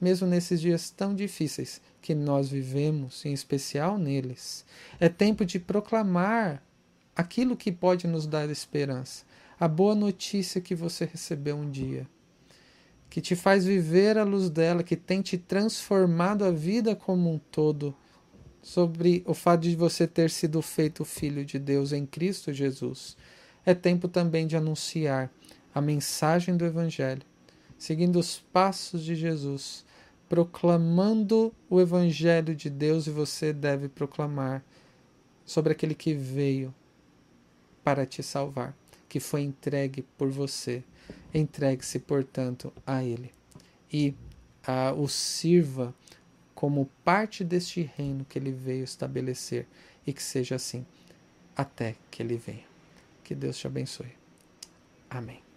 Mesmo 0.00 0.26
nesses 0.26 0.58
dias 0.58 0.88
tão 0.88 1.14
difíceis 1.14 1.82
que 2.00 2.14
nós 2.14 2.48
vivemos, 2.48 3.22
em 3.26 3.34
especial 3.34 3.98
neles, 3.98 4.64
é 4.98 5.10
tempo 5.10 5.44
de 5.44 5.58
proclamar 5.58 6.62
aquilo 7.14 7.58
que 7.58 7.70
pode 7.70 8.06
nos 8.06 8.26
dar 8.26 8.48
esperança, 8.48 9.26
a 9.60 9.68
boa 9.68 9.94
notícia 9.94 10.62
que 10.62 10.74
você 10.74 11.04
recebeu 11.04 11.58
um 11.58 11.70
dia, 11.70 12.06
que 13.10 13.20
te 13.20 13.36
faz 13.36 13.66
viver 13.66 14.16
a 14.16 14.24
luz 14.24 14.48
dela, 14.48 14.82
que 14.82 14.96
tem 14.96 15.20
te 15.20 15.36
transformado 15.36 16.42
a 16.42 16.50
vida 16.50 16.96
como 16.96 17.30
um 17.30 17.38
todo 17.38 17.94
sobre 18.62 19.22
o 19.26 19.34
fato 19.34 19.62
de 19.62 19.74
você 19.74 20.06
ter 20.06 20.30
sido 20.30 20.60
feito 20.60 21.04
filho 21.04 21.44
de 21.44 21.58
Deus 21.58 21.92
em 21.92 22.04
Cristo 22.04 22.52
Jesus. 22.52 23.16
É 23.64 23.74
tempo 23.74 24.08
também 24.08 24.46
de 24.46 24.56
anunciar 24.56 25.30
a 25.74 25.80
mensagem 25.80 26.56
do 26.56 26.64
Evangelho, 26.64 27.22
seguindo 27.78 28.18
os 28.18 28.38
passos 28.38 29.02
de 29.02 29.14
Jesus, 29.14 29.84
proclamando 30.28 31.52
o 31.68 31.80
Evangelho 31.80 32.54
de 32.54 32.70
Deus, 32.70 33.06
e 33.06 33.10
você 33.10 33.52
deve 33.52 33.88
proclamar 33.88 34.64
sobre 35.44 35.72
aquele 35.72 35.94
que 35.94 36.14
veio 36.14 36.74
para 37.82 38.06
te 38.06 38.22
salvar, 38.22 38.76
que 39.08 39.18
foi 39.18 39.42
entregue 39.42 40.02
por 40.16 40.30
você. 40.30 40.82
Entregue-se, 41.34 41.98
portanto, 41.98 42.72
a 42.86 43.02
Ele 43.02 43.32
e 43.92 44.14
a, 44.66 44.92
o 44.92 45.08
sirva 45.08 45.94
como 46.60 46.90
parte 47.02 47.42
deste 47.42 47.90
reino 47.96 48.22
que 48.22 48.38
ele 48.38 48.52
veio 48.52 48.84
estabelecer 48.84 49.66
e 50.06 50.12
que 50.12 50.22
seja 50.22 50.56
assim 50.56 50.84
até 51.56 51.96
que 52.10 52.22
ele 52.22 52.36
venha. 52.36 52.66
Que 53.24 53.34
Deus 53.34 53.56
te 53.56 53.66
abençoe. 53.66 54.12
Amém. 55.08 55.49